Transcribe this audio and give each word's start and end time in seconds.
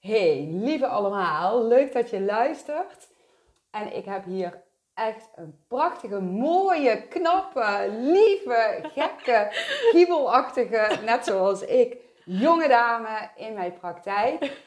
Hey, 0.00 0.48
lieve 0.50 0.86
allemaal, 0.86 1.64
leuk 1.66 1.92
dat 1.92 2.10
je 2.10 2.20
luistert. 2.20 3.08
En 3.70 3.96
ik 3.96 4.04
heb 4.04 4.24
hier 4.24 4.62
echt 4.94 5.28
een 5.34 5.58
prachtige, 5.68 6.20
mooie, 6.20 7.02
knappe, 7.08 7.86
lieve, 7.90 8.78
gekke, 8.82 9.46
giebelachtige, 9.92 10.98
net 11.04 11.24
zoals 11.24 11.62
ik, 11.62 11.96
jonge 12.24 12.68
dame 12.68 13.28
in 13.36 13.54
mijn 13.54 13.72
praktijk. 13.78 14.66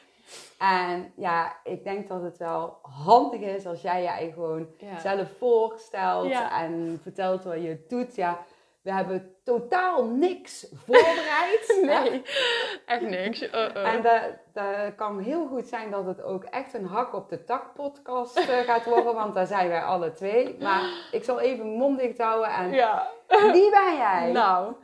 En 0.58 1.12
ja, 1.16 1.56
ik 1.64 1.84
denk 1.84 2.08
dat 2.08 2.22
het 2.22 2.38
wel 2.38 2.78
handig 2.82 3.40
is 3.40 3.66
als 3.66 3.82
jij 3.82 4.24
je 4.24 4.32
gewoon 4.32 4.66
Ja. 4.78 4.98
zelf 4.98 5.28
voorstelt 5.38 6.28
Ja. 6.28 6.62
en 6.62 7.00
vertelt 7.02 7.44
wat 7.44 7.62
je 7.62 7.84
doet. 7.88 8.14
Ja, 8.14 8.38
we 8.82 8.92
hebben 8.92 9.36
totaal 9.44 10.04
niks 10.04 10.66
voorbereid. 10.74 11.60
Nee, 11.82 12.22
echt 12.86 13.02
niks. 13.02 13.42
Uh-uh. 13.42 13.94
En 13.94 14.02
dat, 14.02 14.22
dat 14.52 14.94
kan 14.94 15.18
heel 15.18 15.46
goed 15.46 15.66
zijn 15.66 15.90
dat 15.90 16.06
het 16.06 16.22
ook 16.22 16.44
echt 16.44 16.74
een 16.74 16.86
hak 16.86 17.14
op 17.14 17.28
de 17.28 17.44
tak 17.44 17.74
podcast 17.74 18.38
eh, 18.38 18.58
gaat 18.58 18.84
worden, 18.84 19.14
want 19.14 19.34
daar 19.34 19.46
zijn 19.46 19.68
wij 19.68 19.82
alle 19.82 20.12
twee. 20.12 20.56
Maar 20.60 20.82
ik 21.12 21.24
zal 21.24 21.40
even 21.40 21.64
mijn 21.66 21.78
mond 21.78 21.98
dicht 21.98 22.18
houden 22.18 22.50
en 22.50 22.70
ja. 22.70 23.10
wie 23.52 23.70
ben 23.70 23.96
jij? 23.96 24.30
Nou, 24.32 24.74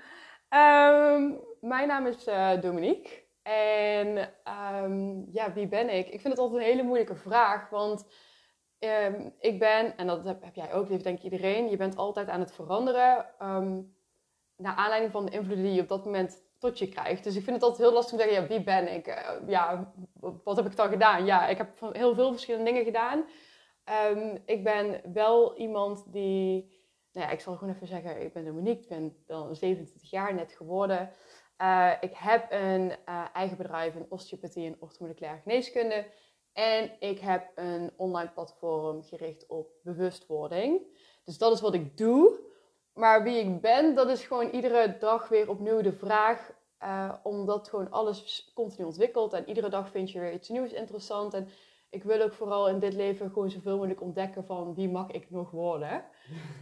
ehm, 0.48 1.32
mijn 1.60 1.88
naam 1.88 2.06
is 2.06 2.26
eh, 2.26 2.60
Dominique. 2.60 3.26
En 3.42 4.30
ehm, 4.44 5.32
ja, 5.32 5.52
wie 5.52 5.68
ben 5.68 5.88
ik? 5.88 6.06
Ik 6.06 6.20
vind 6.20 6.32
het 6.32 6.38
altijd 6.38 6.60
een 6.60 6.68
hele 6.68 6.82
moeilijke 6.82 7.16
vraag, 7.16 7.70
want 7.70 8.06
ehm, 8.78 9.30
ik 9.38 9.58
ben, 9.58 9.96
en 9.96 10.06
dat 10.06 10.24
heb, 10.24 10.44
heb 10.44 10.54
jij 10.54 10.72
ook, 10.72 10.88
dat 10.88 11.02
denk 11.02 11.18
ik 11.18 11.24
iedereen, 11.24 11.70
je 11.70 11.76
bent 11.76 11.96
altijd 11.96 12.28
aan 12.28 12.40
het 12.40 12.52
veranderen 12.52 13.26
ehm, 13.38 13.80
naar 14.56 14.74
aanleiding 14.74 15.12
van 15.12 15.24
de 15.24 15.32
invloeden 15.32 15.64
die 15.64 15.74
je 15.74 15.80
op 15.80 15.88
dat 15.88 16.04
moment 16.04 16.46
tot 16.58 16.78
je 16.78 16.88
krijgt. 16.88 17.24
Dus 17.24 17.36
ik 17.36 17.42
vind 17.42 17.56
het 17.56 17.64
altijd 17.64 17.82
heel 17.82 17.92
lastig 17.92 18.12
om 18.12 18.18
te 18.18 18.24
zeggen, 18.24 18.42
ja, 18.42 18.48
wie 18.48 18.64
ben 18.64 18.94
ik? 18.94 19.06
Eh, 19.06 19.48
ja, 19.48 19.92
wat 20.44 20.56
heb 20.56 20.66
ik 20.66 20.76
dan 20.76 20.88
gedaan? 20.88 21.24
Ja, 21.24 21.46
ik 21.48 21.56
heb 21.56 21.80
heel 21.92 22.14
veel 22.14 22.30
verschillende 22.30 22.70
dingen 22.70 22.84
gedaan. 22.84 23.24
Ehm, 23.84 24.36
ik 24.44 24.64
ben 24.64 25.00
wel 25.12 25.56
iemand 25.56 26.12
die 26.12 26.76
nou 27.12 27.26
ja, 27.26 27.36
ik 27.36 27.40
zal 27.40 27.56
gewoon 27.56 27.74
even 27.74 27.86
zeggen, 27.86 28.22
ik 28.22 28.32
ben 28.32 28.44
Dominique, 28.44 28.82
ik 28.82 28.88
ben 28.88 29.16
dan 29.26 29.56
27 29.56 30.10
jaar 30.10 30.34
net 30.34 30.52
geworden. 30.52 31.10
Eh, 31.56 31.92
ik 32.00 32.14
heb 32.14 32.46
een 32.50 32.92
eh, 33.04 33.24
eigen 33.32 33.56
bedrijf 33.56 33.94
in 33.94 34.06
osteopathie 34.08 34.66
en 34.66 34.76
orthomoleculaire 34.78 35.40
geneeskunde. 35.40 36.06
En 36.58 36.90
ik 36.98 37.18
heb 37.18 37.50
een 37.54 37.90
online 37.96 38.30
platform 38.30 39.02
gericht 39.02 39.46
op 39.46 39.70
bewustwording. 39.82 40.80
Dus 41.24 41.38
dat 41.38 41.52
is 41.52 41.60
wat 41.60 41.74
ik 41.74 41.96
doe. 41.96 42.40
Maar 42.94 43.22
wie 43.22 43.38
ik 43.38 43.60
ben, 43.60 43.94
dat 43.94 44.08
is 44.08 44.24
gewoon 44.24 44.50
iedere 44.50 44.96
dag 44.98 45.28
weer 45.28 45.50
opnieuw 45.50 45.80
de 45.80 45.92
vraag. 45.92 46.50
eh, 46.78 47.14
omdat 47.22 47.68
gewoon 47.68 47.90
alles 47.90 48.50
continu 48.54 48.84
ontwikkelt. 48.84 49.32
En 49.32 49.48
iedere 49.48 49.68
dag 49.68 49.90
vind 49.90 50.10
je 50.10 50.20
weer 50.20 50.32
iets 50.32 50.48
nieuws 50.48 50.72
interessant. 50.72 51.34
En 51.34 51.48
ik 51.90 52.02
wil 52.04 52.20
ook 52.22 52.32
vooral 52.32 52.68
in 52.68 52.78
dit 52.78 52.94
leven 52.94 53.30
gewoon 53.30 53.50
zoveel 53.50 53.74
mogelijk 53.76 54.00
ontdekken 54.02 54.44
van 54.44 54.74
wie 54.74 54.88
mag 54.90 55.10
ik 55.10 55.30
nog 55.30 55.50
worden. 55.50 56.02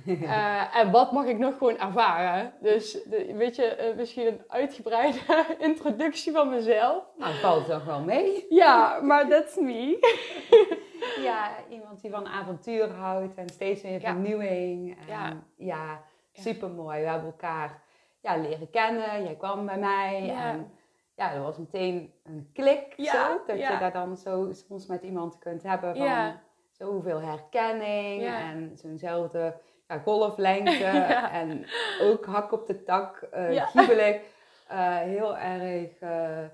Eh, 0.06 0.76
en 0.76 0.90
wat 0.90 1.12
mag 1.12 1.24
ik 1.26 1.38
nog 1.38 1.56
gewoon 1.58 1.78
ervaren? 1.78 2.52
Dus 2.60 2.92
de, 2.92 3.34
weet 3.36 3.56
je, 3.56 3.64
eh, 3.64 3.96
misschien 3.96 4.26
een 4.26 4.40
uitgebreide 4.48 5.18
introductie 5.58 6.32
van 6.32 6.48
mezelf. 6.50 7.04
Nou, 7.16 7.34
valt 7.34 7.66
toch 7.66 7.84
wel 7.84 8.00
mee. 8.02 8.46
Ja, 8.48 9.00
maar 9.02 9.28
that's 9.28 9.56
me. 9.56 9.98
Ja, 11.22 11.50
iemand 11.68 12.00
die 12.00 12.10
van 12.10 12.26
avontuur 12.26 12.90
houdt 12.90 13.34
en 13.34 13.48
steeds 13.48 13.82
weer 13.82 14.00
Ja. 14.00 14.12
vernieuwing. 14.12 14.98
En 14.98 15.06
Ja. 15.06 15.42
ja, 15.56 16.02
super 16.32 16.70
mooi. 16.70 17.00
We 17.02 17.08
hebben 17.08 17.26
elkaar 17.26 17.82
ja, 18.20 18.36
leren 18.36 18.70
kennen. 18.70 19.22
Jij 19.24 19.34
kwam 19.36 19.66
bij 19.66 19.78
mij 19.78 20.22
Ja. 20.26 20.50
en 20.50 20.70
ja, 21.16 21.32
er 21.34 21.42
was 21.42 21.58
meteen 21.58 22.12
een 22.24 22.50
klik 22.52 22.92
Ja, 22.96 23.12
zo. 23.12 23.40
Dat 23.46 23.58
ja. 23.58 23.72
je 23.72 23.78
daar 23.78 23.92
dan 23.92 24.16
zo 24.16 24.48
soms 24.52 24.86
met 24.86 25.02
iemand 25.02 25.38
kunt 25.38 25.62
hebben 25.62 25.96
van 25.96 26.06
Ja. 26.06 26.42
zoveel 26.70 27.20
herkenning 27.20 28.24
en 28.24 28.72
zo'nzelfde 28.76 29.54
ja, 29.88 29.98
golflengte 29.98 30.84
en 31.40 31.66
ook 32.00 32.26
hak 32.26 32.52
op 32.52 32.66
de 32.66 32.82
tak, 32.82 33.28
Ja. 33.32 33.64
giebelig. 33.66 34.20
Eh, 34.68 34.96
heel 34.98 35.36
erg 35.36 35.90
eh, 36.00 36.44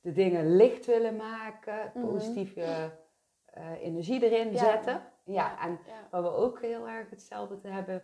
de 0.00 0.12
dingen 0.12 0.56
licht 0.56 0.86
willen 0.86 1.16
maken, 1.16 1.90
Mhm. 1.94 2.06
positieve 2.06 2.90
energie 3.80 4.24
erin 4.30 4.58
zetten. 4.58 5.02
Ja, 5.24 5.60
en 5.62 5.78
waar 6.10 6.22
we 6.22 6.28
ook 6.34 6.60
heel 6.60 6.88
erg 6.88 7.10
hetzelfde 7.10 7.58
te 7.58 7.68
hebben, 7.68 8.02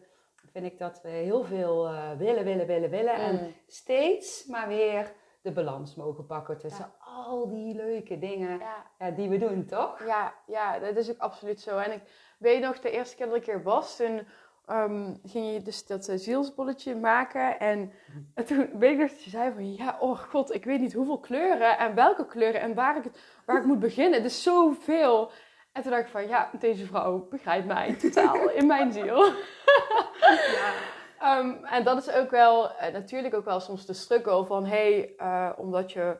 vind 0.53 0.65
ik 0.67 0.79
dat 0.79 1.01
we 1.03 1.09
heel 1.09 1.45
veel 1.45 1.83
willen, 2.19 2.45
willen, 2.45 2.67
willen, 2.67 2.91
willen. 2.91 3.15
En 3.15 3.35
Mm. 3.35 3.53
steeds 3.67 4.47
maar 4.47 4.69
weer 4.69 5.13
de 5.47 5.53
balans 5.53 5.95
mogen 5.95 6.27
pakken 6.27 6.59
tussen 6.59 6.93
al 6.99 7.49
die 7.49 7.75
leuke 7.75 8.19
dingen 8.19 8.59
Ja. 8.59 8.85
ja, 8.99 9.11
die 9.11 9.29
we 9.29 9.39
doen, 9.39 9.65
toch? 9.67 10.07
Ja, 10.07 10.35
ja, 10.47 10.79
dat 10.79 10.97
is 10.97 11.11
ook 11.11 11.19
absoluut 11.19 11.61
zo. 11.61 11.79
En 11.79 11.93
ik 11.93 12.01
weet 12.39 12.61
nog, 12.61 12.81
de 12.81 12.91
eerste 12.91 13.17
keer 13.17 13.27
dat 13.27 13.37
ik 13.37 13.47
er 13.47 13.63
was, 13.63 13.97
toen 13.97 14.27
ehm, 14.67 15.15
ging 15.25 15.53
je 15.53 15.63
dus 15.63 15.87
dat 15.87 16.09
eh, 16.09 16.17
zielsbolletje 16.19 16.97
maken. 16.97 17.59
En 17.61 17.93
toen 18.47 18.71
weet 18.79 18.93
ik 18.93 18.99
nog 18.99 19.11
dat 19.11 19.25
je 19.25 19.31
zei 19.31 19.53
van, 19.55 19.75
ja, 19.75 19.97
oh 20.01 20.19
god, 20.19 20.55
ik 20.55 20.65
weet 20.65 20.81
niet 20.81 20.93
hoeveel 20.93 21.21
kleuren 21.21 21.79
en 21.79 21.95
welke 21.95 22.27
kleuren 22.27 22.61
en 22.61 22.75
waar 22.75 22.97
ik, 22.97 23.05
het, 23.05 23.19
waar 23.45 23.57
ik 23.59 23.65
moet 23.65 23.81
beginnen. 23.81 24.23
Het 24.23 24.31
is 24.31 24.43
zoveel. 24.43 25.31
En 25.73 25.83
toen 25.83 25.91
dacht 25.91 26.03
ik 26.05 26.11
van, 26.11 26.29
ja, 26.29 26.51
deze 26.59 26.87
vrouw 26.87 27.29
begrijpt 27.29 27.67
mij 27.67 27.95
totaal 27.95 28.51
in 28.51 28.67
mijn 28.67 28.93
ziel. 28.99 29.25
Ja. 29.27 30.73
Ehm, 31.19 31.65
en 31.65 31.85
dat 31.85 32.07
is 32.07 32.15
ook 32.15 32.31
wel, 32.31 32.71
eh, 32.71 32.93
natuurlijk 32.93 33.35
ook 33.35 33.45
wel 33.45 33.61
soms 33.61 33.87
de 33.87 33.93
struggle 33.93 34.45
van, 34.45 34.67
hey, 34.67 35.15
eh, 35.17 35.53
omdat 35.57 35.93
je 35.93 36.17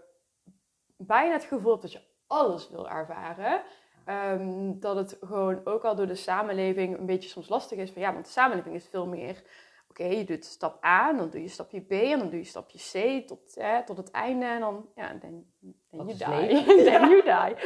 bijna 0.97 1.33
het 1.33 1.45
gevoel 1.45 1.71
hebt 1.71 1.83
dat 1.83 1.93
je 1.93 2.03
alles 2.27 2.71
wil 2.71 2.89
ervaren, 2.89 3.63
ehm, 4.05 4.79
dat 4.79 4.97
het 4.97 5.17
gewoon 5.21 5.61
ook 5.65 5.85
al 5.85 5.95
door 5.95 6.07
de 6.07 6.15
samenleving 6.15 6.99
een 6.99 7.07
beetje 7.07 7.29
soms 7.29 7.49
lastig 7.49 7.79
is 7.79 7.91
van, 7.91 8.03
ja, 8.03 8.13
want 8.13 8.25
de 8.25 8.31
samenleving 8.31 8.75
is 8.75 8.89
veel 8.89 9.07
meer, 9.07 9.43
oké, 9.89 10.05
je 10.05 10.25
doet 10.25 10.45
stap 10.45 10.85
A, 10.85 11.13
dan 11.13 11.31
doe 11.31 11.43
je 11.43 11.49
stapje 11.49 11.81
B 11.81 11.91
en 11.91 12.19
dan 12.19 12.31
doe 12.31 12.39
je 12.39 12.45
stapje 12.45 12.79
C 12.79 13.27
tot, 13.27 13.61
tot 13.87 13.97
het 13.97 14.11
einde 14.11 14.47
en 14.47 14.61
dan, 14.61 14.89
ja, 14.95 15.19
then, 15.19 15.53
then 15.91 16.07
you 16.07 16.17
die. 16.17 16.65
then 16.85 17.09
you 17.09 17.23
die. 17.23 17.57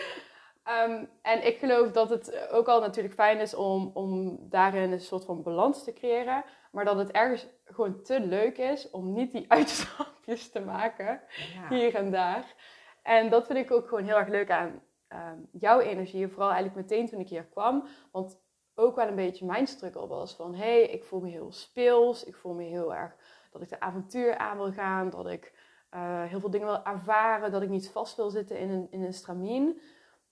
En 1.23 1.47
ik 1.47 1.59
geloof 1.59 1.91
dat 1.91 2.11
het 2.11 2.49
ook 2.51 2.69
al 2.69 2.81
natuurlijk 2.81 3.15
fijn 3.15 3.39
is 3.39 3.55
om, 3.55 3.91
om 3.95 4.39
daarin 4.41 4.93
een 4.93 5.01
soort 5.01 5.25
van 5.25 5.43
balans 5.43 5.85
te 5.85 5.93
creëren. 5.93 6.45
Maar 6.71 6.85
dat 6.85 6.97
het 6.97 7.11
ergens 7.11 7.47
gewoon 7.65 8.03
te 8.03 8.21
leuk 8.21 8.59
is 8.59 8.91
om 8.91 9.13
niet 9.13 9.33
die 9.33 9.45
uitstapjes 9.53 10.51
te 10.51 10.61
maken. 10.61 11.21
Ja. 11.55 11.69
Hier 11.69 11.95
en 11.95 12.11
daar. 12.11 12.55
En 13.03 13.31
dat 13.31 13.47
vind 13.47 13.59
ik 13.59 13.71
ook 13.71 13.89
gewoon 13.89 14.05
heel 14.05 14.17
erg 14.19 14.29
leuk 14.29 14.51
aan 14.51 14.83
ehm, 15.09 15.39
jouw 15.53 15.81
energie. 15.81 16.29
Vooral 16.29 16.51
eigenlijk 16.51 16.89
meteen 16.89 17.09
toen 17.09 17.21
ik 17.21 17.29
hier 17.29 17.45
kwam. 17.45 17.85
Want 18.13 18.41
ook 18.75 18.97
wel 18.97 19.09
een 19.09 19.15
beetje 19.15 19.47
mijn 19.47 19.67
struggle 19.67 20.07
was 20.07 20.35
van... 20.35 20.55
Hé, 20.55 20.61
hey, 20.61 20.83
ik 20.83 21.05
voel 21.05 21.21
me 21.21 21.29
heel 21.29 21.53
speels. 21.53 22.25
Ik 22.25 22.37
voel 22.37 22.55
me 22.55 22.63
heel 22.63 22.95
erg 22.95 23.17
dat 23.51 23.63
ik 23.63 23.69
de 23.69 23.81
avontuur 23.81 24.37
aan 24.37 24.57
wil 24.57 24.73
gaan. 24.73 25.11
Dat 25.11 25.27
ik 25.27 25.53
eh, 25.91 26.23
heel 26.25 26.41
veel 26.41 26.51
dingen 26.51 26.67
wil 26.67 26.85
ervaren. 26.85 27.53
Dat 27.53 27.63
ik 27.63 27.69
niet 27.69 27.91
vast 27.91 28.17
wil 28.17 28.31
zitten 28.31 28.59
in 28.59 28.71
een, 28.71 28.87
in 28.91 29.03
een 29.03 29.15
stramien. 29.15 29.81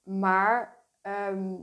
Maar 0.02 0.76
ehm, 1.02 1.54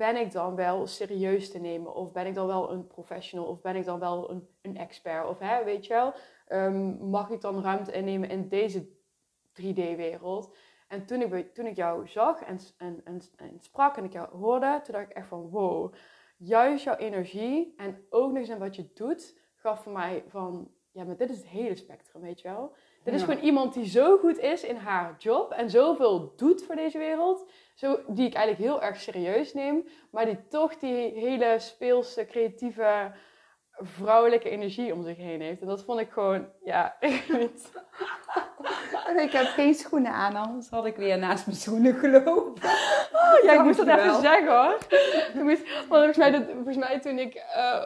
ben 0.00 0.16
ik 0.16 0.32
dan 0.32 0.54
wel 0.54 0.86
serieus 0.86 1.50
te 1.50 1.58
nemen? 1.58 1.94
Of 1.94 2.12
ben 2.12 2.26
ik 2.26 2.34
dan 2.34 2.46
wel 2.46 2.70
een 2.70 2.86
professional? 2.86 3.46
Of 3.46 3.60
ben 3.60 3.76
ik 3.76 3.84
dan 3.84 3.98
wel 3.98 4.30
een, 4.30 4.48
een 4.62 4.76
expert? 4.76 5.26
Of 5.26 5.38
hè, 5.38 5.64
weet 5.64 5.86
je 5.86 5.92
wel, 5.92 6.14
ehm, 6.46 7.10
mag 7.10 7.30
ik 7.30 7.40
dan 7.40 7.62
ruimte 7.62 7.92
innemen 7.92 8.28
in 8.28 8.48
deze 8.48 8.88
3D-wereld? 9.52 10.56
En 10.88 11.06
toen 11.06 11.20
ik, 11.20 11.54
toen 11.54 11.66
ik 11.66 11.76
jou 11.76 12.08
zag 12.08 12.42
en, 12.42 12.58
en, 12.76 13.00
en, 13.04 13.20
en 13.36 13.60
sprak 13.60 13.96
en 13.96 14.04
ik 14.04 14.12
jou 14.12 14.36
hoorde, 14.36 14.80
toen 14.82 14.94
dacht 14.94 15.10
ik 15.10 15.16
echt 15.16 15.28
van 15.28 15.48
wow. 15.48 15.94
Juist 16.36 16.84
jouw 16.84 16.96
energie 16.96 17.74
en 17.76 18.06
ook 18.10 18.28
nog 18.28 18.38
eens 18.38 18.48
in 18.48 18.58
wat 18.58 18.76
je 18.76 18.90
doet, 18.94 19.38
gaf 19.54 19.82
voor 19.82 19.92
mij 19.92 20.24
van, 20.28 20.70
ja, 20.90 21.04
maar 21.04 21.16
dit 21.16 21.30
is 21.30 21.36
het 21.36 21.46
hele 21.46 21.76
spectrum, 21.76 22.22
weet 22.22 22.40
je 22.40 22.48
wel? 22.48 22.74
Dit 23.04 23.14
is 23.14 23.20
Ja. 23.20 23.26
gewoon 23.26 23.42
iemand 23.42 23.74
die 23.74 23.86
zo 23.88 24.18
goed 24.18 24.38
is 24.38 24.62
in 24.64 24.76
haar 24.76 25.14
job 25.18 25.52
en 25.52 25.70
zoveel 25.70 26.32
doet 26.36 26.62
voor 26.62 26.76
deze 26.76 26.98
wereld. 26.98 27.50
Zo, 27.74 27.98
die 28.06 28.26
ik 28.26 28.34
eigenlijk 28.34 28.70
heel 28.70 28.82
erg 28.82 29.00
serieus 29.00 29.54
neem. 29.54 29.88
Maar 30.10 30.24
die 30.24 30.46
toch 30.48 30.76
die 30.76 30.94
hele 31.14 31.54
speelse, 31.58 32.26
creatieve, 32.26 33.12
vrouwelijke 33.72 34.48
energie 34.50 34.92
om 34.94 35.02
zich 35.02 35.16
heen 35.16 35.40
heeft. 35.40 35.60
En 35.60 35.66
dat 35.66 35.84
vond 35.84 36.00
ik 36.00 36.10
gewoon, 36.10 36.48
ja, 36.64 36.96
ik 37.00 37.24
weet 37.28 37.40
niet. 37.40 37.70
Ik 39.16 39.32
heb 39.32 39.46
geen 39.46 39.74
schoenen 39.74 40.12
aan, 40.12 40.36
anders 40.36 40.68
had 40.68 40.86
ik 40.86 40.96
weer 40.96 41.18
naast 41.18 41.46
mijn 41.46 41.58
schoenen 41.58 41.94
gelopen. 41.94 42.62
Oh, 43.12 43.42
ja, 43.42 43.52
ik 43.52 43.62
moest 43.62 43.76
dat 43.86 43.98
even 43.98 44.20
zeggen 44.20 44.62
hoor. 44.62 44.76
Ik 45.34 45.42
moest, 45.42 45.62
want 45.74 45.86
volgens 45.88 46.16
mij, 46.16 46.30
dat- 46.30 46.46
volgens 46.54 46.76
mij 46.76 47.00
toen, 47.00 47.18
ik, 47.18 47.34
eh, 47.34 47.82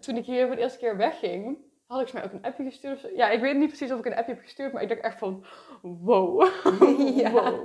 toen 0.00 0.16
ik 0.16 0.24
hier 0.24 0.46
voor 0.46 0.56
de 0.56 0.62
eerste 0.62 0.78
keer 0.78 0.96
wegging, 0.96 1.58
had 1.86 2.00
ik 2.00 2.08
volgens 2.08 2.12
mij 2.12 2.24
ook 2.24 2.32
een 2.32 2.42
appje 2.50 2.64
gestuurd. 2.64 2.94
of 2.94 3.00
zo. 3.10 3.16
Ja, 3.16 3.30
ik 3.30 3.40
weet 3.40 3.56
niet 3.56 3.68
precies 3.68 3.92
of 3.92 3.98
ik 3.98 4.06
een 4.06 4.14
appje 4.16 4.32
heb 4.32 4.42
gestuurd, 4.42 4.72
maar 4.72 4.82
ik 4.82 4.88
dacht 4.88 5.00
echt 5.00 5.18
van, 5.18 5.44
wow. 5.82 6.42
Ja. 7.16 7.30
wow. 7.30 7.60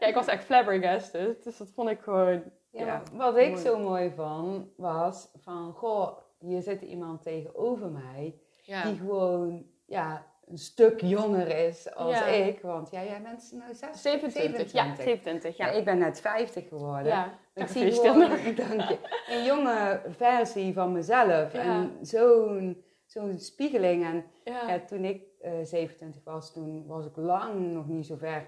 Ja, 0.00 0.06
ik 0.06 0.14
was 0.14 0.26
echt 0.26 0.44
flabbergasted. 0.44 1.44
Dus 1.44 1.56
dat 1.56 1.70
vond 1.74 1.88
ik 1.90 2.00
gewoon, 2.00 2.42
Ja, 2.70 2.84
Ja, 2.86 3.02
wat 3.12 3.36
ik 3.36 3.56
zo 3.56 3.78
mooi 3.78 4.12
van 4.16 4.70
was 4.76 5.28
van, 5.42 5.72
goh, 5.72 6.18
hier 6.38 6.62
zit 6.62 6.82
iemand 6.82 7.22
tegenover 7.22 7.90
mij 7.90 8.34
ja. 8.62 8.82
die 8.82 8.96
gewoon, 8.96 9.66
ja, 9.86 10.26
een 10.46 10.58
stuk 10.58 11.00
jonger 11.00 11.56
is 11.66 11.94
als 11.94 12.18
Ja. 12.18 12.26
ik. 12.26 12.60
Want 12.62 12.90
ja, 12.90 13.02
jij 13.04 13.22
bent 13.22 13.52
nou 13.52 13.74
zes- 13.74 14.02
27. 14.02 14.72
Ja, 14.72 14.84
27. 14.94 15.56
Ja, 15.56 15.66
Ja. 15.66 15.72
ik 15.72 15.84
ben 15.84 15.98
net 15.98 16.20
50 16.20 16.68
geworden. 16.68 17.06
Ja. 17.06 17.38
Ik 17.54 17.66
zie 17.68 17.92
gewoon, 17.92 18.18
dank 18.56 18.80
je, 18.88 18.98
een 19.28 19.44
jonge 19.44 20.00
versie 20.16 20.74
van 20.74 20.92
mezelf. 20.92 21.52
Ja. 21.52 21.58
En 21.60 21.98
zo'n 22.02 22.84
zo'n 23.10 23.38
spiegeling. 23.38 24.04
En 24.04 24.24
Ja. 24.44 24.68
ja, 24.68 24.78
toen 24.80 25.04
ik 25.04 25.22
eh 25.40 25.52
27 25.62 26.24
was, 26.24 26.52
toen 26.52 26.86
was 26.86 27.06
ik 27.06 27.16
lang 27.16 27.72
nog 27.72 27.86
niet 27.86 28.06
zo 28.06 28.16
ver 28.16 28.46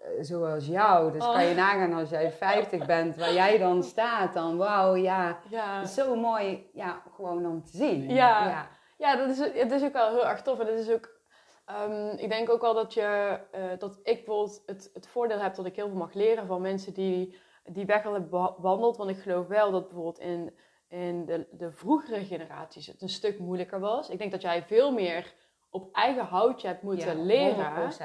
eh, 0.00 0.08
zoals 0.20 0.66
jou. 0.66 1.12
Dus 1.12 1.22
Oh. 1.26 1.32
kan 1.32 1.44
je 1.44 1.54
nagaan 1.54 1.92
als 1.92 2.10
jij 2.10 2.30
50 2.46 2.86
bent, 2.86 3.16
waar 3.16 3.32
jij 3.32 3.58
dan 3.58 3.82
staat. 3.82 4.34
Dan 4.34 4.56
wauw, 4.56 4.94
ja. 4.94 5.38
Zo 5.86 6.16
mooi, 6.16 6.70
ja, 6.72 7.02
gewoon 7.14 7.46
om 7.46 7.64
te 7.64 7.76
zien. 7.76 8.02
Ja. 8.08 8.48
ja. 8.48 8.68
Ja, 8.98 9.16
dat 9.16 9.28
is, 9.30 9.38
het 9.38 9.72
is 9.72 9.82
ook 9.84 9.92
wel 9.92 10.10
heel 10.10 10.26
erg 10.26 10.42
tof. 10.42 10.58
En 10.58 10.66
het 10.66 10.78
is 10.78 10.90
ook, 10.90 11.10
ehm, 11.64 12.08
ik 12.16 12.28
denk 12.28 12.50
ook 12.50 12.60
wel 12.60 12.74
dat, 12.74 12.94
je, 12.94 13.38
eh, 13.50 13.62
dat 13.78 13.94
ik 14.02 14.14
bijvoorbeeld 14.24 14.62
het, 14.66 14.90
het 14.94 15.06
voordeel 15.08 15.38
heb 15.38 15.54
dat 15.54 15.66
ik 15.66 15.76
heel 15.76 15.88
veel 15.88 15.96
mag 15.96 16.12
leren 16.14 16.46
van 16.46 16.60
mensen 16.60 16.94
die 16.94 17.36
die 17.66 17.86
weg 17.86 18.06
al 18.06 18.12
hebben 18.12 18.30
bewandeld. 18.56 18.96
Want 18.96 19.10
ik 19.10 19.16
geloof 19.18 19.46
wel 19.46 19.70
dat 19.70 19.82
bijvoorbeeld 19.84 20.18
in, 20.18 20.54
in 20.94 21.24
de, 21.24 21.46
de 21.50 21.72
vroegere 21.72 22.24
generaties 22.24 22.86
het 22.86 23.02
een 23.02 23.08
stuk 23.08 23.38
moeilijker 23.38 23.80
was. 23.80 24.08
Ik 24.08 24.18
denk 24.18 24.30
dat 24.30 24.42
jij 24.42 24.62
veel 24.62 24.92
meer 24.92 25.34
op 25.70 25.94
eigen 25.94 26.24
houtje 26.24 26.66
hebt 26.66 26.82
moeten 26.82 27.16
Ja, 27.16 27.24
leren. 27.24 27.92
100%. 27.92 27.98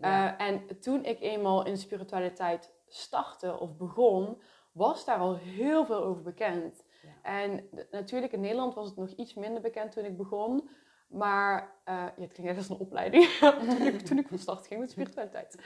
Ja. 0.00 0.38
Eh, 0.38 0.46
en 0.46 0.80
toen 0.80 1.04
ik 1.04 1.20
eenmaal 1.20 1.66
in 1.66 1.76
spiritualiteit 1.76 2.72
startte 2.86 3.58
of 3.58 3.76
begon, 3.76 4.42
was 4.72 5.04
daar 5.04 5.18
al 5.18 5.36
heel 5.36 5.86
veel 5.86 6.04
over 6.04 6.22
bekend. 6.22 6.84
Ja. 7.02 7.30
En 7.30 7.68
natuurlijk 7.90 8.32
in 8.32 8.40
Nederland 8.40 8.74
was 8.74 8.86
het 8.86 8.96
nog 8.96 9.10
iets 9.10 9.34
minder 9.34 9.62
bekend 9.62 9.92
toen 9.92 10.04
ik 10.04 10.16
begon. 10.16 10.68
Maar 11.08 11.72
eh, 11.84 11.94
ja, 11.94 12.22
het 12.22 12.32
klinkt 12.32 12.50
echt 12.52 12.56
als 12.56 12.68
een 12.68 12.86
opleiding. 12.86 13.24
toen, 13.76 13.86
ik, 13.86 14.00
toen 14.00 14.18
ik 14.18 14.28
van 14.28 14.38
start 14.38 14.66
ging 14.66 14.80
met 14.80 14.90
spiritualiteit. 14.90 15.56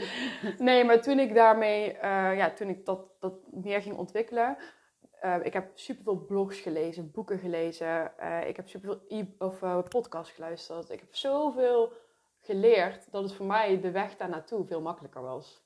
Nee, 0.58 0.84
maar 0.84 1.02
toen 1.02 1.18
ik 1.18 1.34
daarmee, 1.34 1.92
eh, 1.92 2.36
ja, 2.36 2.50
toen 2.50 2.68
ik 2.68 2.84
dat, 2.84 3.00
dat 3.20 3.34
meer 3.50 3.82
ging 3.82 3.96
ontwikkelen. 3.96 4.56
Eh, 5.20 5.34
ik 5.42 5.52
heb 5.52 5.70
superveel 5.74 6.24
blogs 6.24 6.58
gelezen, 6.60 7.10
boeken 7.10 7.38
gelezen. 7.38 8.18
eh, 8.18 8.48
ik 8.48 8.56
heb 8.56 8.68
superveel 8.68 9.00
e- 9.08 9.34
of, 9.38 9.62
eh, 9.62 9.78
podcasts 9.88 10.32
geluisterd. 10.32 10.90
Ik 10.90 11.00
heb 11.00 11.14
zoveel 11.14 11.92
geleerd 12.40 13.12
dat 13.12 13.22
het 13.22 13.32
voor 13.32 13.46
mij 13.46 13.80
de 13.80 13.90
weg 13.90 14.16
daar 14.16 14.28
naartoe 14.28 14.66
veel 14.66 14.80
makkelijker 14.80 15.22
was. 15.22 15.62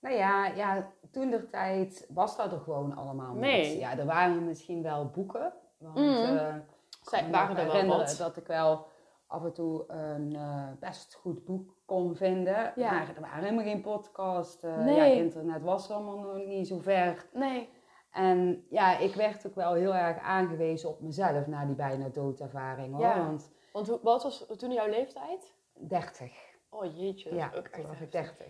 Nou 0.00 0.14
ja, 0.16 0.46
ja 0.46 0.92
toen 1.12 1.30
de 1.30 1.46
tijd 1.46 2.06
was 2.08 2.36
dat 2.36 2.52
er 2.52 2.60
gewoon 2.60 2.96
allemaal 2.96 3.32
niet. 3.32 3.40
Nee. 3.40 3.78
Ja, 3.78 3.98
er 3.98 4.06
waren 4.06 4.44
misschien 4.44 4.82
wel 4.82 5.06
boeken. 5.10 5.52
Want 5.78 5.94
Mhm. 5.98 6.36
eh, 6.36 6.54
Zij 7.02 7.30
waren 7.30 7.56
er 7.56 7.66
wel 7.72 7.86
wat. 7.86 8.16
dat 8.18 8.36
ik 8.36 8.46
wel 8.46 8.86
af 9.26 9.44
en 9.44 9.52
toe 9.52 9.84
een 9.88 10.36
best 10.80 11.14
goed 11.14 11.44
boek 11.44 11.74
kon 11.86 12.16
vinden. 12.16 12.72
Ja. 12.76 12.90
Maar 12.92 13.12
er 13.14 13.20
waren 13.20 13.42
helemaal 13.44 13.64
geen 13.64 13.80
podcast. 13.82 14.64
eh, 14.64 14.78
Nee. 14.78 14.96
ja, 14.96 15.04
internet 15.04 15.62
was 15.62 15.90
allemaal 15.90 16.18
nog 16.18 16.46
niet 16.46 16.66
zo 16.68 16.78
ver. 16.78 17.26
Nee. 17.32 17.68
En 18.14 18.66
ja, 18.70 18.98
ik 18.98 19.14
werd 19.14 19.46
ook 19.46 19.54
wel 19.54 19.72
heel 19.74 19.94
erg 19.94 20.18
aangewezen 20.18 20.88
op 20.88 21.00
mezelf 21.00 21.46
na 21.46 21.64
die 21.64 21.74
bijna 21.74 22.08
doodervaring. 22.08 22.92
Hoor. 22.94 23.00
Ja. 23.04 23.18
Want 23.26 23.50
Want 23.72 23.88
hoe, 23.88 23.98
wat 24.02 24.22
was 24.22 24.46
toen 24.58 24.72
jouw 24.72 24.88
leeftijd? 24.88 25.54
30. 25.74 26.32
Oh 26.70 26.96
jeetje, 26.98 27.30
dat 27.30 27.38
Ja, 27.38 27.50
ook 27.56 27.66
toen 27.68 27.86
was 27.86 28.00
ik 28.00 28.12
heftig. 28.12 28.36
30. 28.36 28.46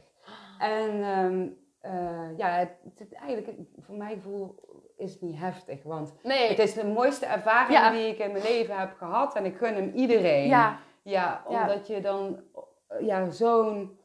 En 0.58 1.02
ehm, 1.02 1.48
eh, 1.80 2.36
ja, 2.38 2.48
het, 2.48 2.70
het- 2.98 3.12
eigenlijk, 3.12 3.58
voor 3.78 3.96
mijn 3.96 4.14
gevoel 4.14 4.54
is 4.96 5.12
het 5.12 5.20
niet 5.22 5.38
heftig. 5.38 5.82
Want 5.82 6.12
Nee. 6.22 6.48
het 6.48 6.58
is 6.58 6.74
de 6.74 6.86
mooiste 6.86 7.26
ervaring 7.26 7.78
Ja. 7.78 7.90
die 7.90 8.06
ik 8.08 8.18
in 8.18 8.32
mijn 8.32 8.44
leven 8.44 8.78
heb 8.78 8.94
gehad. 8.96 9.34
En 9.34 9.44
ik 9.44 9.56
gun 9.56 9.74
hem 9.74 9.92
iedereen. 9.94 10.46
Ja, 10.48 10.78
Ja, 11.02 11.44
Ja. 11.48 11.60
omdat 11.60 11.86
je 11.86 12.00
dan 12.00 12.40
eh, 12.88 13.06
ja, 13.06 13.30
zo'n 13.30 13.98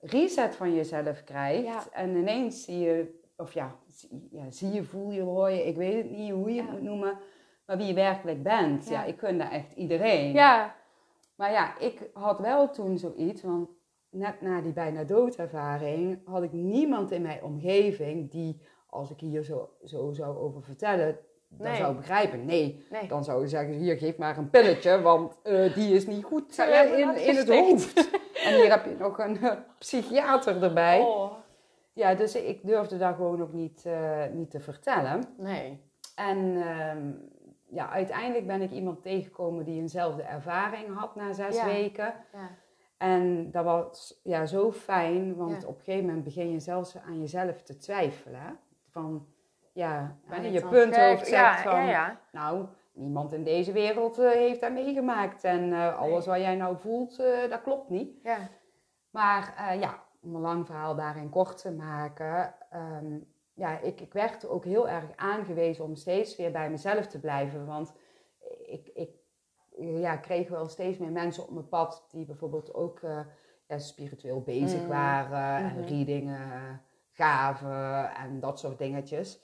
reset 0.00 0.56
van 0.56 0.74
jezelf 0.74 1.24
krijgt. 1.24 1.90
En 1.90 2.16
ineens 2.16 2.64
zie 2.64 2.78
je, 2.78 3.20
of 3.36 3.52
ja, 3.54 3.74
ja, 4.30 4.50
zie 4.50 4.72
je, 4.72 4.84
voel 4.84 5.10
je, 5.10 5.20
hoor 5.20 5.50
je, 5.50 5.66
ik 5.66 5.76
weet 5.76 6.02
het 6.02 6.10
niet 6.10 6.30
hoe 6.30 6.52
je 6.54 6.60
het 6.62 6.70
moet 6.70 6.82
noemen. 6.82 7.18
Maar 7.66 7.76
wie 7.76 7.86
je 7.86 7.94
werkelijk 7.94 8.42
bent. 8.42 8.88
Ja. 8.88 9.04
Ik 9.04 9.18
gun 9.18 9.38
dat 9.38 9.50
echt 9.50 9.72
iedereen. 9.72 10.32
ja, 10.32 10.74
Maar 11.34 11.52
ja, 11.52 11.78
ik 11.78 12.10
had 12.12 12.38
wel 12.38 12.70
toen 12.70 12.98
zoiets, 12.98 13.42
want 13.42 13.68
net 14.10 14.40
na 14.40 14.60
die 14.60 14.72
bijna 14.72 15.04
doodervaring 15.04 16.18
had 16.24 16.42
ik 16.42 16.52
niemand 16.52 17.10
in 17.10 17.22
mijn 17.22 17.42
omgeving 17.42 18.30
die, 18.30 18.60
als 18.86 19.10
ik 19.10 19.20
hier 19.20 19.42
zo, 19.42 19.70
zo 19.84 20.12
zou 20.12 20.36
over 20.36 20.62
vertellen, 20.62 21.18
dan 21.48 21.66
Nee. 21.68 21.76
zou 21.76 21.94
begrijpen. 21.96 22.44
Nee, 22.44 22.84
nee. 22.90 23.08
dan 23.08 23.24
zou 23.24 23.40
je 23.42 23.48
zeggen, 23.48 23.74
hier 23.74 23.96
geef 23.96 24.16
maar 24.16 24.38
een 24.38 24.50
pilletje, 24.50 25.00
want 25.00 25.38
eh, 25.42 25.74
die 25.74 25.94
is 25.94 26.06
niet 26.06 26.24
goed 26.24 26.58
eh, 26.58 26.98
in, 26.98 27.16
in 27.16 27.36
het 27.36 27.48
hoofd. 27.48 28.10
En 28.44 28.54
hier 28.54 28.70
heb 28.70 28.84
je 28.84 28.96
nog 28.98 29.18
een 29.18 29.36
eh, 29.42 29.56
psychiater 29.78 30.62
erbij. 30.62 31.00
Oh. 31.00 31.32
Ja, 31.92 32.14
dus 32.14 32.34
ik 32.34 32.66
durfde 32.66 32.98
daar 32.98 33.14
gewoon 33.14 33.42
ook 33.42 33.52
niet, 33.52 33.86
eh, 33.86 34.24
niet 34.32 34.50
te 34.50 34.60
vertellen. 34.60 35.24
Nee. 35.36 35.80
En 36.14 36.56
ehm, 36.62 37.10
ja, 37.68 37.90
uiteindelijk 37.90 38.46
ben 38.46 38.62
ik 38.62 38.70
iemand 38.70 39.02
tegengekomen 39.02 39.64
die 39.64 39.80
eenzelfde 39.80 40.22
ervaring 40.22 40.94
had 40.98 41.14
na 41.16 41.32
zes 41.32 41.56
Ja. 41.56 41.64
weken. 41.64 42.14
Ja. 42.32 42.48
En 42.98 43.50
dat 43.50 43.64
was 43.64 44.20
ja, 44.22 44.46
zo 44.46 44.72
fijn, 44.72 45.36
want 45.36 45.62
Ja. 45.62 45.68
op 45.68 45.78
een 45.78 45.84
gegeven 45.84 46.06
moment 46.06 46.24
begin 46.24 46.50
je 46.50 46.60
zelfs 46.60 46.96
aan 46.96 47.20
jezelf 47.20 47.62
te 47.62 47.76
twijfelen. 47.76 48.40
hè. 48.40 48.52
Van, 48.90 49.26
ja, 49.72 50.16
Ben 50.28 50.52
je 50.52 50.68
punthoofd 50.68 51.26
zegt 51.26 51.60
van, 51.62 51.86
nou, 52.32 52.66
niemand 52.92 53.32
in 53.32 53.44
deze 53.44 53.72
wereld 53.72 54.18
eh, 54.18 54.30
heeft 54.30 54.60
dat 54.60 54.72
meegemaakt. 54.72 55.44
En 55.44 55.72
eh, 55.72 55.98
alles 55.98 56.26
wat 56.26 56.36
jij 56.38 56.56
nou 56.56 56.76
voelt, 56.78 57.16
dat 57.50 57.62
klopt 57.62 57.88
niet. 57.88 58.18
Ja. 58.22 58.38
Maar 59.10 59.76
ja, 59.80 60.01
om 60.22 60.34
een 60.34 60.40
lang 60.40 60.66
verhaal 60.66 60.94
daarin 60.94 61.28
kort 61.30 61.58
te 61.58 61.72
maken. 61.72 62.54
ehm, 62.70 63.18
ja, 63.54 63.78
ik, 63.78 64.00
ik 64.00 64.12
werd 64.12 64.46
ook 64.48 64.64
heel 64.64 64.88
erg 64.88 65.04
aangewezen 65.16 65.84
om 65.84 65.94
steeds 65.94 66.36
weer 66.36 66.52
bij 66.52 66.70
mezelf 66.70 67.06
te 67.06 67.20
blijven. 67.20 67.66
Want 67.66 67.92
ik, 68.66 68.88
ik 68.94 69.10
ja, 69.78 70.16
kreeg 70.16 70.48
wel 70.48 70.68
steeds 70.68 70.98
meer 70.98 71.10
mensen 71.10 71.42
op 71.42 71.50
mijn 71.50 71.68
pad 71.68 72.06
die 72.10 72.24
bijvoorbeeld 72.26 72.74
ook 72.74 73.00
eh, 73.00 73.20
ja, 73.66 73.78
spiritueel 73.78 74.40
bezig 74.42 74.82
Mm. 74.82 74.88
waren. 74.88 75.70
En 75.70 75.76
Mhm. 75.78 75.88
readingen 75.88 76.82
gaven 77.10 78.14
en 78.14 78.40
dat 78.40 78.58
soort 78.58 78.78
dingetjes. 78.78 79.40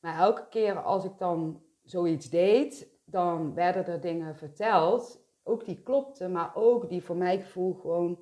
Maar 0.00 0.18
elke 0.18 0.46
keer 0.48 0.78
als 0.82 1.04
ik 1.04 1.18
dan 1.18 1.62
zoiets 1.82 2.30
deed, 2.30 2.88
dan 3.04 3.54
werden 3.54 3.86
er 3.86 4.00
dingen 4.00 4.36
verteld. 4.36 5.26
Ook 5.42 5.64
die 5.64 5.82
klopten, 5.82 6.32
maar 6.32 6.50
ook 6.54 6.88
die 6.88 7.02
voor 7.04 7.16
mijn 7.16 7.40
gevoel 7.40 7.74
gewoon 7.74 8.18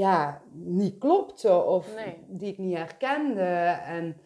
ja, 0.00 0.40
niet 0.52 0.98
klopten 0.98 1.66
of 1.66 1.94
Nee. 1.94 2.24
die 2.28 2.52
ik 2.52 2.58
niet 2.58 2.76
herkende. 2.76 3.42
En 3.84 4.16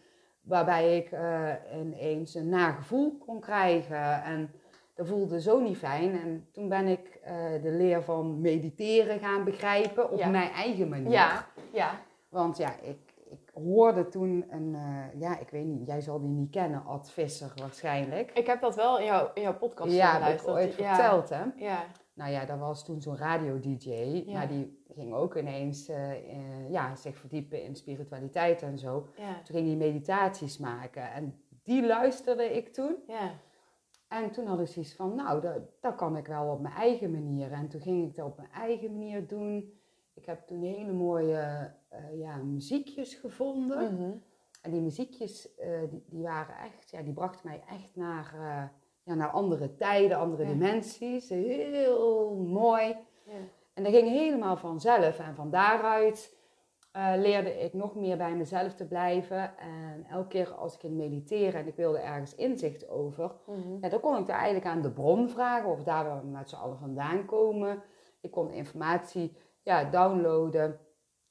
waarbij 0.41 0.97
ik 0.97 1.11
eh, 1.11 1.49
ineens 1.79 2.35
een 2.35 2.49
nagevoel 2.49 3.17
kon 3.25 3.39
krijgen. 3.39 4.23
En 4.23 4.51
dat 4.95 5.07
voelde 5.07 5.41
zo 5.41 5.59
niet 5.59 5.77
fijn. 5.77 6.19
En 6.19 6.47
toen 6.51 6.69
ben 6.69 6.87
ik 6.87 7.19
eh, 7.23 7.33
de 7.61 7.71
leer 7.71 8.03
van 8.03 8.41
mediteren 8.41 9.19
gaan 9.19 9.43
begrijpen 9.43 10.11
op 10.11 10.17
Ja. 10.19 10.29
mijn 10.29 10.51
eigen 10.51 10.89
manier. 10.89 11.11
Ja. 11.11 11.45
Ja. 11.73 11.89
Want 12.29 12.57
ja, 12.57 12.73
ik, 12.81 13.13
ik 13.29 13.51
hoorde 13.53 14.07
toen 14.07 14.45
een, 14.49 14.75
eh, 14.75 15.19
ja, 15.21 15.39
ik 15.39 15.49
weet 15.49 15.65
niet, 15.65 15.87
jij 15.87 16.01
zal 16.01 16.19
die 16.19 16.29
niet 16.29 16.51
kennen, 16.51 16.83
Ad 16.85 17.11
Visser 17.11 17.51
waarschijnlijk. 17.55 18.31
Ik 18.31 18.47
heb 18.47 18.61
dat 18.61 18.75
wel 18.75 18.99
in, 18.99 19.05
jouw 19.05 19.31
in 19.33 19.41
jouw 19.41 19.57
podcast 19.57 19.91
ja, 19.93 20.21
heb 20.21 20.33
ik 20.33 20.39
geluisterd. 20.39 20.55
ooit 20.55 20.75
ja. 20.75 20.95
verteld, 20.95 21.29
hè. 21.29 21.43
Ja. 21.55 21.83
Nou 22.15 22.31
ja, 22.31 22.45
dat 22.45 22.59
was 22.59 22.85
toen 22.85 23.01
zo'n 23.01 23.17
radio-dj, 23.17 23.89
Ja. 24.25 24.33
maar 24.33 24.47
die 24.47 24.83
ging 24.93 25.13
ook 25.13 25.35
ineens 25.35 25.87
eh, 25.87 26.11
eh, 26.11 26.71
ja, 26.71 26.95
zich 26.95 27.17
verdiepen 27.17 27.63
in 27.63 27.75
spiritualiteit 27.75 28.61
en 28.61 28.77
zo. 28.77 29.07
Ja. 29.17 29.33
Toen 29.43 29.55
ging 29.55 29.67
hij 29.67 29.75
meditaties 29.75 30.57
maken 30.57 31.11
en 31.11 31.39
die 31.63 31.85
luisterde 31.85 32.43
ik 32.55 32.73
toen. 32.73 32.95
Ja. 33.07 33.31
En 34.07 34.31
toen 34.31 34.45
had 34.45 34.59
ik 34.59 34.67
zoiets 34.67 34.95
van, 34.95 35.15
nou, 35.15 35.41
dat, 35.41 35.81
dat 35.81 35.95
kan 35.95 36.17
ik 36.17 36.27
wel 36.27 36.51
op 36.51 36.61
mijn 36.61 36.73
eigen 36.73 37.11
manier. 37.11 37.51
En 37.51 37.67
toen 37.67 37.81
ging 37.81 38.07
ik 38.09 38.15
dat 38.15 38.25
op 38.25 38.37
mijn 38.37 38.51
eigen 38.51 38.91
manier 38.91 39.27
doen. 39.27 39.73
Ik 40.13 40.25
heb 40.25 40.47
toen 40.47 40.61
hele 40.61 40.93
mooie 40.93 41.71
eh, 41.89 42.19
ja, 42.19 42.35
muziekjes 42.37 43.13
gevonden. 43.13 43.93
Mhm. 43.93 44.11
En 44.61 44.71
die 44.71 44.81
muziekjes, 44.81 45.49
die, 45.89 46.03
die 46.09 46.23
waren 46.23 46.55
echt, 46.57 46.89
ja, 46.89 47.01
die 47.01 47.13
brachten 47.13 47.47
mij 47.49 47.63
echt 47.69 47.95
naar, 47.95 48.33
ja, 49.05 49.13
naar 49.13 49.29
andere 49.29 49.75
tijden, 49.75 50.17
andere 50.17 50.43
Ja. 50.43 50.49
dimensies. 50.49 51.29
Heel 51.29 52.35
mooi. 52.35 52.87
Ja. 53.23 53.33
En 53.73 53.83
dat 53.83 53.93
ging 53.93 54.07
helemaal 54.09 54.57
vanzelf. 54.57 55.19
En 55.19 55.35
van 55.35 55.49
daaruit 55.49 56.33
eh, 56.91 57.11
leerde 57.15 57.49
ik 57.63 57.73
nog 57.73 57.95
meer 57.95 58.17
bij 58.17 58.35
mezelf 58.35 58.73
te 58.75 58.87
blijven. 58.87 59.57
En 59.57 60.05
elke 60.09 60.27
keer 60.27 60.53
als 60.53 60.73
ik 60.73 60.79
ging 60.79 60.95
mediteren 60.97 61.59
en 61.59 61.67
ik 61.67 61.75
wilde 61.75 61.99
ergens 61.99 62.35
inzicht 62.35 62.89
over, 62.89 63.31
Mhm. 63.47 63.77
ja, 63.81 63.89
dan 63.89 63.99
kon 63.99 64.17
ik 64.17 64.25
daar 64.27 64.37
eigenlijk 64.37 64.65
aan 64.67 64.81
de 64.81 64.91
bron 64.91 65.29
vragen 65.29 65.69
of 65.69 65.83
daar 65.83 66.05
waar 66.05 66.21
we 66.21 66.27
met 66.27 66.49
z'n 66.49 66.55
allen 66.55 66.77
vandaan 66.77 67.25
komen. 67.25 67.83
Ik 68.21 68.31
kon 68.31 68.51
informatie 68.51 69.37
ja, 69.63 69.83
downloaden 69.83 70.79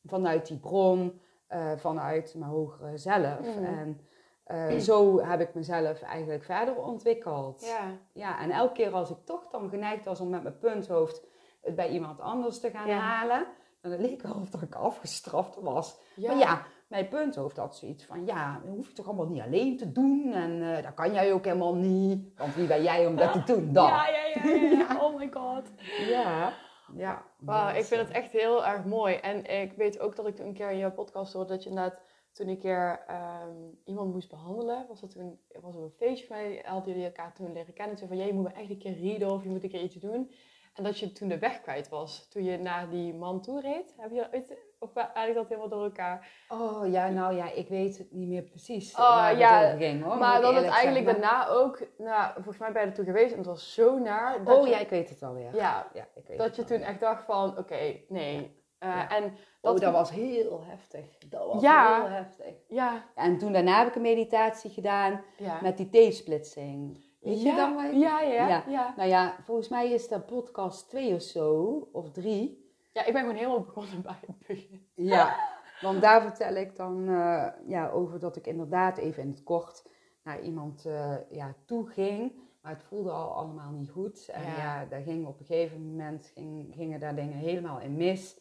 vanuit 0.04 0.46
die 0.46 0.58
bron, 0.58 1.20
eh, 1.46 1.72
vanuit 1.76 2.34
mijn 2.38 2.50
hogere 2.50 2.98
zelf. 2.98 3.56
Mhm. 3.56 3.64
En 3.64 4.00
eh, 4.44 4.76
zo 4.76 5.20
heb 5.20 5.40
ik 5.40 5.54
mezelf 5.54 6.02
eigenlijk 6.02 6.44
verder 6.44 6.76
ontwikkeld. 6.76 7.64
Ja. 7.66 7.90
Ja, 8.12 8.40
en 8.40 8.50
elke 8.50 8.72
keer 8.72 8.92
als 8.92 9.10
ik 9.10 9.16
toch 9.24 9.48
dan 9.50 9.68
geneigd 9.68 10.04
was 10.04 10.20
om 10.20 10.28
met 10.28 10.42
mijn 10.42 10.58
punthoofd 10.58 11.22
het 11.62 11.74
bij 11.74 11.88
iemand 11.88 12.20
anders 12.20 12.60
te 12.60 12.70
gaan 12.70 12.86
Ja. 12.88 12.98
halen, 12.98 13.46
En 13.80 13.90
het 13.90 14.00
leek 14.00 14.22
wel 14.22 14.34
of 14.40 14.50
dat 14.50 14.62
ik 14.62 14.74
afgestraft 14.74 15.60
was. 15.60 15.98
Ja. 16.16 16.28
Maar 16.30 16.38
ja, 16.38 16.62
mijn 16.88 17.08
punt 17.08 17.34
hoofd 17.34 17.56
had 17.56 17.76
zoiets 17.76 18.04
van, 18.04 18.26
ja, 18.26 18.60
dat 18.64 18.74
hoef 18.74 18.86
je 18.88 18.92
toch 18.92 19.06
allemaal 19.06 19.26
niet 19.26 19.42
alleen 19.42 19.76
te 19.76 19.92
doen. 19.92 20.32
En 20.32 20.76
eh 20.76 20.82
dat 20.84 20.94
kan 20.94 21.12
jij 21.12 21.32
ook 21.32 21.44
helemaal 21.44 21.74
niet. 21.74 22.38
Want 22.38 22.54
wie 22.54 22.66
ben 22.66 22.82
jij 22.82 23.06
om 23.06 23.16
dat 23.16 23.32
te 23.32 23.42
doen? 23.52 23.72
Dan. 23.72 23.86
Ja, 23.86 24.06
ja, 24.08 24.24
ja, 24.44 24.50
ja, 24.54 24.70
ja. 24.78 24.96
Oh 25.04 25.16
my 25.16 25.30
god. 25.32 25.62
ja. 26.08 26.52
ja. 26.96 27.22
Wauw, 27.38 27.68
Dus, 27.68 27.78
ik 27.78 27.84
vind 27.84 28.00
het 28.00 28.10
eh, 28.10 28.16
echt 28.16 28.32
heel 28.32 28.66
erg 28.66 28.84
mooi. 28.84 29.14
En 29.14 29.60
ik 29.60 29.72
weet 29.72 29.98
ook 30.00 30.16
dat 30.16 30.26
ik 30.26 30.38
een 30.38 30.54
keer 30.54 30.70
in 30.70 30.78
jouw 30.78 30.92
podcast 30.92 31.32
hoorde 31.32 31.52
dat 31.52 31.62
je 31.62 31.68
inderdaad 31.68 31.98
toen 32.34 32.48
een 32.48 32.58
keer 32.58 33.04
ehm, 33.06 33.56
iemand 33.84 34.12
moest 34.12 34.30
behandelen. 34.30 34.86
Was 34.88 35.00
dat 35.00 35.10
toen, 35.10 35.40
was 35.60 35.76
er 35.76 35.82
een 35.82 35.90
feestje 35.96 36.26
van 36.26 36.36
mij, 36.36 36.62
hadden 36.64 36.92
jullie 36.92 37.06
elkaar 37.06 37.32
toen 37.34 37.52
leren 37.52 37.74
kennen. 37.74 37.96
Toen 37.96 38.08
van, 38.08 38.16
jij 38.16 38.32
moet 38.32 38.44
me 38.44 38.52
echt 38.52 38.70
een 38.70 38.78
keer 38.78 38.92
rieden 38.92 39.30
of 39.30 39.42
je 39.42 39.48
moet 39.48 39.62
een 39.62 39.70
keer 39.70 39.82
iets 39.82 39.94
doen. 39.94 40.30
En 40.74 40.84
dat 40.84 40.98
je 40.98 41.12
toen 41.12 41.28
de 41.28 41.38
weg 41.38 41.60
kwijt 41.60 41.88
was, 41.88 42.28
toen 42.28 42.44
je 42.44 42.58
naar 42.58 42.90
die 42.90 43.14
man 43.14 43.40
toe 43.40 43.60
reed. 43.60 43.94
Heb 43.96 44.10
je 44.10 44.28
ooit, 44.32 44.56
of 44.78 44.94
eigenlijk 44.94 45.34
dat 45.34 45.48
helemaal 45.48 45.68
door 45.68 45.84
elkaar? 45.84 46.28
Oh 46.48 46.90
ja, 46.90 47.08
nou 47.08 47.34
ja, 47.34 47.52
ik 47.52 47.68
weet 47.68 47.98
het 47.98 48.12
niet 48.12 48.28
meer 48.28 48.42
precies 48.42 48.92
Oh, 48.94 48.98
waar 48.98 49.38
ja, 49.38 49.58
het 49.58 49.66
over 49.66 49.86
ging 49.86 50.02
hoor. 50.02 50.16
maar 50.16 50.40
dat 50.40 50.54
het 50.54 50.64
eigenlijk 50.64 51.04
zeggen. 51.04 51.22
daarna 51.22 51.48
ook, 51.48 51.82
nou, 51.98 52.32
volgens 52.34 52.58
mij 52.58 52.72
ben 52.72 52.82
je 52.82 52.88
er 52.88 52.94
toen 52.94 53.04
geweest 53.04 53.32
en 53.32 53.38
het 53.38 53.46
was 53.46 53.74
zo 53.74 53.98
naar. 53.98 54.44
Dat 54.44 54.58
Oh 54.58 54.66
je, 54.66 54.72
ja, 54.72 54.78
ik 54.78 54.88
weet 54.88 55.08
het 55.08 55.22
alweer. 55.22 55.54
Ja, 55.54 55.90
ja 55.94 56.08
ik 56.14 56.26
weet 56.26 56.38
dat 56.38 56.46
het 56.46 56.56
je 56.56 56.64
toen 56.64 56.80
echt 56.86 57.00
dacht 57.00 57.24
van, 57.24 57.58
oké, 57.58 58.00
nee. 58.08 58.62
Eh. 58.78 59.12
En 59.12 59.36
Oh, 59.64 59.70
dat, 59.72 59.80
dat 59.80 59.92
was 59.92 60.10
heel 60.10 60.62
heftig. 60.64 61.18
Dat 61.28 61.46
was 61.52 61.62
Ja. 61.62 62.00
heel 62.02 62.10
heftig. 62.10 62.54
Ja, 62.68 63.04
En 63.14 63.38
toen 63.38 63.52
daarna 63.52 63.78
heb 63.78 63.88
ik 63.88 63.94
een 63.94 64.02
meditatie 64.02 64.70
gedaan 64.70 65.20
ja. 65.38 65.58
met 65.62 65.76
die 65.76 66.10
T-splitsing. 66.10 67.02
Weet 67.20 67.42
je 67.42 67.48
ja, 67.48 67.56
dan 67.56 67.74
wat 67.74 67.84
ik- 67.84 67.92
ja, 67.92 68.20
ja, 68.20 68.64
ja. 68.68 68.94
Nou 68.96 69.08
ja, 69.08 69.36
volgens 69.44 69.68
mij 69.68 69.90
is 69.92 70.08
dat 70.08 70.26
podcast 70.26 70.88
twee 70.88 71.14
of 71.14 71.22
zo, 71.22 71.88
of 71.92 72.10
drie. 72.10 72.72
Ja, 72.92 73.04
ik 73.04 73.12
ben 73.12 73.20
gewoon 73.22 73.36
helemaal 73.36 73.60
begonnen 73.60 74.02
bij 74.02 74.18
het 74.26 74.46
begin. 74.46 74.86
Ja, 74.94 75.36
want 75.80 76.00
daar 76.02 76.22
vertel 76.22 76.54
ik 76.54 76.76
dan 76.76 77.08
eh, 77.08 77.46
ja, 77.66 77.90
over 77.90 78.18
dat 78.18 78.36
ik 78.36 78.46
inderdaad 78.46 78.98
even 78.98 79.22
in 79.22 79.28
het 79.30 79.42
kort 79.42 79.84
naar 80.22 80.40
iemand 80.40 80.86
eh, 80.86 81.14
ja, 81.30 81.54
toe 81.64 81.86
ging. 81.88 82.32
Maar 82.62 82.72
het 82.72 82.82
voelde 82.82 83.10
al 83.10 83.30
allemaal 83.34 83.70
niet 83.70 83.90
goed. 83.90 84.28
En 84.32 84.42
Ja. 84.42 84.56
ja, 84.56 84.84
daar 84.84 85.02
ging 85.02 85.26
op 85.26 85.40
een 85.40 85.46
gegeven 85.46 85.90
moment 85.90 86.30
ging, 86.34 86.72
gingen 86.74 87.00
daar 87.00 87.14
dingen 87.14 87.36
helemaal 87.38 87.80
in 87.80 87.96
mis. 87.96 88.38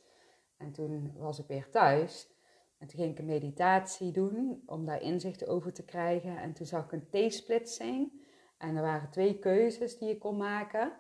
En 0.64 0.72
toen 0.72 1.14
was 1.18 1.40
ik 1.40 1.48
weer 1.48 1.70
thuis. 1.70 2.32
En 2.78 2.88
toen 2.88 3.00
ging 3.00 3.12
ik 3.12 3.20
een 3.20 3.26
meditatie 3.26 4.12
doen 4.12 4.64
om 4.66 4.86
daar 4.86 5.02
inzicht 5.02 5.48
over 5.48 5.74
te 5.74 5.84
krijgen. 5.86 6.38
En 6.38 6.54
toen 6.54 6.66
zag 6.66 6.92
ik 6.92 6.92
een 6.92 7.30
T-splitsing. 7.30 8.12
En 8.58 8.76
er 8.76 8.82
waren 8.82 9.10
twee 9.10 9.40
keuzes 9.40 9.98
die 9.98 10.08
je 10.08 10.18
kon 10.18 10.38
maken. 10.38 10.94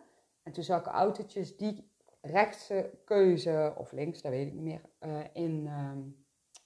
En 0.43 0.51
toen 0.51 0.63
zag 0.63 0.79
ik 0.79 0.85
autootjes 0.85 1.57
die 1.57 1.91
rechtse 2.21 2.91
keuze, 3.05 3.73
of 3.77 3.91
links, 3.91 4.21
dat 4.21 4.31
weet 4.31 4.47
ik 4.47 4.53
niet 4.53 4.63
meer, 4.63 4.81
eh, 4.99 5.19
in, 5.33 5.67
ehm, 5.67 5.99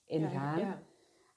ingaan. 0.06 0.60
Ja, 0.60 0.82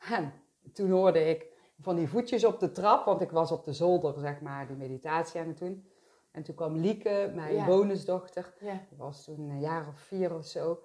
En 0.01 0.33
toen 0.73 0.91
hoorde 0.91 1.29
ik 1.29 1.47
van 1.79 1.97
die 1.97 2.09
voetjes 2.09 2.45
op 2.45 2.61
de 2.61 2.73
trap, 2.73 3.05
want 3.05 3.21
ik 3.21 3.31
was 3.31 3.53
op 3.53 3.65
de 3.65 3.73
zolder, 3.73 4.19
zeg 4.19 4.41
maar, 4.41 4.67
die 4.67 4.77
meditatie 4.77 5.41
aan 5.41 5.49
het 5.49 5.59
doen. 5.59 5.89
En 6.31 6.43
toen 6.43 6.55
kwam 6.55 6.77
Lieke, 6.77 7.33
mijn 7.35 7.55
Ja. 7.55 7.67
bonusdochter, 7.67 8.55
die 8.89 8.99
was 8.99 9.25
toen 9.25 9.49
een 9.49 9.61
jaar 9.61 9.89
of 9.89 9.99
vier 10.01 10.35
of 10.35 10.47
zo. 10.47 10.81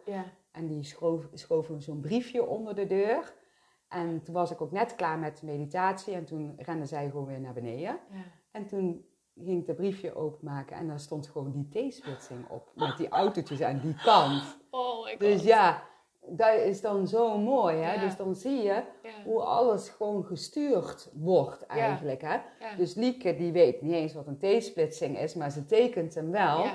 En 0.56 0.68
die 0.68 0.84
schoof, 0.84 1.28
schoof 1.34 1.70
zo'n 1.78 2.00
briefje 2.00 2.46
onder 2.46 2.76
de 2.76 2.86
deur. 2.86 3.34
En 3.90 4.24
toen 4.24 4.34
was 4.34 4.52
ik 4.52 4.62
ook 4.62 4.72
net 4.72 4.96
klaar 4.96 5.20
met 5.20 5.40
de 5.40 5.46
meditatie 5.46 6.14
en 6.14 6.26
toen 6.26 6.54
rende 6.58 6.86
zij 6.86 7.10
gewoon 7.10 7.26
weer 7.26 7.40
naar 7.40 7.54
beneden. 7.54 7.80
ja. 8.12 8.24
En 8.52 8.66
toen 8.68 9.06
ging 9.44 9.60
ik 9.62 9.68
dat 9.68 9.76
briefje 9.76 10.16
openmaken 10.16 10.76
en 10.78 10.88
daar 10.88 11.00
stond 11.00 11.28
gewoon 11.28 11.52
die 11.52 11.90
T-splitsing 11.90 12.50
op. 12.50 12.72
Met 12.76 12.98
die 12.98 13.10
autootjes 13.10 13.62
aan 13.62 13.80
die 13.80 13.96
kant. 14.04 14.44
Oh 14.70 15.04
my 15.04 15.10
god. 15.12 15.20
Dus 15.20 15.44
ja, 15.44 15.84
dat 16.28 16.54
is 16.60 16.82
dan 16.82 17.08
zo 17.08 17.38
mooi, 17.38 17.76
hè? 17.78 17.94
Ja. 17.94 18.00
Dus 18.02 18.16
dan 18.16 18.36
zie 18.36 18.58
je 18.62 18.84
Ja. 19.04 19.24
hoe 19.26 19.42
alles 19.42 19.90
gewoon 19.90 20.26
gestuurd 20.26 21.10
wordt 21.14 21.66
eigenlijk, 21.66 22.22
hè? 22.22 22.38
Dus 22.78 22.94
Lieke, 22.94 23.36
die 23.36 23.52
weet 23.52 23.82
niet 23.82 23.94
eens 23.94 24.14
wat 24.14 24.28
een 24.28 24.38
T-splitsing 24.60 25.20
is, 25.20 25.34
maar 25.34 25.52
ze 25.52 25.66
tekent 25.66 26.16
hem 26.16 26.32
wel. 26.32 26.66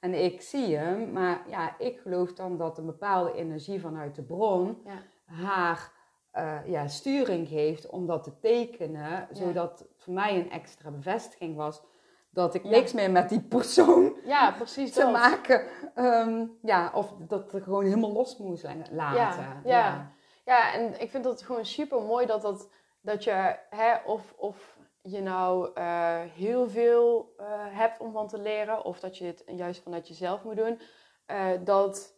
En 0.00 0.24
ik 0.24 0.40
zie 0.42 0.76
hem, 0.76 1.12
maar 1.12 1.42
ja, 1.48 1.78
ik 1.78 1.98
geloof 2.00 2.32
dan 2.32 2.56
dat 2.56 2.78
een 2.78 2.86
bepaalde 2.86 3.32
energie 3.34 3.80
vanuit 3.80 4.14
de 4.14 4.22
bron 4.22 4.82
Ja. 4.84 5.02
haar 5.24 5.92
eh, 6.30 6.58
ja, 6.66 6.86
sturing 6.88 7.48
geeft 7.48 7.86
om 7.86 8.06
dat 8.06 8.22
te 8.24 8.38
tekenen, 8.38 9.28
zodat 9.32 9.78
het 9.78 9.88
voor 9.96 10.12
mij 10.14 10.36
een 10.40 10.50
extra 10.50 10.90
bevestiging 10.90 11.56
was 11.56 11.82
dat 12.30 12.54
ik 12.54 12.62
Ja. 12.62 12.70
niks 12.70 12.92
meer 12.92 13.10
met 13.10 13.28
die 13.28 13.40
persoon 13.42 14.16
Ja, 14.24 14.50
precies 14.50 14.92
te 14.92 15.00
dat. 15.00 15.12
maken. 15.12 15.66
ehm, 15.94 16.46
ja, 16.62 16.90
of 16.94 17.12
dat 17.18 17.52
er 17.52 17.62
gewoon 17.62 17.84
helemaal 17.84 18.12
los 18.12 18.36
moest 18.36 18.64
laten. 18.90 19.44
Ja, 19.44 19.60
ja. 19.64 20.12
Ja, 20.44 20.72
en 20.74 21.00
ik 21.00 21.10
vind 21.10 21.24
het 21.24 21.42
gewoon 21.42 21.64
super 21.64 22.00
mooi 22.02 22.26
dat, 22.26 22.42
dat, 22.42 22.68
dat 23.00 23.24
je, 23.24 23.56
hè, 23.70 23.94
of, 24.06 24.34
of 24.36 24.77
je 25.10 25.20
nou 25.20 25.70
eh, 25.74 26.20
heel 26.20 26.68
veel 26.68 27.34
eh, 27.36 27.46
hebt 27.60 28.00
om 28.00 28.12
van 28.12 28.28
te 28.28 28.38
leren, 28.38 28.84
of 28.84 29.00
dat 29.00 29.18
je 29.18 29.24
het 29.24 29.42
juist 29.46 29.82
vanuit 29.82 30.08
jezelf 30.08 30.44
moet 30.44 30.56
doen, 30.56 30.80
eh, 31.26 31.50
dat 31.64 32.16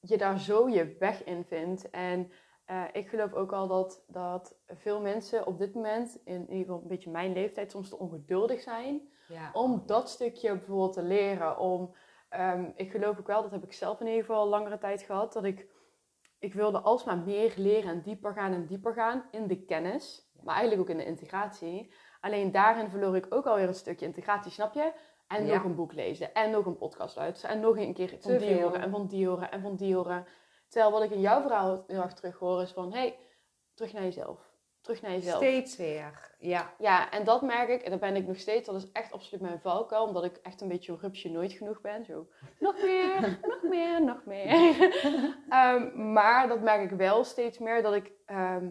je 0.00 0.18
daar 0.18 0.38
zo 0.38 0.68
je 0.68 0.96
weg 0.98 1.24
in 1.24 1.44
vindt. 1.44 1.90
En 1.90 2.32
ik 2.92 3.08
geloof 3.08 3.32
ook 3.32 3.52
al 3.52 3.68
dat, 3.68 4.04
dat 4.06 4.56
veel 4.66 5.00
mensen 5.00 5.46
op 5.46 5.58
dit 5.58 5.74
moment, 5.74 6.20
in 6.24 6.40
ieder 6.40 6.56
geval 6.56 6.80
een 6.82 6.88
beetje 6.88 7.10
mijn 7.10 7.32
leeftijd, 7.32 7.70
soms 7.70 7.88
te 7.88 7.98
ongeduldig 7.98 8.60
zijn 8.60 9.08
Ja. 9.28 9.50
om 9.52 9.82
dat 9.86 10.08
stukje 10.08 10.56
bijvoorbeeld 10.56 10.92
te 10.92 11.02
leren. 11.02 11.58
Om, 11.58 11.94
ehm, 12.28 12.70
ik 12.74 12.90
geloof 12.90 13.18
ook 13.18 13.26
wel, 13.26 13.42
dat 13.42 13.50
heb 13.50 13.64
ik 13.64 13.72
zelf 13.72 14.00
in 14.00 14.06
ieder 14.06 14.24
geval 14.24 14.48
langere 14.48 14.78
tijd 14.78 15.02
gehad, 15.02 15.32
dat 15.32 15.44
ik, 15.44 15.68
ik 16.38 16.54
wilde 16.54 16.80
alsmaar 16.80 17.18
meer 17.18 17.52
leren 17.56 17.90
en 17.90 18.02
dieper 18.02 18.32
gaan 18.32 18.52
en 18.52 18.66
dieper 18.66 18.92
gaan 18.92 19.24
in 19.30 19.46
de 19.46 19.64
kennis. 19.64 20.30
Maar 20.42 20.54
eigenlijk 20.54 20.82
ook 20.82 20.96
in 20.96 21.02
de 21.02 21.10
integratie. 21.10 21.92
Alleen 22.20 22.52
daarin 22.52 22.88
verloor 22.88 23.16
ik 23.16 23.26
ook 23.28 23.46
alweer 23.46 23.68
een 23.68 23.74
stukje 23.74 24.06
integratie, 24.06 24.50
snap 24.50 24.74
je? 24.74 24.92
En 25.28 25.46
Ja. 25.46 25.54
nog 25.54 25.64
een 25.64 25.74
boek 25.74 25.92
lezen. 25.92 26.34
En 26.34 26.50
nog 26.50 26.66
een 26.66 26.76
podcast 26.78 27.16
luisteren. 27.16 27.56
En 27.56 27.60
nog 27.60 27.76
een 27.76 27.94
keer 27.94 28.08
van 28.08 28.18
Te 28.18 28.36
die 28.36 28.62
horen. 28.62 28.80
En 28.80 28.90
van 28.90 29.06
die 29.06 29.26
horen. 29.28 29.50
En 29.50 29.60
van 29.60 29.76
die 29.76 29.94
horen. 29.94 30.26
Terwijl 30.68 30.92
wat 30.92 31.02
ik 31.02 31.10
in 31.10 31.20
jouw 31.20 31.40
verhaal 31.42 31.84
heel 31.86 32.02
erg 32.02 32.12
terug 32.14 32.38
hoor 32.38 32.62
is 32.62 32.70
van... 32.72 32.92
hey, 32.92 33.18
terug 33.74 33.92
naar 33.92 34.02
jezelf. 34.02 34.48
Terug 34.80 35.02
naar 35.02 35.10
jezelf. 35.10 35.36
Steeds 35.36 35.76
weer. 35.76 36.34
Ja. 36.38 36.74
Ja, 36.78 37.10
en 37.10 37.24
dat 37.24 37.42
merk 37.42 37.68
ik, 37.68 37.82
en 37.82 37.90
dat 37.90 38.00
ben 38.00 38.16
ik 38.16 38.26
nog 38.26 38.38
steeds, 38.38 38.66
dat 38.66 38.76
is 38.76 38.92
echt 38.92 39.12
absoluut 39.12 39.40
mijn 39.40 39.60
valkuil, 39.60 40.04
omdat 40.04 40.24
ik 40.24 40.36
echt 40.36 40.60
een 40.60 40.68
beetje 40.68 40.92
een 40.92 40.98
rupsje 40.98 41.30
nooit 41.30 41.52
genoeg 41.52 41.80
ben. 41.80 42.04
Zo, 42.04 42.26
nog 42.58 42.82
meer, 42.82 43.38
nog 43.42 43.62
meer, 43.62 44.04
nog 44.04 44.24
meer. 44.24 44.48
Ehm, 45.48 46.12
maar 46.12 46.48
dat 46.48 46.60
merk 46.60 46.90
ik 46.90 46.98
wel 46.98 47.24
steeds 47.24 47.58
meer, 47.58 47.82
dat 47.82 47.94
ik 47.94 48.12
ehm, 48.26 48.68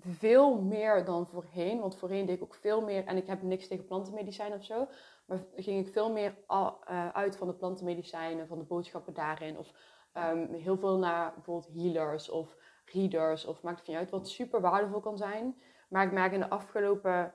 veel 0.00 0.60
meer 0.60 1.04
dan 1.04 1.26
voorheen, 1.26 1.80
want 1.80 1.96
voorheen 1.96 2.26
deed 2.26 2.36
ik 2.36 2.42
ook 2.42 2.54
veel 2.54 2.80
meer, 2.80 3.04
en 3.04 3.16
ik 3.16 3.26
heb 3.26 3.42
niks 3.42 3.68
tegen 3.68 3.84
plantenmedicijnen 3.84 4.58
of 4.58 4.64
zo, 4.64 4.88
maar 5.24 5.44
ging 5.56 5.86
ik 5.86 5.92
veel 5.92 6.12
meer 6.12 6.36
eh, 6.46 7.08
uit 7.08 7.36
van 7.36 7.46
de 7.46 7.54
plantenmedicijnen, 7.54 8.46
van 8.46 8.58
de 8.58 8.64
boodschappen 8.64 9.14
daarin, 9.14 9.58
of 9.58 9.72
ehm, 10.12 10.52
heel 10.52 10.76
veel 10.76 10.98
naar 10.98 11.32
bijvoorbeeld 11.34 11.74
healers 11.74 12.30
of 12.30 12.56
readers, 12.84 13.44
of 13.44 13.62
maakt 13.62 13.78
het 13.78 13.88
niet 13.88 13.96
uit, 13.96 14.10
wat 14.10 14.28
super 14.28 14.60
waardevol 14.60 15.00
kan 15.00 15.16
zijn. 15.16 15.60
Maar 15.88 16.06
ik 16.06 16.12
merk 16.12 16.32
in 16.32 16.40
de 16.40 16.48
afgelopen 16.48 17.34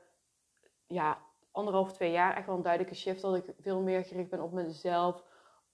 ja, 0.88 1.22
anderhalf, 1.52 1.94
twee 1.94 2.12
jaar 2.12 2.36
echt 2.36 2.46
wel 2.46 2.56
een 2.56 2.62
duidelijke 2.62 2.96
shift. 2.96 3.22
Dat 3.22 3.36
ik 3.36 3.54
veel 3.60 3.82
meer 3.82 4.06
gericht 4.06 4.30
ben 4.30 4.42
op 4.42 4.52
mezelf. 4.52 5.24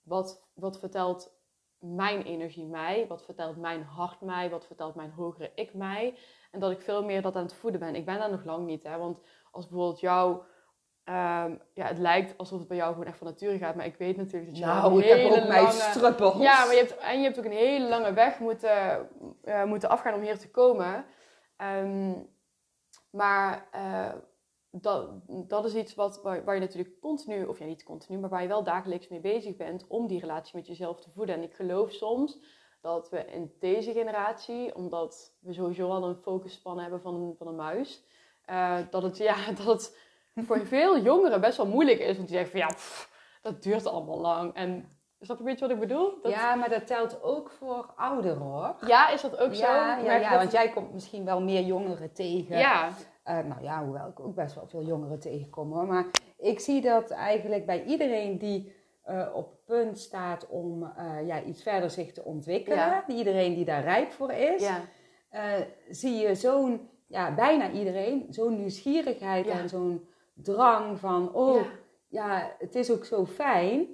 Wat, 0.03 0.43
wat 0.53 0.79
vertelt 0.79 1.33
mijn 1.79 2.23
energie 2.23 2.65
mij? 2.65 3.07
Wat 3.07 3.23
vertelt 3.23 3.57
mijn 3.57 3.83
hart 3.83 4.21
mij? 4.21 4.49
Wat 4.49 4.65
vertelt 4.65 4.95
mijn 4.95 5.11
hogere 5.11 5.51
ik 5.55 5.73
mij? 5.73 6.17
En 6.51 6.59
dat 6.59 6.71
ik 6.71 6.81
veel 6.81 7.03
meer 7.03 7.21
dat 7.21 7.35
aan 7.35 7.43
het 7.43 7.53
voeden 7.53 7.79
ben. 7.79 7.95
Ik 7.95 8.05
ben 8.05 8.19
daar 8.19 8.31
nog 8.31 8.45
lang 8.45 8.65
niet. 8.65 8.83
Hè? 8.83 8.97
Want 8.97 9.19
als 9.51 9.67
bijvoorbeeld 9.67 9.99
jou... 9.99 10.41
ehm, 11.03 11.55
ja, 11.73 11.85
het 11.87 11.97
lijkt 11.97 12.37
alsof 12.37 12.59
het 12.59 12.67
bij 12.67 12.77
jou 12.77 12.91
gewoon 12.91 13.07
echt 13.07 13.17
van 13.17 13.27
nature 13.27 13.57
gaat. 13.57 13.75
Maar 13.75 13.85
ik 13.85 13.95
weet 13.97 14.17
natuurlijk 14.17 14.45
dat 14.45 14.57
je 14.57 14.65
Nou, 14.65 14.93
een 14.93 14.99
ik 15.03 15.09
heb 15.09 15.31
ook 15.31 15.47
mijn 15.47 15.63
lange... 15.63 15.71
struppels. 15.71 16.37
Ja, 16.37 16.65
maar 16.65 16.73
je 16.73 16.79
hebt, 16.79 16.97
en 16.97 17.17
je 17.17 17.23
hebt 17.23 17.39
ook 17.39 17.45
een 17.45 17.51
hele 17.51 17.87
lange 17.87 18.13
weg 18.13 18.39
moeten, 18.39 19.09
eh, 19.43 19.63
moeten 19.63 19.89
afgaan 19.89 20.13
om 20.13 20.21
hier 20.21 20.37
te 20.39 20.51
komen. 20.51 21.05
Ehm, 21.57 22.13
maar 23.09 23.67
eh, 23.71 24.13
dat, 24.71 25.09
dat 25.27 25.65
is 25.65 25.75
iets 25.75 25.95
wat, 25.95 26.21
waar, 26.21 26.43
waar 26.43 26.55
je 26.55 26.61
natuurlijk 26.61 26.99
continu, 26.99 27.45
of 27.45 27.59
ja 27.59 27.65
niet 27.65 27.83
continu, 27.83 28.19
maar 28.19 28.29
waar 28.29 28.41
je 28.41 28.47
wel 28.47 28.63
dagelijks 28.63 29.07
mee 29.07 29.19
bezig 29.19 29.55
bent 29.55 29.87
om 29.87 30.07
die 30.07 30.19
relatie 30.19 30.55
met 30.55 30.67
jezelf 30.67 31.01
te 31.01 31.09
voeden. 31.11 31.35
En 31.35 31.43
ik 31.43 31.53
geloof 31.53 31.91
soms 31.91 32.39
dat 32.81 33.09
we 33.09 33.25
in 33.25 33.53
deze 33.59 33.91
generatie, 33.91 34.75
omdat 34.75 35.33
we 35.39 35.53
sowieso 35.53 35.89
al 35.89 36.03
een 36.03 36.15
focusspan 36.15 36.79
hebben 36.79 37.01
van 37.01 37.15
een, 37.15 37.35
van 37.37 37.47
een 37.47 37.55
muis, 37.55 38.03
eh, 38.45 38.77
dat, 38.89 39.03
het, 39.03 39.17
ja, 39.17 39.35
dat 39.63 39.65
het 39.65 39.97
voor 40.35 40.65
veel 40.65 40.99
jongeren 40.99 41.41
best 41.41 41.57
wel 41.57 41.67
moeilijk 41.67 41.99
is. 41.99 42.15
Want 42.15 42.27
die 42.27 42.37
zeggen 42.37 42.51
van 42.51 42.59
ja, 42.59 42.67
pff, 42.75 43.09
dat 43.41 43.63
duurt 43.63 43.85
allemaal 43.85 44.19
lang. 44.19 44.53
En 44.53 44.97
snap 45.19 45.37
je 45.37 45.43
een 45.43 45.49
beetje 45.49 45.67
wat 45.67 45.75
ik 45.75 45.79
bedoel? 45.87 46.21
Dat, 46.21 46.31
Ja, 46.31 46.55
maar 46.55 46.69
dat 46.69 46.87
telt 46.87 47.23
ook 47.23 47.51
voor 47.51 47.93
ouderen 47.95 48.37
hoor. 48.41 48.75
ja, 48.87 49.09
is 49.09 49.21
dat 49.21 49.37
ook 49.37 49.53
zo? 49.55 49.65
Ja, 49.65 49.97
ja, 49.97 50.29
dat- 50.29 50.39
want 50.39 50.51
jij 50.51 50.69
komt 50.69 50.93
misschien 50.93 51.25
wel 51.25 51.41
meer 51.41 51.61
jongeren 51.63 52.13
tegen. 52.13 52.57
Ja, 52.57 52.89
Eh, 53.23 53.39
nou 53.39 53.63
ja, 53.63 53.83
hoewel 53.83 54.07
ik 54.07 54.19
ook 54.19 54.35
best 54.35 54.55
wel 54.55 54.67
veel 54.67 54.83
jongeren 54.83 55.19
tegenkom 55.19 55.71
hoor. 55.73 55.85
Maar 55.85 56.05
ik 56.37 56.59
zie 56.59 56.81
dat 56.81 57.09
eigenlijk 57.11 57.65
bij 57.65 57.83
iedereen 57.83 58.37
die 58.37 58.75
eh, 59.03 59.27
op 59.33 59.53
punt 59.71 59.99
staat 59.99 60.47
om 60.47 60.83
eh, 60.97 61.27
ja, 61.27 61.41
iets 61.43 61.63
verder 61.63 61.89
zich 61.89 62.11
te 62.11 62.23
ontwikkelen. 62.23 62.77
Ja. 62.77 63.03
Iedereen 63.07 63.53
die 63.55 63.65
daar 63.65 63.83
rijp 63.83 64.11
voor 64.11 64.31
is. 64.31 64.61
Ja. 64.61 64.79
eh, 65.29 65.53
zie 65.89 66.15
je 66.15 66.35
zo'n, 66.35 66.89
ja, 67.07 67.33
bijna 67.35 67.71
iedereen, 67.71 68.25
zo'n 68.29 68.57
nieuwsgierigheid 68.57 69.45
Ja. 69.45 69.51
en 69.59 69.69
zo'n 69.69 70.07
drang 70.33 70.99
van, 70.99 71.33
oh, 71.33 71.61
Ja. 72.07 72.51
het 72.59 72.75
is 72.75 72.91
ook 72.91 73.05
zo 73.05 73.25
fijn. 73.25 73.87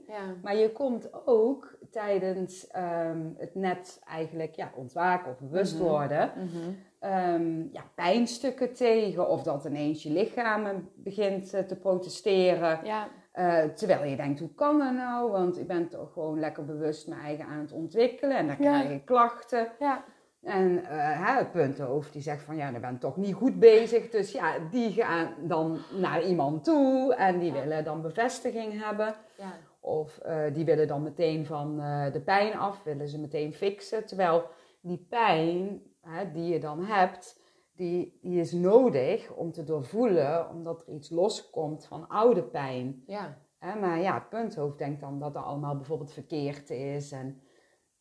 Maar 0.44 0.56
je 0.56 0.72
komt 0.72 1.10
ook 1.26 1.78
tijdens 1.92 2.68
ehm, 2.68 3.22
het 3.38 3.56
net 3.56 4.02
eigenlijk 4.10 4.56
ja, 4.56 4.72
ontwaken 4.76 5.32
of 5.32 5.40
bewust 5.40 5.74
Mhm. 5.76 5.84
worden, 5.84 6.32
Mhm. 6.36 6.70
ehm, 7.00 7.62
ja, 7.72 7.84
pijnstukken 7.96 8.74
tegen. 8.74 9.30
Of 9.30 9.44
dat 9.44 9.66
ineens 9.66 10.04
je 10.04 10.10
lichaam 10.12 10.90
begint 10.96 11.54
eh, 11.54 11.64
te 11.64 11.76
protesteren. 11.76 12.80
Ja. 12.84 13.08
Eh, 13.38 13.64
terwijl 13.64 14.04
je 14.04 14.16
denkt, 14.16 14.40
hoe 14.40 14.54
kan 14.56 14.80
dat 14.80 14.94
nou? 14.94 15.32
Want 15.32 15.60
ik 15.60 15.68
ben 15.68 15.90
toch 15.90 16.14
gewoon 16.14 16.40
lekker 16.40 16.66
bewust 16.66 17.08
mijn 17.08 17.22
eigen 17.22 17.46
aan 17.46 17.60
het 17.60 17.72
ontwikkelen. 17.72 18.38
En 18.38 18.48
dan 18.48 18.56
Ja. 18.60 18.80
krijg 18.80 18.92
ik 18.92 19.06
klachten. 19.06 19.68
Ja. 19.80 20.04
En 20.44 20.80
hè, 20.86 21.38
het 21.38 21.52
punthoofd 21.52 22.14
die 22.14 22.22
zegt 22.22 22.44
van 22.44 22.56
ja, 22.56 22.70
je 22.70 22.80
bent 22.80 23.00
toch 23.02 23.18
niet 23.18 23.34
goed 23.34 23.60
bezig. 23.60 24.10
Dus 24.10 24.32
ja, 24.32 24.54
die 24.72 24.92
gaan 24.92 25.34
dan 25.42 25.78
naar 26.00 26.24
iemand 26.24 26.64
toe 26.64 27.16
en 27.16 27.40
die 27.40 27.54
Ja. 27.54 27.60
willen 27.60 27.84
dan 27.84 28.02
bevestiging 28.02 28.84
hebben. 28.84 29.14
Ja. 29.38 29.54
Of 29.80 30.18
eh, 30.18 30.54
die 30.54 30.66
willen 30.66 30.88
dan 30.88 31.04
meteen 31.04 31.46
van 31.46 31.78
de 32.14 32.22
pijn 32.26 32.58
af, 32.58 32.84
willen 32.84 33.08
ze 33.08 33.20
meteen 33.20 33.54
fixen. 33.54 34.06
Terwijl 34.06 34.44
die 34.82 35.06
pijn 35.10 35.82
hè, 36.02 36.32
die 36.32 36.54
je 36.54 36.60
dan 36.60 36.86
hebt, 36.86 37.40
die, 37.78 38.18
die 38.22 38.40
is 38.40 38.52
nodig 38.52 39.32
om 39.34 39.52
te 39.52 39.64
doorvoelen, 39.64 40.50
omdat 40.50 40.88
er 40.88 40.94
iets 40.94 41.10
loskomt 41.10 41.86
van 41.86 42.08
oude 42.08 42.44
pijn. 42.44 43.04
Ja. 43.06 43.46
Maar 43.60 44.00
ja, 44.00 44.14
het 44.14 44.30
punthoofd 44.30 44.78
denkt 44.78 45.02
dan 45.02 45.20
dat 45.20 45.34
dat 45.34 45.44
allemaal 45.44 45.76
bijvoorbeeld 45.76 46.12
verkeerd 46.12 46.70
is. 46.70 47.12
En 47.12 47.42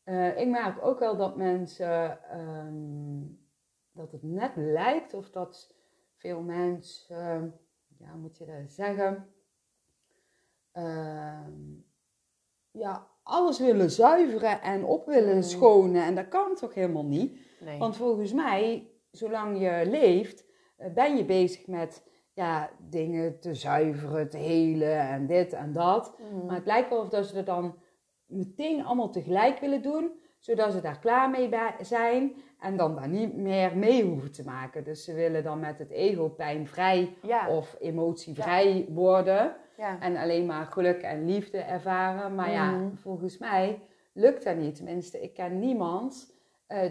eh, 0.03 0.39
ik 0.41 0.49
merk 0.49 0.85
ook 0.85 0.99
wel 0.99 1.17
dat 1.17 1.37
mensen, 1.37 2.23
ehm, 2.31 3.23
dat 3.93 4.13
het 4.13 4.23
net 4.23 4.53
lijkt 4.57 5.15
of 5.15 5.31
dat 5.31 5.75
veel 6.17 6.41
mensen, 6.43 7.55
ja, 7.99 8.11
hoe 8.11 8.21
moet 8.21 8.37
je 8.39 8.45
dat 8.47 8.73
zeggen, 8.73 9.29
ehm, 10.73 11.53
ja, 12.71 13.07
alles 13.23 13.59
willen 13.59 13.91
zuiveren 13.91 14.63
en 14.63 14.85
op 14.85 15.07
willen 15.07 15.37
Mm. 15.37 15.43
schonen. 15.43 16.03
En 16.05 16.15
dat 16.15 16.29
kan 16.29 16.55
toch 16.55 16.75
helemaal 16.75 17.05
niet? 17.07 17.39
Nee. 17.61 17.79
Want 17.79 17.97
volgens 17.97 18.33
mij, 18.33 18.91
zolang 19.11 19.61
je 19.61 19.83
leeft, 19.91 20.45
eh, 20.77 20.93
ben 20.93 21.17
je 21.17 21.25
bezig 21.25 21.67
met 21.67 22.05
ja, 22.33 22.71
dingen 22.79 23.41
te 23.41 23.55
zuiveren, 23.55 24.29
te 24.31 24.37
helen 24.37 24.99
en 25.09 25.27
dit 25.27 25.53
en 25.53 25.73
dat. 25.73 26.19
Mhm. 26.19 26.47
Maar 26.47 26.55
het 26.57 26.67
lijkt 26.67 26.91
wel 26.91 26.99
of 27.01 27.09
dat 27.09 27.27
ze 27.27 27.37
er 27.37 27.45
dan 27.45 27.79
meteen 28.27 28.85
allemaal 28.85 29.11
tegelijk 29.11 29.59
willen 29.59 29.83
doen, 29.83 30.11
zodat 30.39 30.73
ze 30.73 30.81
daar 30.81 30.99
klaar 30.99 31.31
mee 31.31 31.49
zijn 31.81 32.33
en 32.61 32.77
dan 32.77 32.95
daar 32.95 33.09
niet 33.09 33.37
meer 33.37 33.77
mee 33.77 34.05
hoeven 34.05 34.33
te 34.33 34.45
maken. 34.45 34.85
Dus 34.85 35.05
ze 35.05 35.15
willen 35.15 35.43
dan 35.43 35.61
met 35.61 35.79
het 35.79 35.91
ego 35.91 36.29
pijnvrij 36.29 37.17
Ja. 37.23 37.49
of 37.49 37.77
emotievrij 37.81 38.87
worden 38.89 39.57
Ja. 39.77 40.01
en 40.01 40.17
alleen 40.17 40.47
maar 40.47 40.67
geluk 40.67 41.03
en 41.03 41.25
liefde 41.25 41.59
ervaren. 41.59 42.35
Maar 42.35 42.51
ja, 42.51 42.71
Mhm. 42.71 42.95
volgens 42.95 43.39
mij 43.39 43.81
lukt 44.13 44.45
dat 44.45 44.57
niet. 44.57 44.75
Tenminste, 44.77 45.23
ik 45.23 45.35
ken 45.35 45.59
niemand 45.59 46.35
eh, 46.67 46.91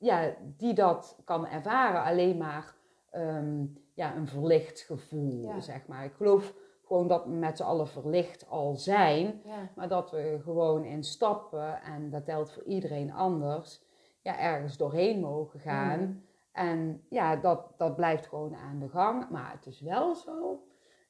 ja, 0.00 0.34
die 0.56 0.74
dat 0.74 1.18
kan 1.24 1.46
ervaren. 1.46 2.02
Alleen 2.02 2.36
maar 2.36 2.74
ehm, 3.10 3.64
ja, 3.94 4.16
een 4.16 4.28
verlicht 4.28 4.80
gevoel, 4.80 5.42
Ja. 5.42 5.60
zeg 5.60 5.86
maar. 5.86 6.04
Ik 6.04 6.12
geloof 6.12 6.54
gewoon 6.86 7.08
dat 7.08 7.24
we 7.24 7.30
met 7.30 7.56
z'n 7.56 7.62
allen 7.62 7.88
verlicht 7.88 8.48
al 8.48 8.74
zijn. 8.76 9.40
Ja. 9.44 9.68
Maar 9.74 9.88
dat 9.88 10.10
we 10.10 10.38
gewoon 10.42 10.84
in 10.84 11.04
stappen, 11.04 11.82
en 11.82 12.10
dat 12.10 12.24
telt 12.24 12.52
voor 12.52 12.62
iedereen 12.62 13.12
anders, 13.12 13.82
ja, 14.22 14.38
ergens 14.38 14.76
doorheen 14.76 15.20
mogen 15.20 15.60
gaan. 15.60 16.00
Mhm. 16.00 16.12
En 16.52 17.02
ja, 17.08 17.36
dat, 17.36 17.72
dat 17.76 17.96
blijft 17.96 18.26
gewoon 18.26 18.56
aan 18.56 18.78
de 18.78 18.88
gang. 18.88 19.28
Maar 19.30 19.52
het 19.52 19.66
is 19.66 19.80
wel 19.80 20.14
zo 20.14 20.62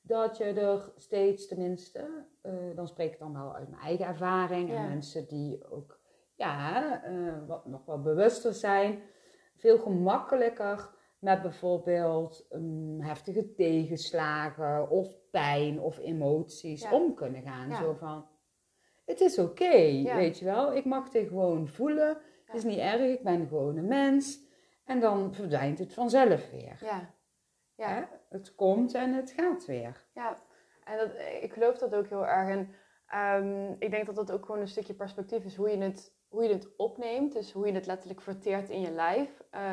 dat 0.02 0.37
je 0.37 0.44
er 0.44 0.93
steeds, 0.97 1.47
tenminste, 1.49 2.25
eh, 2.41 2.52
dan 2.75 2.88
spreek 2.88 3.12
ik 3.12 3.19
dan 3.19 3.32
wel 3.32 3.54
uit 3.54 3.69
mijn 3.69 3.82
eigen 3.82 4.06
ervaring. 4.06 4.71
En 4.71 4.88
mensen 4.88 5.26
die 5.28 5.71
ook 5.71 6.00
ja, 6.41 7.03
eh, 7.05 7.47
wat, 7.47 7.67
nog 7.67 7.85
wel 7.85 8.00
bewuster 8.00 8.53
zijn, 8.53 9.03
veel 9.57 9.79
gemakkelijker 9.79 10.91
met 11.19 11.43
bijvoorbeeld 11.43 12.47
um, 12.50 13.00
heftige 13.00 13.55
tegenslagen 13.55 14.91
of 14.91 15.31
pijn 15.31 15.81
of 15.81 15.99
emoties 15.99 16.83
Ja. 16.83 16.93
om 16.93 17.15
kunnen 17.15 17.43
gaan. 17.43 17.69
Ja. 17.69 17.76
Zo 17.76 17.95
van, 17.95 18.26
het 19.05 19.21
is 19.21 19.39
oké, 19.39 19.75
Ja. 19.75 20.17
weet 20.17 20.39
je 20.39 20.45
wel. 20.45 20.75
Ik 20.76 20.85
mag 20.85 21.09
dit 21.09 21.29
gewoon 21.29 21.69
voelen. 21.69 22.19
Het 22.45 22.57
is 22.57 22.65
niet 22.65 22.79
erg, 22.79 23.00
ik 23.00 23.23
ben 23.23 23.49
gewoon 23.49 23.76
een 23.76 23.89
mens. 23.89 24.49
En 24.85 25.00
dan 25.00 25.35
verdwijnt 25.35 25.79
het 25.79 25.95
vanzelf 25.95 26.50
weer. 26.50 26.79
Ja. 26.81 27.15
Ja. 27.75 27.89
Hè? 27.89 28.03
Het 28.29 28.55
komt 28.55 28.95
en 28.95 29.13
het 29.15 29.31
gaat 29.31 29.67
weer. 29.67 30.07
Ja, 30.15 30.37
en 30.85 30.99
dat, 30.99 31.11
ik 31.41 31.53
geloof 31.53 31.79
dat 31.79 31.95
ook 31.95 32.09
heel 32.09 32.26
erg. 32.26 32.49
En 32.49 32.75
ehm, 33.07 33.73
ik 33.79 33.91
denk 33.91 34.07
dat 34.07 34.15
dat 34.15 34.33
ook 34.33 34.45
gewoon 34.45 34.61
een 34.61 34.69
stukje 34.69 34.95
perspectief 34.95 35.45
is 35.45 35.57
hoe 35.57 35.71
je 35.71 35.79
het, 35.79 36.19
hoe 36.30 36.43
je 36.43 36.52
het 36.52 36.76
opneemt. 36.76 37.32
Dus 37.32 37.52
hoe 37.52 37.66
je 37.66 37.73
het 37.73 37.86
letterlijk 37.86 38.21
verteert 38.21 38.71
in 38.71 38.80
je 38.80 38.90
lijf. 38.90 39.43
Eh, 39.50 39.73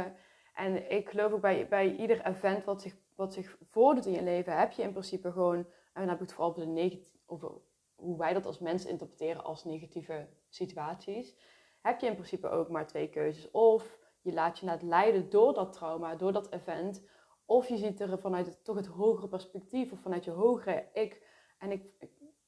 en 0.54 0.91
ik 0.91 1.10
geloof 1.10 1.32
ook 1.32 1.41
bij, 1.41 1.67
bij 1.67 1.96
ieder 1.96 2.26
event 2.26 2.63
wat 2.63 2.82
zich, 2.82 2.96
wat 3.15 3.34
zich 3.34 3.58
voordoet 3.62 4.06
in 4.06 4.13
je 4.13 4.24
leven, 4.24 4.58
heb 4.58 4.72
je 4.72 4.82
in 4.82 4.91
principe 4.91 5.32
gewoon, 5.32 5.58
en 5.58 5.65
dan 5.93 6.08
heb 6.08 6.13
ik 6.13 6.20
het 6.20 6.34
vooral 6.34 6.50
over, 6.50 6.65
de 6.65 6.72
negati- 6.72 7.20
over 7.26 7.52
hoe 7.96 8.17
wij 8.17 8.34
dat 8.34 8.46
als 8.46 8.60
mensen 8.60 8.89
interpreteren 8.89 9.43
als 9.43 9.63
negatieve 9.63 10.28
situaties, 10.50 11.36
heb 11.82 12.00
je 12.00 12.08
in 12.08 12.15
principe 12.15 12.50
ook 12.50 12.70
maar 12.70 12.88
twee 12.88 13.10
keuzes. 13.10 13.52
Of 13.52 14.00
je 14.22 14.34
laat 14.34 14.60
je 14.60 14.65
laat 14.65 14.82
leiden 14.82 15.30
door 15.30 15.54
dat 15.54 15.74
trauma, 15.74 16.15
door 16.15 16.32
dat 16.32 16.52
event. 16.52 17.06
Of 17.46 17.67
je 17.67 17.78
ziet 17.78 18.00
er 18.00 18.20
vanuit 18.20 18.46
het, 18.46 18.63
toch 18.63 18.76
het 18.76 18.86
hogere 18.86 19.28
perspectief 19.28 19.91
of 19.91 20.00
vanuit 20.00 20.24
je 20.24 20.32
hogere 20.32 20.88
ik. 20.93 21.26
En 21.58 21.72
ik, 21.72 21.84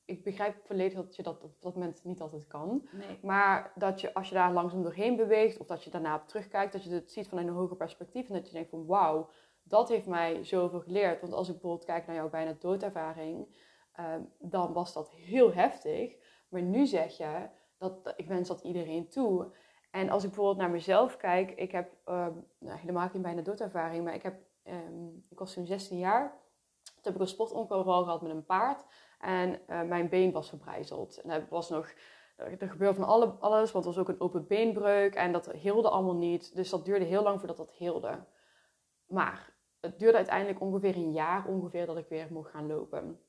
ik 0.10 0.24
begrijp 0.24 0.56
volledig 0.66 0.94
dat 0.98 1.16
je 1.16 1.24
dat 1.24 1.44
op 1.44 1.62
dat 1.62 1.74
moment 1.74 2.04
niet 2.04 2.22
altijd 2.22 2.48
kan. 2.48 2.88
Nee. 2.92 3.20
Maar 3.22 3.72
dat 3.76 4.02
je 4.02 4.14
als 4.14 4.30
je 4.30 4.36
daar 4.36 4.54
langzaam 4.54 4.84
doorheen 4.84 5.16
beweegt 5.16 5.58
of 5.58 5.68
dat 5.68 5.84
je 5.84 5.90
daarna 5.90 6.16
op 6.16 6.28
terugkijkt, 6.28 6.74
dat 6.74 6.84
je 6.84 6.90
het 6.90 7.12
ziet 7.12 7.28
vanuit 7.28 7.48
een 7.48 7.54
hoger 7.54 7.76
perspectief. 7.78 8.28
En 8.28 8.34
dat 8.34 8.48
je 8.48 8.54
denkt 8.54 8.70
van 8.70 8.86
wauw, 8.86 9.30
dat 9.64 9.90
heeft 9.90 10.08
mij 10.08 10.44
zoveel 10.44 10.80
geleerd. 10.80 11.22
Want 11.22 11.34
als 11.34 11.48
ik 11.48 11.54
bijvoorbeeld 11.54 11.86
kijk 11.86 12.06
naar 12.08 12.16
jouw 12.16 12.30
bijna 12.30 12.56
doodervaring, 12.60 13.48
ehm, 13.92 14.22
dan 14.40 14.74
was 14.74 14.94
dat 14.94 15.12
heel 15.12 15.54
heftig. 15.54 16.16
Maar 16.50 16.62
nu 16.62 16.86
zeg 16.86 17.18
je, 17.18 17.48
dat, 17.78 18.04
dat- 18.04 18.14
ik 18.18 18.28
wens 18.28 18.48
dat 18.48 18.62
iedereen 18.62 19.10
toe. 19.10 19.52
En 19.92 20.10
als 20.10 20.24
ik 20.24 20.30
bijvoorbeeld 20.30 20.58
naar 20.58 20.70
mezelf 20.70 21.18
kijk, 21.18 21.52
ik 21.52 21.72
heb 21.72 21.92
ehm, 22.06 22.34
nou, 22.60 22.80
helemaal 22.80 23.10
geen 23.10 23.22
bijna 23.22 23.42
doodervaring, 23.42 24.04
maar 24.04 24.14
ik, 24.14 24.24
heb, 24.24 24.42
ehm, 24.64 25.08
ik 25.30 25.40
was 25.40 25.54
toen 25.54 25.66
16 25.66 25.98
jaar. 25.98 26.38
Toen 26.84 27.04
heb 27.04 27.16
ik 27.16 27.22
een 27.22 27.28
sportongeval 27.28 28.04
gehad 28.04 28.22
met 28.22 28.32
een 28.32 28.46
paard 28.46 28.86
en 29.20 29.68
eh, 29.68 29.82
mijn 29.82 30.10
been 30.10 30.32
was 30.32 30.50
verbrijzeld. 30.50 31.22
En 31.22 31.30
er 31.30 31.48
was 31.50 31.70
nog, 31.70 31.94
er 32.36 32.70
gebeurde 32.70 32.96
van 33.00 33.08
alle, 33.08 33.26
alles, 33.26 33.72
want 33.72 33.86
er 33.86 33.92
was 33.92 34.02
ook 34.02 34.10
een 34.10 34.22
open 34.22 34.48
beenbreuk 34.48 35.16
en 35.16 35.32
dat 35.32 35.52
heelde 35.52 35.90
allemaal 35.90 36.16
niet. 36.16 36.56
Dus 36.56 36.70
dat 36.70 36.86
duurde 36.86 37.06
heel 37.06 37.24
lang 37.24 37.40
voordat 37.40 37.58
dat 37.58 37.72
heelde. 37.72 38.20
Maar 39.08 39.54
het 39.80 40.00
duurde 40.00 40.18
uiteindelijk 40.18 40.62
ongeveer 40.62 40.96
een 40.96 41.12
jaar 41.12 41.46
ongeveer 41.48 41.86
dat 41.86 41.98
ik 41.98 42.08
weer 42.10 42.28
mocht 42.30 42.52
gaan 42.52 42.68
lopen. 42.68 43.20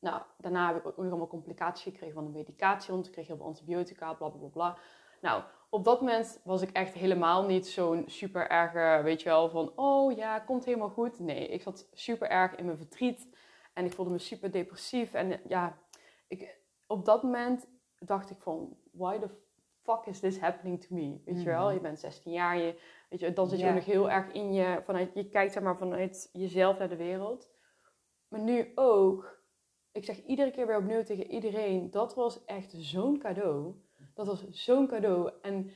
Nou, 0.00 0.22
daarna 0.38 0.66
heb 0.66 0.76
ik 0.76 0.86
ook 0.86 0.96
nog 0.96 1.08
allemaal 1.08 1.26
complicaties 1.26 1.82
gekregen 1.82 2.14
van 2.14 2.24
de 2.24 2.30
medicatie, 2.30 2.92
want 2.92 3.06
ik 3.06 3.12
kreeg 3.12 3.26
heel 3.26 3.36
veel 3.36 3.46
antibiotica, 3.46 4.14
bla 4.14 4.28
bla 4.28 4.38
bla 4.38 4.48
bla. 4.48 4.78
Nou, 5.20 5.42
op 5.70 5.84
dat 5.84 6.00
moment 6.00 6.40
was 6.44 6.62
ik 6.62 6.70
echt 6.70 6.94
helemaal 6.94 7.46
niet 7.46 7.66
zo'n 7.66 8.04
super 8.06 8.48
erge, 8.48 9.02
weet 9.02 9.22
je 9.22 9.28
wel, 9.28 9.48
van 9.48 9.72
oh 9.76 10.16
ja, 10.16 10.38
komt 10.38 10.64
helemaal 10.64 10.88
goed. 10.88 11.18
Nee, 11.18 11.48
ik 11.48 11.62
zat 11.62 11.88
super 11.92 12.28
erg 12.28 12.54
in 12.54 12.64
mijn 12.64 12.76
verdriet 12.76 13.28
en 13.78 13.84
ik 13.84 13.92
voelde 13.92 14.10
me 14.10 14.18
super 14.18 14.50
depressief. 14.50 15.14
En 15.14 15.40
ja, 15.48 15.78
ik, 16.28 16.58
op 16.86 17.04
dat 17.04 17.22
moment 17.22 17.66
dacht 17.98 18.30
ik 18.30 18.40
van, 18.40 18.76
why 18.92 19.18
the 19.18 19.28
fuck 19.82 20.06
is 20.06 20.20
this 20.20 20.38
happening 20.40 20.80
to 20.80 20.94
me? 20.94 21.20
Weet 21.24 21.38
je 21.42 21.44
wel, 21.48 21.64
Mhm. 21.64 21.74
je 21.74 21.80
bent 21.80 21.98
16 22.00 22.32
jaar, 22.32 22.56
je, 22.58 22.80
weet 23.08 23.20
je, 23.20 23.32
dan 23.32 23.48
zit 23.48 23.58
je 23.60 23.70
nog 23.70 23.84
heel 23.84 24.10
erg 24.10 24.32
in 24.32 24.52
je, 24.52 24.82
vanuit, 24.84 25.10
je 25.14 25.28
kijkt 25.28 25.52
zeg 25.52 25.62
maar 25.62 25.76
vanuit 25.76 26.28
jezelf 26.32 26.78
naar 26.78 26.88
de 26.88 26.96
wereld. 26.96 27.50
Maar 28.28 28.40
nu 28.40 28.72
ook, 28.74 29.42
ik 29.92 30.04
zeg 30.04 30.24
iedere 30.24 30.50
keer 30.50 30.66
weer 30.66 30.76
opnieuw 30.78 31.02
tegen 31.02 31.30
iedereen, 31.30 31.90
dat 31.90 32.14
was 32.14 32.44
echt 32.44 32.72
zo'n 32.76 33.18
cadeau. 33.18 33.74
Dat 34.14 34.26
was 34.26 34.48
zo'n 34.50 34.86
cadeau. 34.86 35.32
En 35.42 35.70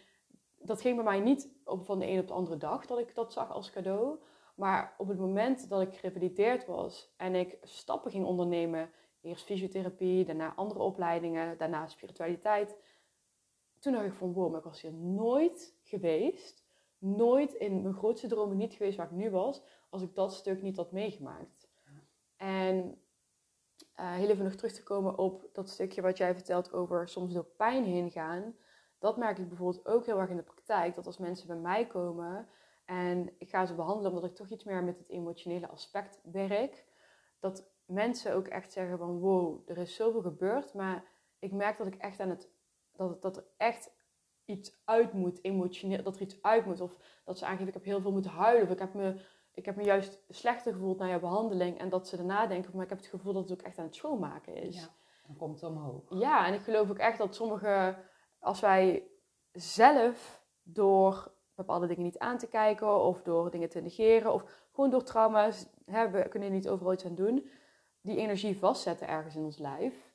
dat 0.58 0.80
ging 0.80 0.94
bij 0.94 1.04
mij 1.04 1.20
niet 1.20 1.48
op, 1.64 1.84
van 1.84 1.98
de 1.98 2.06
een 2.06 2.18
op 2.20 2.26
de 2.26 2.32
andere 2.32 2.56
dag 2.56 2.86
dat 2.86 2.98
ik 2.98 3.14
dat 3.14 3.32
zag 3.32 3.50
als 3.50 3.70
cadeau. 3.70 4.18
Maar 4.54 4.94
op 4.98 5.08
het 5.08 5.18
moment 5.18 5.68
dat 5.68 5.80
ik 5.80 5.94
gerevalideerd 5.94 6.66
was 6.66 7.12
en 7.16 7.34
ik 7.34 7.58
stappen 7.62 8.10
ging 8.10 8.24
ondernemen, 8.24 8.90
eerst 9.20 9.44
fysiotherapie, 9.44 10.24
daarna 10.24 10.54
andere 10.54 10.80
opleidingen, 10.80 11.58
daarna 11.58 11.86
spiritualiteit. 11.86 12.76
Toen 13.78 13.92
dacht 13.92 14.06
ik 14.06 14.12
van 14.12 14.32
wow, 14.32 14.50
maar 14.50 14.58
ik 14.58 14.64
was 14.64 14.82
hier 14.82 14.92
nooit 14.94 15.76
geweest. 15.82 16.64
Nooit 16.98 17.52
in 17.52 17.82
mijn 17.82 17.94
grootste 17.94 18.28
dromen 18.28 18.56
niet 18.56 18.74
geweest 18.74 18.96
waar 18.96 19.06
ik 19.06 19.12
nu 19.12 19.30
was, 19.30 19.62
als 19.90 20.02
ik 20.02 20.14
dat 20.14 20.34
stuk 20.34 20.62
niet 20.62 20.76
had 20.76 20.92
meegemaakt. 20.92 21.70
En 22.36 23.02
uh, 24.00 24.12
heel 24.12 24.28
even 24.28 24.44
nog 24.44 24.54
terug 24.54 24.72
te 24.72 24.82
komen 24.82 25.18
op 25.18 25.48
dat 25.52 25.68
stukje 25.68 26.02
wat 26.02 26.16
jij 26.16 26.34
vertelt 26.34 26.72
over 26.72 27.08
soms 27.08 27.32
door 27.32 27.44
pijn 27.44 27.84
heen 27.84 28.10
gaan. 28.10 28.56
Dat 28.98 29.16
merk 29.16 29.38
ik 29.38 29.48
bijvoorbeeld 29.48 29.86
ook 29.86 30.06
heel 30.06 30.20
erg 30.20 30.30
in 30.30 30.36
de 30.36 30.42
praktijk. 30.42 30.94
Dat 30.94 31.06
als 31.06 31.18
mensen 31.18 31.46
bij 31.46 31.56
mij 31.56 31.86
komen 31.86 32.48
en 32.85 33.35
ik 33.38 33.51
ga 33.51 33.66
ze 33.66 33.75
behandelen 33.75 34.12
omdat 34.12 34.31
ik 34.31 34.37
toch 34.37 34.49
iets 34.49 34.64
meer 34.64 34.85
met 34.85 34.99
het 34.99 35.09
emotionele 35.09 35.68
aspect 35.68 36.21
werk. 36.23 36.87
Dat 37.40 37.71
mensen 37.85 38.35
ook 38.35 38.47
echt 38.47 38.73
zeggen 38.73 38.99
van 38.99 39.18
wow, 39.18 39.71
er 39.71 39.79
is 39.79 39.95
zoveel 39.95 40.23
gebeurd. 40.23 40.75
Maar 40.75 41.05
ik 41.38 41.53
merk 41.53 41.79
dat 41.79 41.87
ik 41.87 41.95
echt 41.95 42.21
aan 42.21 42.31
het, 42.31 42.51
dat, 42.92 43.23
dat 43.23 43.37
er 43.37 43.45
echt 43.57 43.90
iets 44.45 44.83
uit 44.85 45.12
moet, 45.12 45.45
emotioneel, 45.45 46.03
dat 46.03 46.16
er 46.16 46.23
iets 46.23 46.42
uit 46.42 46.66
moet. 46.66 46.81
Of 46.81 46.97
dat 47.25 47.38
ze 47.38 47.45
aangeven, 47.45 47.68
ik 47.68 47.75
heb 47.75 47.85
heel 47.85 48.01
veel 48.01 48.12
moeten 48.12 48.31
huilen. 48.31 48.64
Of 48.64 48.73
ik 48.73 48.79
heb 48.79 48.95
me, 48.95 49.21
ik 49.53 49.64
heb 49.64 49.77
me 49.77 49.83
juist 49.83 50.25
slechter 50.29 50.73
gevoeld 50.73 50.99
na 50.99 51.09
jouw 51.09 51.21
behandeling. 51.21 51.79
En 51.79 51.88
dat 51.88 52.09
ze 52.09 52.16
daarna 52.16 52.47
denken, 52.47 52.71
maar 52.75 52.85
ik 52.85 52.90
heb 52.90 52.99
het 52.99 53.07
gevoel 53.07 53.33
dat 53.33 53.49
het 53.49 53.59
ook 53.59 53.66
echt 53.66 53.79
aan 53.79 53.85
het 53.85 53.95
schoonmaken 53.95 54.55
is. 54.55 54.77
Ja, 54.77 54.95
dan 55.27 55.37
komt 55.37 55.61
het 55.61 55.71
omhoog. 55.71 56.03
Ja, 56.09 56.47
en 56.47 56.55
ik 56.55 56.61
geloof 56.61 56.90
ook 56.90 56.99
echt 56.99 57.18
dat 57.18 57.35
sommige, 57.35 57.97
als 58.38 58.61
wij 58.61 59.07
zelf 59.53 60.45
door 60.62 61.33
bepaalde 61.54 61.86
dingen 61.86 62.02
niet 62.02 62.18
aan 62.18 62.38
te 62.38 62.48
kijken 62.48 63.00
of 63.00 63.22
door 63.22 63.50
dingen 63.50 63.68
te 63.68 63.80
negeren 63.80 64.32
of 64.32 64.44
gewoon 64.72 64.90
door 64.90 65.02
trauma's, 65.02 65.66
hè, 65.84 66.10
we 66.10 66.28
kunnen 66.28 66.52
niet 66.52 66.68
overal 66.68 66.92
iets 66.92 67.04
aan 67.04 67.14
doen, 67.14 67.50
die 68.00 68.16
energie 68.16 68.58
vastzetten 68.58 69.08
ergens 69.08 69.36
in 69.36 69.44
ons 69.44 69.58
lijf. 69.58 70.10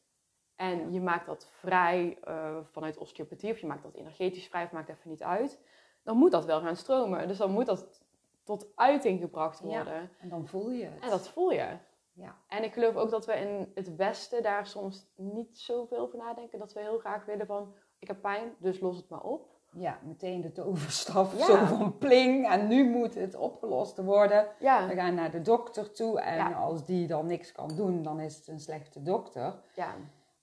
En 0.55 0.93
je 0.93 1.01
maakt 1.01 1.25
dat 1.25 1.47
vrij 1.51 2.17
uh, 2.27 2.57
vanuit 2.71 2.97
osteopathie 2.97 3.51
of 3.51 3.59
je 3.59 3.67
maakt 3.67 3.83
dat 3.83 3.93
energetisch 3.93 4.47
vrij, 4.47 4.63
of 4.63 4.71
maakt 4.71 4.89
even 4.89 5.09
niet 5.09 5.23
uit. 5.23 5.61
Dan 6.03 6.17
moet 6.17 6.31
dat 6.31 6.45
wel 6.45 6.61
gaan 6.61 6.75
stromen. 6.75 7.27
Dus 7.27 7.37
dan 7.37 7.51
moet 7.51 7.65
dat 7.65 8.05
tot 8.43 8.67
uiting 8.75 9.19
gebracht 9.19 9.59
worden. 9.59 9.93
Ja, 9.93 10.09
en 10.19 10.29
dan 10.29 10.47
voel 10.47 10.69
je 10.69 10.85
het. 10.85 11.03
En 11.03 11.09
dat 11.09 11.29
voel 11.29 11.51
je. 11.51 11.77
Ja. 12.13 12.35
En 12.47 12.63
ik 12.63 12.73
geloof 12.73 12.95
ook 12.95 13.09
dat 13.09 13.25
we 13.25 13.33
in 13.33 13.71
het 13.75 13.95
Westen 13.95 14.43
daar 14.43 14.67
soms 14.67 15.07
niet 15.15 15.57
zoveel 15.57 15.97
over 15.97 16.17
nadenken. 16.17 16.59
Dat 16.59 16.73
we 16.73 16.79
heel 16.79 16.99
graag 16.99 17.25
willen 17.25 17.45
van, 17.45 17.75
ik 17.99 18.07
heb 18.07 18.21
pijn, 18.21 18.55
dus 18.59 18.79
los 18.79 18.97
het 18.97 19.09
maar 19.09 19.23
op. 19.23 19.56
Ja, 19.79 19.99
meteen 20.03 20.41
de 20.41 20.51
toverstaf, 20.51 21.33
zo 21.39 21.65
van 21.65 21.97
pling. 21.97 22.49
En 22.49 22.67
nu 22.67 22.89
moet 22.89 23.15
het 23.15 23.35
opgelost 23.35 23.97
worden. 23.97 24.47
Ja. 24.59 24.87
We 24.87 24.93
gaan 24.93 25.15
naar 25.15 25.31
de 25.31 25.41
dokter 25.41 25.91
toe. 25.91 26.19
En 26.19 26.53
als 26.53 26.85
die 26.85 27.07
dan 27.07 27.25
niks 27.25 27.51
kan 27.51 27.75
doen, 27.75 28.03
dan 28.03 28.19
is 28.19 28.35
het 28.35 28.47
een 28.47 28.59
slechte 28.59 29.01
dokter. 29.01 29.53
Ja. 29.73 29.95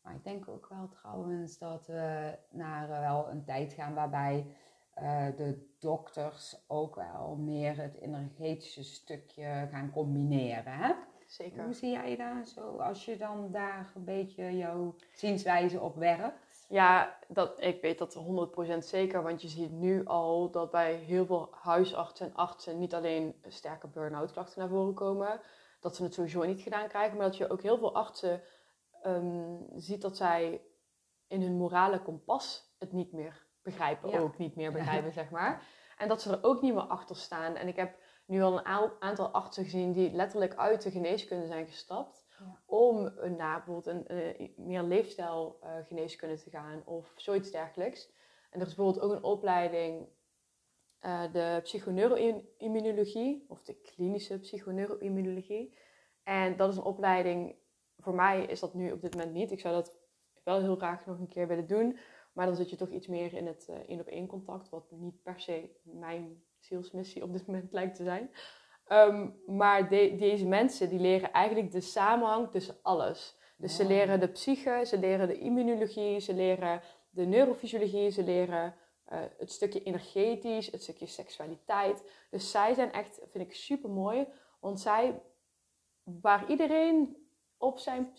Maar 0.02 0.14
ik 0.14 0.24
denk 0.24 0.48
ook 0.48 0.68
wel 0.68 0.88
trouwens 0.88 1.58
dat 1.58 1.86
we 1.86 2.34
naar 2.50 2.88
uh, 2.90 3.00
wel 3.00 3.28
een 3.30 3.44
tijd 3.44 3.72
gaan 3.72 3.94
waarbij 3.94 4.46
uh, 5.02 5.26
de 5.36 5.68
dokters 5.78 6.64
ook 6.66 6.94
wel 6.94 7.36
meer 7.36 7.76
het 7.76 7.96
energetische 8.00 8.84
stukje 8.84 9.68
gaan 9.70 9.90
combineren. 9.90 10.72
Hè? 10.72 10.92
Zeker. 11.26 11.64
Hoe 11.64 11.74
zie 11.74 11.90
jij 11.90 12.16
daar 12.16 12.46
zo 12.46 12.76
als 12.76 13.04
je 13.04 13.16
dan 13.16 13.50
daar 13.50 13.92
een 13.94 14.04
beetje 14.04 14.56
jouw 14.56 14.94
zienswijze 15.12 15.80
op 15.80 15.96
werkt? 15.96 16.43
Ja, 16.68 17.18
dat, 17.28 17.62
ik 17.62 17.80
weet 17.80 17.98
dat 17.98 18.16
100% 18.74 18.78
zeker. 18.78 19.22
Want 19.22 19.42
je 19.42 19.48
ziet 19.48 19.72
nu 19.72 20.04
al 20.04 20.50
dat 20.50 20.70
bij 20.70 20.94
heel 20.94 21.26
veel 21.26 21.48
huisartsen 21.52 22.26
en 22.26 22.34
artsen 22.34 22.78
niet 22.78 22.94
alleen 22.94 23.40
sterke 23.48 23.86
burn-out 23.86 24.32
klachten 24.32 24.60
naar 24.60 24.68
voren 24.68 24.94
komen. 24.94 25.40
Dat 25.80 25.96
ze 25.96 26.02
het 26.02 26.14
sowieso 26.14 26.44
niet 26.44 26.60
gedaan 26.60 26.88
krijgen. 26.88 27.16
Maar 27.16 27.26
dat 27.26 27.36
je 27.36 27.50
ook 27.50 27.62
heel 27.62 27.78
veel 27.78 27.94
artsen 27.94 28.42
um, 29.06 29.66
ziet 29.74 30.02
dat 30.02 30.16
zij 30.16 30.60
in 31.26 31.42
hun 31.42 31.56
morale 31.56 32.02
kompas 32.02 32.74
het 32.78 32.92
niet 32.92 33.12
meer 33.12 33.46
begrijpen. 33.62 34.20
Ook 34.20 34.38
niet 34.38 34.56
meer 34.56 34.72
begrijpen, 34.72 35.12
zeg 35.12 35.30
maar. 35.30 35.62
En 35.98 36.08
dat 36.08 36.22
ze 36.22 36.30
er 36.30 36.44
ook 36.44 36.62
niet 36.62 36.74
meer 36.74 36.82
achter 36.82 37.16
staan. 37.16 37.54
En 37.54 37.68
ik 37.68 37.76
heb 37.76 37.96
nu 38.26 38.42
al 38.42 38.58
een 38.58 38.92
aantal 38.98 39.28
artsen 39.28 39.64
gezien 39.64 39.92
die 39.92 40.12
letterlijk 40.12 40.54
uit 40.54 40.82
de 40.82 40.90
geneeskunde 40.90 41.46
zijn 41.46 41.66
gestapt. 41.66 42.23
Om 42.66 43.02
naar 43.36 43.64
bijvoorbeeld 43.64 43.86
een, 43.86 44.04
een 44.38 44.54
meer 44.56 44.82
leefstijlgeneeskunde 44.82 46.34
uh, 46.34 46.40
te 46.40 46.50
gaan 46.50 46.82
of 46.86 47.12
zoiets 47.16 47.50
dergelijks. 47.50 48.12
En 48.50 48.60
er 48.60 48.66
is 48.66 48.74
bijvoorbeeld 48.74 49.04
ook 49.04 49.12
een 49.12 49.22
opleiding, 49.22 50.08
uh, 51.00 51.32
de 51.32 51.60
psychoneuroimmunologie, 51.62 53.44
of 53.48 53.62
de 53.62 53.74
klinische 53.74 54.38
psychoneuroimmunologie. 54.38 55.78
En 56.22 56.56
dat 56.56 56.70
is 56.70 56.76
een 56.76 56.82
opleiding 56.82 57.56
voor 57.98 58.14
mij 58.14 58.44
is 58.44 58.60
dat 58.60 58.74
nu 58.74 58.92
op 58.92 59.00
dit 59.00 59.14
moment 59.14 59.34
niet. 59.34 59.50
Ik 59.50 59.60
zou 59.60 59.74
dat 59.74 59.98
wel 60.44 60.60
heel 60.60 60.76
graag 60.76 61.06
nog 61.06 61.18
een 61.18 61.28
keer 61.28 61.48
willen 61.48 61.66
doen. 61.66 61.98
Maar 62.32 62.46
dan 62.46 62.56
zit 62.56 62.70
je 62.70 62.76
toch 62.76 62.90
iets 62.90 63.06
meer 63.06 63.32
in 63.32 63.46
het 63.46 63.66
uh, 63.70 63.76
één 63.76 64.00
op 64.00 64.06
één 64.06 64.26
contact. 64.26 64.68
Wat 64.68 64.90
niet 64.90 65.22
per 65.22 65.40
se 65.40 65.70
mijn 65.82 66.42
zielsmissie 66.58 67.22
op 67.22 67.32
dit 67.32 67.46
moment 67.46 67.72
lijkt 67.78 67.96
te 67.96 68.04
zijn. 68.04 68.30
Um, 68.88 69.40
maar 69.46 69.88
de, 69.88 70.14
deze 70.16 70.46
mensen 70.46 70.88
die 70.88 70.98
leren 70.98 71.32
eigenlijk 71.32 71.72
de 71.72 71.80
samenhang 71.80 72.50
tussen 72.50 72.76
alles. 72.82 73.36
Dus 73.56 73.76
ze 73.76 73.86
leren 73.86 74.20
de 74.20 74.28
psyche, 74.28 74.82
ze 74.86 74.98
leren 74.98 75.28
de 75.28 75.38
immunologie, 75.38 76.20
ze 76.20 76.34
leren 76.34 76.80
de 77.10 77.24
neurofysiologie, 77.24 78.10
ze 78.10 78.22
leren 78.22 78.74
uh, 79.12 79.18
het 79.38 79.52
stukje 79.52 79.82
energetisch, 79.82 80.70
het 80.70 80.82
stukje 80.82 81.06
seksualiteit. 81.06 82.10
Dus 82.30 82.50
zij 82.50 82.74
zijn 82.74 82.92
echt, 82.92 83.20
vind 83.30 83.44
ik 83.44 83.54
super 83.54 83.90
mooi. 83.90 84.26
Want 84.60 84.80
zij, 84.80 85.22
waar 86.02 86.50
iedereen 86.50 87.16
op 87.58 87.78
zijn 87.78 88.10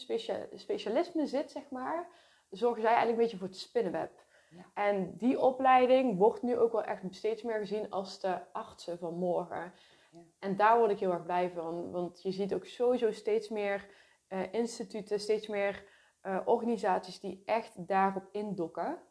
specialisme 0.56 1.28
zit, 1.28 1.52
zeg 1.52 1.70
maar, 1.70 2.08
zorgen 2.50 2.82
zij 2.82 2.92
eigenlijk 2.92 3.18
een 3.18 3.24
beetje 3.24 3.38
voor 3.38 3.48
het 3.48 3.58
spinnenweb. 3.58 4.24
Ja. 4.50 4.66
En 4.74 5.18
die 5.18 5.40
opleiding 5.40 6.18
wordt 6.18 6.42
nu 6.42 6.58
ook 6.58 6.72
wel 6.72 6.84
echt 6.84 7.02
steeds 7.10 7.42
meer 7.42 7.58
gezien 7.58 7.90
als 7.92 8.20
de 8.20 8.52
artsen 8.52 8.98
van 8.98 9.14
morgen. 9.14 9.74
Ja. 10.16 10.22
En 10.40 10.56
daar 10.56 10.78
word 10.78 10.92
ik 10.92 11.00
heel 11.00 11.12
erg 11.12 11.24
blij 11.24 11.52
van, 11.52 11.92
want 11.92 12.22
je 12.22 12.32
ziet 12.32 12.54
ook 12.54 12.66
sowieso 12.66 13.12
steeds 13.12 13.50
meer 13.50 13.90
uh, 14.30 14.54
instituten, 14.54 15.20
steeds 15.20 15.48
meer 15.48 15.86
uh, 16.24 16.42
organisaties 16.46 17.20
die 17.20 17.42
echt 17.46 17.88
daarop 17.88 18.28
indokken. 18.32 19.02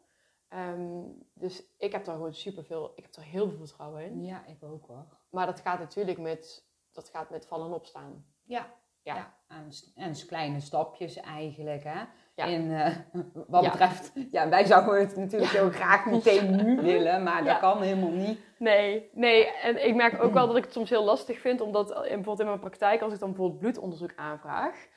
Um, 0.49 1.27
dus 1.33 1.75
ik 1.77 1.91
heb 1.91 2.05
daar 2.05 2.15
gewoon 2.15 2.33
superveel, 2.33 2.91
ik 2.95 3.03
heb 3.03 3.15
er 3.15 3.23
heel 3.23 3.49
veel 3.49 3.57
vertrouwen 3.57 4.05
in. 4.05 4.23
Ja, 4.23 4.45
ik 4.45 4.63
ook 4.63 4.87
hoor. 4.87 5.07
Maar 5.29 5.45
dat 5.45 5.59
gaat 5.59 5.79
natuurlijk 5.79 6.17
met, 6.17 6.69
dat 6.91 7.09
gaat 7.09 7.29
met 7.29 7.47
vallen 7.47 7.67
en 7.67 7.73
opstaan. 7.73 8.25
Ja, 8.43 8.73
ja. 9.01 9.15
ja. 9.15 9.37
En, 9.47 9.69
en 9.95 10.25
kleine 10.27 10.59
stapjes 10.59 11.15
eigenlijk. 11.15 11.83
Hè? 11.83 12.05
In, 12.35 12.71
uh, 12.71 12.87
wat 13.47 13.63
betreft, 13.63 14.11
ja, 14.31 14.49
wij 14.49 14.65
zouden 14.65 14.99
het 14.99 15.15
natuurlijk 15.15 15.51
heel 15.51 15.69
graag 15.69 16.05
meteen 16.05 16.55
nu 16.55 16.81
willen, 16.91 17.23
maar 17.23 17.43
dat 17.43 17.59
kan 17.59 17.81
helemaal 17.81 18.09
niet. 18.09 18.39
Nee, 18.57 19.09
nee, 19.13 19.47
en 19.47 19.87
ik 19.87 19.95
merk 19.95 20.23
ook 20.23 20.33
wel 20.33 20.47
dat 20.47 20.55
ik 20.55 20.63
het 20.63 20.73
soms 20.73 20.89
heel 20.89 21.03
lastig 21.03 21.39
vind, 21.39 21.61
omdat 21.61 21.89
in, 21.89 21.95
bijvoorbeeld 21.95 22.39
in 22.39 22.45
mijn 22.45 22.59
praktijk, 22.59 23.01
als 23.01 23.13
ik 23.13 23.19
dan 23.19 23.29
bijvoorbeeld 23.29 23.59
bloedonderzoek 23.59 24.13
aanvraag, 24.15 24.87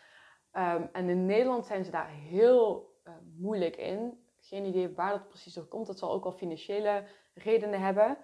um, 0.52 0.88
en 0.92 1.08
in 1.08 1.26
Nederland 1.26 1.66
zijn 1.66 1.84
ze 1.84 1.90
daar 1.90 2.08
heel 2.08 2.92
uh, 3.04 3.12
moeilijk 3.36 3.76
in. 3.76 4.26
Geen 4.40 4.64
idee 4.64 4.94
waar 4.94 5.10
dat 5.10 5.28
precies 5.28 5.54
door 5.54 5.64
komt. 5.64 5.86
Dat 5.86 5.98
zal 5.98 6.12
ook 6.12 6.22
wel 6.22 6.32
financiële 6.32 7.04
redenen 7.34 7.80
hebben. 7.80 8.18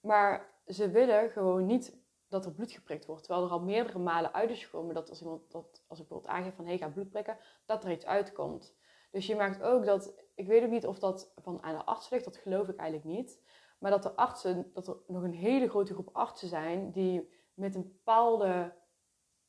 Maar 0.00 0.46
ze 0.66 0.90
willen 0.90 1.30
gewoon 1.30 1.66
niet 1.66 1.99
dat 2.30 2.44
er 2.44 2.52
bloed 2.52 2.72
geprikt 2.72 3.06
wordt. 3.06 3.24
Terwijl 3.24 3.46
er 3.46 3.52
al 3.52 3.60
meerdere 3.60 3.98
malen 3.98 4.34
uit 4.34 4.50
is 4.50 4.64
gekomen 4.64 4.94
dat 4.94 5.08
als 5.08 5.20
iemand 5.20 5.50
dat, 5.50 5.84
als 5.86 5.98
ik 6.00 6.08
bijvoorbeeld 6.08 6.34
aangeef 6.36 6.54
van 6.54 6.64
hé, 6.64 6.70
hey, 6.70 6.78
ga 6.78 6.88
bloed 6.88 7.10
prikken, 7.10 7.38
dat 7.66 7.84
er 7.84 7.90
iets 7.90 8.06
uitkomt. 8.06 8.74
Dus 9.10 9.26
je 9.26 9.36
merkt 9.36 9.62
ook 9.62 9.84
dat, 9.84 10.14
ik 10.34 10.46
weet 10.46 10.62
ook 10.62 10.70
niet 10.70 10.86
of 10.86 10.98
dat 10.98 11.32
van 11.36 11.62
aan 11.62 11.76
de 11.76 11.84
arts 11.84 12.10
ligt, 12.10 12.24
dat 12.24 12.36
geloof 12.36 12.68
ik 12.68 12.76
eigenlijk 12.76 13.16
niet. 13.16 13.42
Maar 13.78 13.90
dat 13.90 14.02
de 14.02 14.16
artsen, 14.16 14.70
dat 14.72 14.88
er 14.88 14.96
nog 15.06 15.22
een 15.22 15.34
hele 15.34 15.68
grote 15.68 15.92
groep 15.92 16.08
artsen 16.12 16.48
zijn 16.48 16.90
die 16.90 17.30
met 17.54 17.74
een 17.74 17.82
bepaalde 17.82 18.74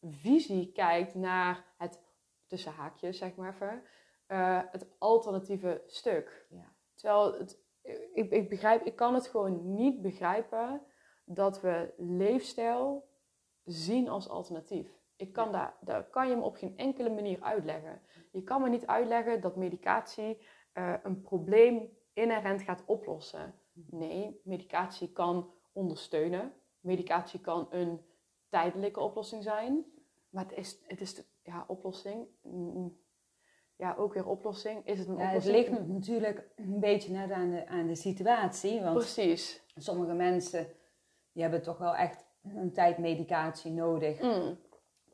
visie 0.01 0.71
kijkt 0.71 1.15
naar 1.15 1.73
het, 1.77 2.03
tussen 2.47 2.71
haakjes 2.71 3.17
zeg 3.17 3.35
maar 3.35 3.53
even, 3.53 3.83
uh, 4.27 4.61
het 4.71 4.87
alternatieve 4.97 5.83
stuk. 5.87 6.45
Ja. 6.49 6.73
Terwijl 6.95 7.33
het, 7.33 7.59
ik, 8.13 8.31
ik 8.31 8.49
begrijp, 8.49 8.85
ik 8.85 8.95
kan 8.95 9.13
het 9.13 9.27
gewoon 9.27 9.73
niet 9.73 10.01
begrijpen 10.01 10.81
dat 11.33 11.61
we 11.61 11.93
leefstijl 11.97 13.09
zien 13.63 14.09
als 14.09 14.29
alternatief. 14.29 14.99
Ik 15.15 15.33
kan 15.33 15.51
daar, 15.51 15.77
daar 15.81 16.03
kan 16.03 16.29
je 16.29 16.35
me 16.35 16.41
op 16.41 16.55
geen 16.55 16.77
enkele 16.77 17.09
manier 17.09 17.41
uitleggen. 17.41 18.01
Je 18.31 18.43
kan 18.43 18.61
me 18.61 18.69
niet 18.69 18.87
uitleggen 18.87 19.41
dat 19.41 19.55
medicatie 19.55 20.37
uh, 20.73 20.93
een 21.03 21.21
probleem 21.21 21.89
inherent 22.13 22.61
gaat 22.61 22.83
oplossen. 22.85 23.53
Nee, 23.73 24.41
medicatie 24.43 25.11
kan 25.11 25.53
ondersteunen. 25.71 26.53
Medicatie 26.79 27.39
kan 27.39 27.67
een 27.69 28.01
tijdelijke 28.49 28.99
oplossing 28.99 29.43
zijn. 29.43 29.85
Maar 30.29 30.43
het 30.43 30.57
is, 30.57 30.79
het 30.87 31.01
is 31.01 31.15
de 31.15 31.25
ja, 31.43 31.65
oplossing. 31.67 32.27
Ja, 33.75 33.95
ook 33.95 34.13
weer 34.13 34.27
oplossing. 34.27 34.85
Is 34.85 34.99
het 34.99 35.07
een 35.07 35.17
ja, 35.17 35.27
oplossing? 35.27 35.55
Het 35.55 35.69
ligt 35.69 35.87
natuurlijk 35.87 36.49
een 36.55 36.79
beetje 36.79 37.11
net 37.11 37.31
aan 37.31 37.49
de, 37.49 37.67
aan 37.67 37.87
de 37.87 37.95
situatie. 37.95 38.81
Want 38.81 38.97
Precies. 38.97 39.63
Sommige 39.75 40.13
mensen 40.13 40.67
die 41.33 41.41
hebben 41.41 41.61
toch 41.61 41.77
wel 41.77 41.95
echt 41.95 42.25
een 42.43 42.73
tijd 42.73 42.97
medicatie 42.97 43.71
nodig. 43.71 44.21
Mm, 44.21 44.57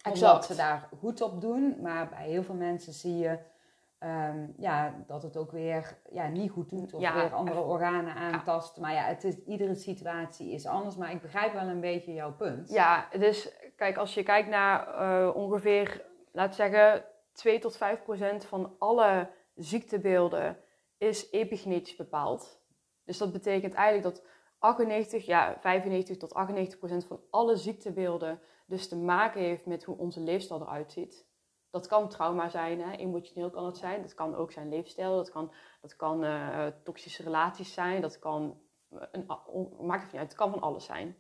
omdat 0.04 0.46
ze 0.46 0.56
daar 0.56 0.90
goed 1.00 1.22
op 1.22 1.42
doen. 1.42 1.78
Maar 1.82 2.10
bij 2.10 2.28
heel 2.28 2.44
veel 2.44 2.56
mensen 2.56 2.94
zie 2.94 3.18
je 3.18 3.40
um, 4.00 4.54
ja, 4.58 5.04
dat 5.08 5.24
het 5.24 5.38
ook 5.38 5.52
weer 5.52 5.98
ja, 6.12 6.28
niet 6.28 6.52
goed 6.52 6.70
doet. 6.70 6.94
Of 6.94 7.02
Ja, 7.02 7.14
weer 7.14 7.34
andere 7.34 7.62
organen 7.62 8.14
aantast. 8.14 8.78
Maar 8.78 8.94
ja, 8.94 9.04
het 9.04 9.24
is, 9.24 9.36
iedere 9.46 9.76
situatie 9.76 10.52
is 10.52 10.66
anders. 10.66 10.96
Maar 10.96 11.12
ik 11.12 11.22
begrijp 11.22 11.54
wel 11.54 11.68
een 11.68 11.82
beetje 11.82 12.14
jouw 12.14 12.34
punt. 12.34 12.70
Ja, 12.70 13.08
dus 13.20 13.52
kijk, 13.76 13.98
als 13.98 14.14
je 14.14 14.24
kijkt 14.24 14.50
naar 14.50 14.88
eh, 14.88 15.36
ongeveer, 15.36 16.06
laten 16.32 16.50
we 16.50 16.56
zeggen, 16.56 17.06
2 17.34 17.60
tot 17.60 17.78
5 17.78 18.04
procent 18.04 18.46
van 18.46 18.76
alle 18.80 19.30
ziektebeelden 19.56 20.58
is 20.98 21.32
epigenetisch 21.32 21.96
bepaald. 21.96 22.62
Dus 23.06 23.18
dat 23.18 23.32
betekent 23.32 23.74
eigenlijk 23.74 24.16
dat 24.16 24.26
98, 24.68 25.26
ja, 25.26 25.58
95 25.60 26.18
tot 26.18 26.34
98 26.34 26.78
procent 26.78 27.06
van 27.06 27.20
alle 27.30 27.56
ziektebeelden 27.56 28.40
dus 28.66 28.88
te 28.88 28.96
maken 28.96 29.42
heeft 29.42 29.66
met 29.66 29.84
hoe 29.84 29.98
onze 29.98 30.20
leefstijl 30.20 30.62
eruit 30.62 30.92
ziet. 30.92 31.26
Dat 31.70 31.88
kan 31.88 32.10
trauma 32.10 32.50
zijn, 32.50 32.82
hè? 32.82 32.92
emotioneel 32.92 33.50
kan 33.50 33.66
het 33.66 33.78
zijn. 33.78 34.02
Dat 34.02 34.14
kan 34.14 34.36
ook 34.36 34.52
zijn 34.52 34.70
leefstijl, 34.70 35.16
dat 35.16 35.30
kan, 35.32 35.52
dat 35.82 35.96
kan 35.96 36.24
uh, 36.24 36.68
toxische 36.84 37.24
relaties 37.24 37.74
zijn, 37.74 38.02
dat 38.02 38.20
kan, 38.20 38.62
een, 38.90 39.26
maakt 39.82 40.04
het 40.04 40.12
niet 40.12 40.22
uit, 40.22 40.30
het 40.30 40.38
kan 40.38 40.52
van 40.52 40.62
alles 40.62 40.86
zijn. 40.86 41.18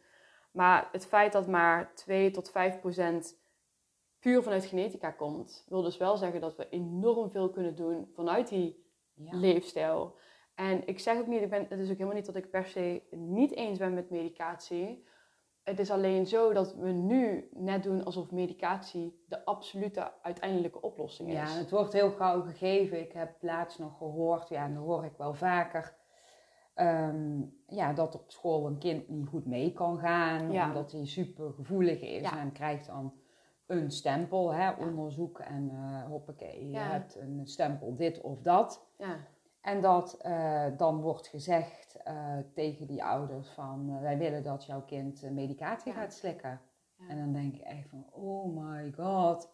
Maar 0.51 0.89
het 0.91 1.05
feit 1.05 1.31
dat 1.31 1.47
maar 1.47 1.95
2 1.95 2.31
tot 2.31 2.51
5 2.51 2.79
procent 2.79 3.39
puur 4.19 4.43
vanuit 4.43 4.65
genetica 4.65 5.11
komt, 5.11 5.65
wil 5.69 5.81
dus 5.81 5.97
wel 5.97 6.17
zeggen 6.17 6.41
dat 6.41 6.55
we 6.55 6.69
enorm 6.69 7.31
veel 7.31 7.49
kunnen 7.49 7.75
doen 7.75 8.11
vanuit 8.13 8.47
die 8.47 8.85
leefstijl. 9.15 10.17
En 10.57 10.87
ik 10.87 10.99
zeg 10.99 11.19
ook 11.19 11.27
niet, 11.27 11.41
ik 11.41 11.49
ben, 11.49 11.65
het 11.69 11.79
is 11.79 11.89
ook 11.89 11.97
helemaal 11.97 12.15
niet 12.15 12.25
dat 12.25 12.35
ik 12.35 12.49
per 12.49 12.65
se 12.65 13.03
niet 13.11 13.55
eens 13.55 13.77
ben 13.77 13.93
met 13.93 14.09
medicatie. 14.09 15.05
Het 15.63 15.79
is 15.79 15.91
alleen 15.91 16.25
zo 16.25 16.53
dat 16.53 16.75
we 16.75 16.91
nu 16.91 17.49
net 17.51 17.83
doen 17.83 18.03
alsof 18.03 18.31
medicatie 18.31 19.23
de 19.27 19.45
absolute 19.45 20.11
uiteindelijke 20.21 20.81
oplossing 20.81 21.29
is. 21.29 21.35
Ja, 21.35 21.47
het 21.47 21.71
wordt 21.71 21.93
heel 21.93 22.09
gauw 22.09 22.41
gegeven. 22.41 22.99
Ik 22.99 23.11
heb 23.11 23.35
laatst 23.39 23.79
nog 23.79 23.97
gehoord, 23.97 24.49
ja, 24.49 24.65
en 24.65 24.73
dat 24.73 24.83
hoor 24.83 25.05
ik 25.05 25.17
wel 25.17 25.33
vaker. 25.33 25.95
Ehm, 26.73 27.41
ja, 27.67 27.93
dat 27.93 28.15
op 28.15 28.31
school 28.31 28.67
een 28.67 28.77
kind 28.77 29.09
niet 29.09 29.27
goed 29.27 29.45
mee 29.45 29.73
kan 29.73 29.99
gaan, 29.99 30.49
omdat 30.49 30.91
hij 30.91 31.05
super 31.05 31.53
gevoelig 31.53 32.01
is 32.01 32.31
en 32.31 32.51
krijgt 32.51 32.85
dan 32.85 33.13
een 33.65 33.91
stempel, 33.91 34.53
hè, 34.53 34.71
onderzoek 34.71 35.39
en 35.39 35.69
uh, 35.73 36.05
hoppakee, 36.05 36.69
je 36.69 36.77
hebt 36.77 37.15
een 37.15 37.41
stempel 37.43 37.95
dit 37.95 38.21
of 38.21 38.41
dat. 38.41 38.87
Ja. 38.97 39.17
En 39.67 39.81
dat 39.81 40.19
uh, 40.25 40.65
dan 40.77 41.01
wordt 41.01 41.27
gezegd 41.27 41.97
uh, 42.07 42.13
tegen 42.53 42.87
die 42.87 43.03
ouders 43.03 43.49
van 43.49 44.01
wij 44.01 44.17
willen 44.17 44.43
dat 44.43 44.65
jouw 44.65 44.81
kind 44.81 45.31
medicatie 45.31 45.93
gaat 45.93 46.13
slikken. 46.13 46.61
En 47.09 47.17
dan 47.17 47.33
denk 47.33 47.55
ik 47.55 47.61
echt 47.61 47.89
van 47.89 48.05
oh 48.11 48.57
my 48.57 48.91
god. 48.91 49.49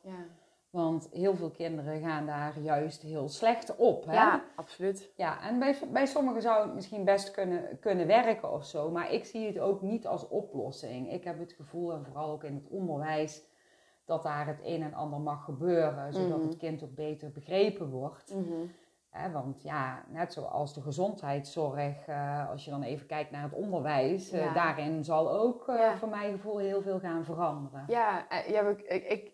Want 0.70 1.10
heel 1.12 1.36
veel 1.36 1.50
kinderen 1.50 2.02
gaan 2.02 2.26
daar 2.26 2.60
juist 2.60 3.02
heel 3.02 3.30
slecht 3.30 3.76
op. 3.76 4.06
Hè? 4.06 4.14
Ja, 4.14 4.44
absoluut. 4.56 5.12
Ja, 5.16 5.42
en 5.42 5.60
bij, 5.60 5.78
bij 5.92 6.06
sommigen 6.06 6.42
zou 6.42 6.66
het 6.66 6.74
misschien 6.74 7.06
best 7.06 7.32
kunnen, 7.32 7.80
kunnen 7.80 8.08
werken 8.08 8.52
of 8.52 8.66
zo. 8.66 8.92
Maar 8.92 9.12
ik 9.12 9.26
zie 9.26 9.48
het 9.48 9.60
ook 9.60 9.82
niet 9.82 10.08
als 10.08 10.28
oplossing. 10.28 11.12
Ik 11.12 11.24
heb 11.24 11.40
het 11.40 11.54
gevoel, 11.54 11.94
en 11.94 12.06
vooral 12.06 12.32
ook 12.32 12.44
in 12.44 12.56
het 12.56 12.68
onderwijs, 12.68 13.44
dat 14.06 14.24
daar 14.24 14.48
het 14.48 14.60
een 14.64 14.82
en 14.84 14.94
ander 14.94 15.20
mag 15.20 15.44
gebeuren, 15.44 16.14
zodat 16.14 16.38
mhm. 16.38 16.48
het 16.48 16.58
kind 16.58 16.84
ook 16.84 16.96
beter 16.96 17.32
begrepen 17.32 17.90
wordt. 17.90 18.36
Mhm. 18.36 18.66
Want 19.32 19.62
ja, 19.62 20.04
net 20.08 20.34
zoals 20.34 20.74
de 20.74 20.82
gezondheidszorg, 20.82 22.08
uh, 22.08 22.50
als 22.50 22.66
je 22.66 22.72
dan 22.72 22.84
even 22.84 23.08
kijkt 23.08 23.32
naar 23.32 23.44
het 23.44 23.54
onderwijs, 23.54 24.34
uh, 24.34 24.54
daarin 24.54 25.04
zal 25.04 25.32
ook 25.32 25.68
uh, 25.68 25.96
voor 25.96 26.10
mijn 26.10 26.32
gevoel 26.32 26.58
heel 26.58 26.82
veel 26.82 27.00
gaan 27.00 27.26
veranderen. 27.26 27.84
Ja, 27.88 28.26
ja 28.48 28.62
ik, 28.62 29.04
ik 29.04 29.32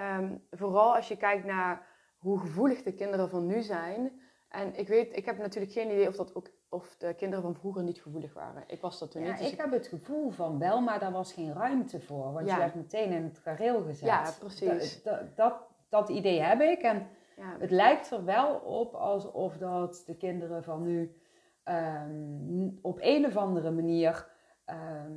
um, 0.00 0.46
vooral 0.50 0.96
als 0.96 1.08
je 1.08 1.16
kijkt 1.16 1.44
naar 1.44 1.86
hoe 2.18 2.38
gevoelig 2.38 2.82
de 2.82 2.94
kinderen 2.94 3.30
van 3.30 3.46
nu 3.46 3.62
zijn. 3.62 4.20
En 4.48 4.78
ik 4.78 4.88
weet, 4.88 5.16
ik 5.16 5.24
heb 5.24 5.38
natuurlijk 5.38 5.72
geen 5.72 5.90
idee 5.90 6.08
of 6.08 6.16
dat 6.16 6.34
ook 6.34 6.50
of 6.72 6.96
de 6.98 7.14
kinderen 7.14 7.42
van 7.42 7.54
vroeger 7.54 7.82
niet 7.82 8.00
gevoelig 8.00 8.34
waren. 8.34 8.64
Ik 8.66 8.80
was 8.80 8.98
dat 8.98 9.10
toen 9.10 9.22
ja, 9.22 9.28
niet. 9.28 9.38
Dus 9.38 9.52
ik, 9.52 9.60
heb 9.60 9.70
het 9.70 9.86
gevoel 9.86 10.30
van 10.30 10.58
wel, 10.58 10.80
maar 10.80 10.98
daar 10.98 11.12
was 11.12 11.32
geen 11.32 11.52
ruimte 11.52 12.00
voor. 12.00 12.32
Want 12.32 12.50
je 12.50 12.56
werd 12.56 12.74
meteen 12.74 13.10
in 13.10 13.22
het 13.22 13.38
gareel 13.38 13.82
gezet. 13.82 14.08
Ja, 14.08 14.32
precies. 14.38 15.02
Dat, 15.02 15.36
dat, 15.36 15.54
dat, 15.88 16.08
idee 16.08 16.40
heb 16.40 16.60
ik. 16.60 16.82
En 16.82 17.06
ja. 17.36 17.56
het 17.58 17.70
lijkt 17.70 18.10
er 18.10 18.24
wel 18.24 18.54
op 18.54 18.94
alsof 18.94 19.56
dat 19.56 20.02
de 20.06 20.16
kinderen 20.16 20.64
van 20.64 20.82
nu 20.82 21.16
ehm, 21.62 22.68
op 22.82 22.98
een 23.00 23.26
of 23.26 23.36
andere 23.36 23.70
manier... 23.70 24.30
Ehm, 24.64 25.12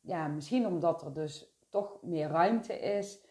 ja, 0.00 0.26
misschien 0.26 0.66
omdat 0.66 1.02
er 1.02 1.12
dus 1.12 1.58
toch 1.68 1.98
meer 2.02 2.28
ruimte 2.28 2.80
is... 2.80 3.28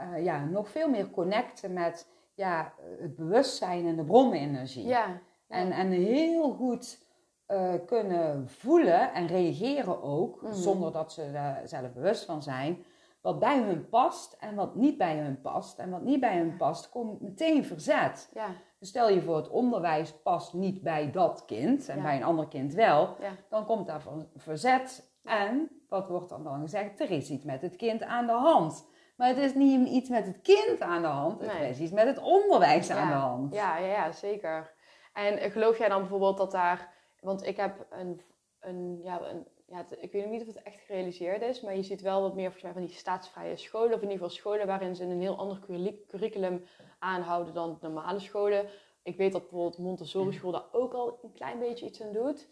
Uh, 0.00 0.24
ja, 0.24 0.44
nog 0.44 0.68
veel 0.68 0.88
meer 0.88 1.10
connecten 1.10 1.72
met 1.72 2.08
ja, 2.34 2.72
het 2.98 3.16
bewustzijn 3.16 3.86
en 3.86 3.96
de 3.96 4.04
bronenergie. 4.04 4.86
Ja. 4.86 5.20
En, 5.48 5.70
en 5.70 5.90
heel 5.90 6.52
goed 6.52 7.04
uh, 7.48 7.74
kunnen 7.86 8.48
voelen 8.48 9.12
en 9.12 9.26
reageren 9.26 10.02
ook, 10.02 10.42
mhm. 10.42 10.52
zonder 10.52 10.92
dat 10.92 11.12
ze 11.12 11.22
er 11.22 11.68
zelf 11.68 11.92
bewust 11.92 12.24
van 12.24 12.42
zijn, 12.42 12.84
wat 13.26 13.38
bij 13.38 13.58
hun 13.58 13.88
past 13.88 14.36
en 14.40 14.54
wat 14.54 14.74
niet 14.74 14.98
bij 14.98 15.16
hun 15.18 15.40
past. 15.40 15.78
En 15.78 15.90
wat 15.90 16.02
niet 16.02 16.20
bij 16.20 16.38
hun 16.38 16.56
past, 16.56 16.88
komt 16.88 17.20
meteen 17.20 17.64
verzet. 17.64 18.30
Ja. 18.34 18.46
Dus 18.78 18.88
stel 18.88 19.08
je 19.08 19.22
voor, 19.22 19.36
het 19.36 19.48
onderwijs 19.48 20.12
past 20.22 20.52
niet 20.52 20.82
bij 20.82 21.10
dat 21.10 21.44
kind 21.44 21.88
en 21.88 22.02
bij 22.02 22.16
een 22.16 22.24
ander 22.24 22.48
kind 22.48 22.74
wel, 22.74 23.16
dan 23.48 23.66
komt 23.66 23.86
daar 23.86 24.02
verzet. 24.36 25.14
En 25.24 25.70
wat 25.88 26.08
wordt 26.08 26.28
dan 26.28 26.44
dan 26.44 26.60
gezegd? 26.60 27.00
Er 27.00 27.10
is 27.10 27.30
iets 27.30 27.44
met 27.44 27.62
het 27.62 27.76
kind 27.76 28.02
aan 28.02 28.26
de 28.26 28.32
hand. 28.32 28.88
Maar 29.16 29.28
het 29.28 29.38
is 29.38 29.54
niet 29.54 29.88
iets 29.88 30.08
met 30.08 30.26
het 30.26 30.40
kind 30.40 30.80
aan 30.80 31.02
de 31.02 31.08
hand, 31.08 31.40
het 31.40 31.70
is 31.70 31.78
iets 31.78 31.92
met 31.92 32.06
het 32.06 32.18
onderwijs 32.18 32.90
aan 32.90 33.08
de 33.08 33.14
hand. 33.14 33.54
Ja, 33.54 33.78
ja, 33.78 33.86
ja, 33.86 34.12
zeker. 34.12 34.74
En 35.12 35.50
geloof 35.50 35.78
jij 35.78 35.88
dan 35.88 36.00
bijvoorbeeld 36.00 36.36
dat 36.36 36.50
daar 36.50 36.94
want 37.20 37.46
ik 37.46 37.56
heb 37.56 37.86
een, 37.90 38.20
een, 38.60 39.00
ja, 39.02 39.20
een 39.20 39.46
ja, 39.66 39.84
ik 40.00 40.12
weet 40.12 40.30
niet 40.30 40.40
of 40.40 40.46
het 40.46 40.62
echt 40.62 40.80
gerealiseerd 40.80 41.42
is, 41.42 41.60
maar 41.60 41.76
je 41.76 41.82
ziet 41.82 42.00
wel 42.00 42.22
wat 42.22 42.34
meer 42.34 42.52
van 42.52 42.86
die 42.86 42.94
staatsvrije 42.94 43.56
scholen, 43.56 43.94
of 43.94 44.02
in 44.02 44.10
ieder 44.10 44.12
geval 44.12 44.30
scholen 44.30 44.66
waarin 44.66 44.96
ze 44.96 45.04
een 45.04 45.20
heel 45.20 45.36
ander 45.36 45.60
curriculum 46.06 46.64
aanhouden 46.98 47.54
dan 47.54 47.78
normale 47.80 48.20
scholen. 48.20 48.68
Ik 49.02 49.16
weet 49.16 49.32
dat 49.32 49.40
bijvoorbeeld 49.40 49.78
Montessori 49.78 50.32
school 50.32 50.50
daar 50.52 50.72
ook 50.72 50.92
al 50.92 51.18
een 51.22 51.32
klein 51.32 51.58
beetje 51.58 51.86
iets 51.86 52.02
aan 52.02 52.12
doet. 52.12 52.48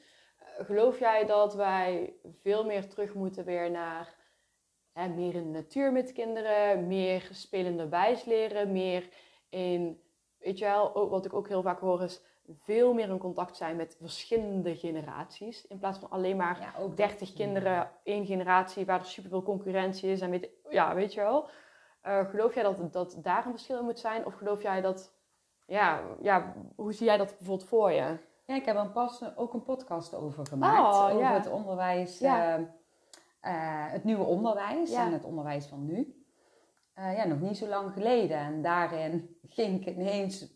Uh, 0.59 0.67
geloof 0.67 0.99
jij 0.99 1.27
dat 1.27 1.55
wij 1.55 2.15
veel 2.43 2.65
meer 2.65 2.89
terug 2.89 3.15
moeten 3.15 3.45
weer 3.45 3.71
naar 3.71 4.15
hè, 4.93 5.09
meer 5.09 5.35
in 5.35 5.43
de 5.43 5.59
natuur 5.59 5.93
met 5.93 6.13
kinderen, 6.13 6.87
meer 6.87 7.29
spelende 7.33 7.89
wijs 7.89 8.25
leren, 8.25 8.73
meer 8.73 9.09
in, 9.49 10.03
weet 10.39 10.59
je 10.59 10.65
wel, 10.65 11.09
wat 11.09 11.25
ik 11.25 11.35
ook 11.35 11.49
heel 11.49 11.63
vaak 11.63 11.81
hoor 11.81 12.03
is 12.03 12.23
veel 12.53 12.95
meer 12.95 13.09
in 13.09 13.19
contact 13.19 13.57
zijn 13.57 13.77
met 13.77 13.97
verschillende 14.01 14.77
generaties. 14.77 15.67
In 15.67 15.79
plaats 15.79 15.99
van 15.99 16.11
alleen 16.11 16.37
maar 16.37 16.61
ja, 16.61 16.83
ook 16.83 16.97
30 16.97 17.33
kinderen, 17.33 17.91
één 18.03 18.27
generatie 18.27 18.87
waar 18.87 18.99
er 18.99 19.07
superveel 19.07 19.43
concurrentie 19.43 20.11
is. 20.11 20.21
En 20.21 20.31
weet, 20.31 20.49
ja, 20.69 20.95
weet 20.95 21.15
je 21.15 21.21
wel. 21.21 21.49
Uh, 22.07 22.29
geloof 22.31 22.55
jij 22.55 22.63
dat, 22.63 22.93
dat 22.93 23.19
daar 23.23 23.47
een 23.47 23.51
verschil 23.51 23.79
in 23.79 23.85
moet 23.85 23.99
zijn? 23.99 24.27
Of 24.27 24.35
geloof 24.35 24.63
jij 24.63 24.81
dat, 24.81 25.15
ja, 25.67 26.01
ja, 26.21 26.55
hoe 26.77 26.93
zie 26.93 27.07
jij 27.07 27.17
dat 27.17 27.37
bijvoorbeeld 27.39 27.69
voor 27.69 27.91
je? 27.91 28.17
Ja, 28.47 28.55
ik 28.55 28.65
heb 28.65 28.77
er 28.77 28.91
pas 28.91 29.37
ook 29.37 29.55
een 29.55 29.63
podcast 29.63 30.15
over 30.15 30.47
gemaakt. 30.47 30.95
Oh, 30.95 31.15
over 31.15 31.29
het 31.29 31.51
onderwijs, 31.51 32.19
ja. 32.19 32.59
uh, 32.59 32.65
uh, 33.43 33.93
het 33.93 34.05
nieuwe 34.05 34.25
onderwijs 34.25 34.93
en 34.93 35.13
het 35.13 35.25
onderwijs 35.25 35.67
van 35.67 35.85
nu. 35.85 36.25
ja, 36.95 37.25
nog 37.25 37.41
niet 37.41 37.57
zo 37.57 37.67
lang 37.67 37.93
geleden. 37.93 38.39
En 38.39 38.63
daarin 38.63 39.39
ging 39.47 39.87
ik 39.87 39.97
ineens 39.97 40.54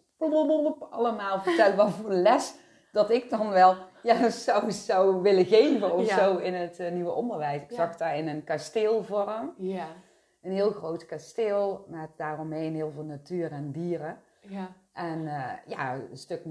allemaal 0.91 1.41
vertellen 1.41 1.77
wat 1.77 1.91
voor 1.91 2.13
les 2.13 2.55
dat 2.93 3.11
ik 3.11 3.31
dan 3.31 3.51
wel 3.51 3.77
ja, 4.03 4.31
zou, 4.31 4.73
zou 4.73 5.23
willen 5.23 5.45
geven 5.45 5.95
of 5.95 6.09
zo 6.09 6.37
in 6.37 6.55
het 6.55 6.81
uh, 6.81 6.91
nieuwe 6.91 7.11
onderwijs. 7.11 7.63
Ik 7.63 7.71
zag 7.71 7.97
daar 7.97 8.17
in 8.17 8.29
een 8.29 8.45
kasteelvorm. 8.45 9.55
Ja. 9.59 9.87
Een 10.43 10.53
heel 10.53 10.71
groot 10.71 11.07
kasteel 11.07 11.85
met 11.89 12.11
daaromheen 12.17 12.75
heel 12.75 12.91
veel 12.91 13.05
natuur 13.05 13.53
en 13.53 13.73
dieren. 13.73 14.19
Ja. 14.41 14.69
En 14.93 15.21
uh, 15.21 15.53
ja, 15.67 15.95
een 15.95 16.17
stuk 16.17 16.43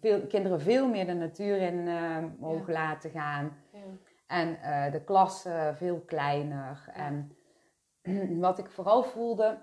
veel, 0.00 0.26
kinderen 0.26 0.60
veel 0.60 0.88
meer 0.88 1.06
de 1.06 1.14
natuur 1.14 1.56
in 1.56 1.86
uh, 1.86 2.18
mogen 2.38 2.72
laten 2.72 3.10
gaan. 3.10 3.56
Ja. 3.72 3.78
En 4.26 4.58
de 4.92 5.04
klassen 5.04 5.76
veel 5.76 6.00
kleiner. 6.06 6.84
En 6.94 7.36
wat 8.40 8.58
ik 8.58 8.70
vooral 8.70 9.02
voelde, 9.02 9.58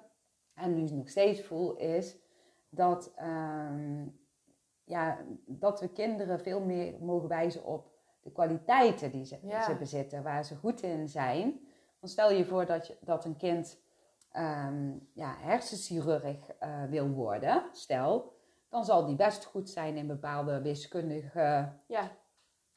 en 0.54 0.76
nu 0.76 0.96
nog 0.96 1.10
steeds 1.10 1.42
voel, 1.42 1.76
is 1.76 2.21
dat, 2.72 3.14
uh, 3.20 4.06
ja, 4.84 5.18
dat 5.46 5.80
we 5.80 5.90
kinderen 5.90 6.40
veel 6.40 6.62
meer 6.62 6.96
mogen 7.00 7.30
wijzen 7.30 7.66
op 7.66 7.92
de 8.22 8.32
kwaliteiten 8.32 9.12
die 9.12 9.26
ze, 9.26 9.38
ze 9.66 9.76
bezitten, 9.80 10.24
waar 10.24 10.46
ze 10.46 10.56
goed 10.56 10.82
in 10.82 11.10
zijn. 11.10 11.60
Want 12.00 12.14
stel 12.14 12.32
je 12.32 12.46
voor 12.46 12.66
dat, 12.66 12.88
je, 12.88 12.98
dat 13.02 13.26
een 13.26 13.38
kind 13.38 13.82
um, 14.38 15.10
ja, 15.14 15.36
hersenchirurg 15.40 16.38
uh, 16.64 16.84
wil 16.84 17.10
worden, 17.10 17.64
stel, 17.72 18.34
dan 18.70 18.86
zal 18.86 19.06
die 19.06 19.16
best 19.16 19.46
goed 19.46 19.70
zijn 19.70 19.98
in 19.98 20.08
bepaalde 20.08 20.62
wiskundige 20.62 21.74
ja. 21.88 22.12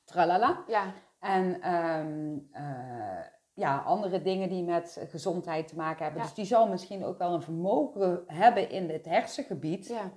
tralala. 0.04 0.64
Ja. 0.66 0.92
En 1.18 1.74
um, 1.74 2.48
uh, 2.52 3.20
ja, 3.54 3.78
andere 3.78 4.22
dingen 4.22 4.48
die 4.48 4.62
met 4.62 5.00
gezondheid 5.08 5.68
te 5.68 5.76
maken 5.76 6.04
hebben. 6.04 6.22
Dus 6.22 6.34
die 6.34 6.44
zal 6.44 6.68
misschien 6.68 7.04
ook 7.04 7.18
wel 7.18 7.34
een 7.34 7.42
vermogen 7.42 8.22
hebben 8.26 8.70
in 8.70 8.90
het 8.90 9.04
hersengebied. 9.04 9.86
Ja. 9.86 10.10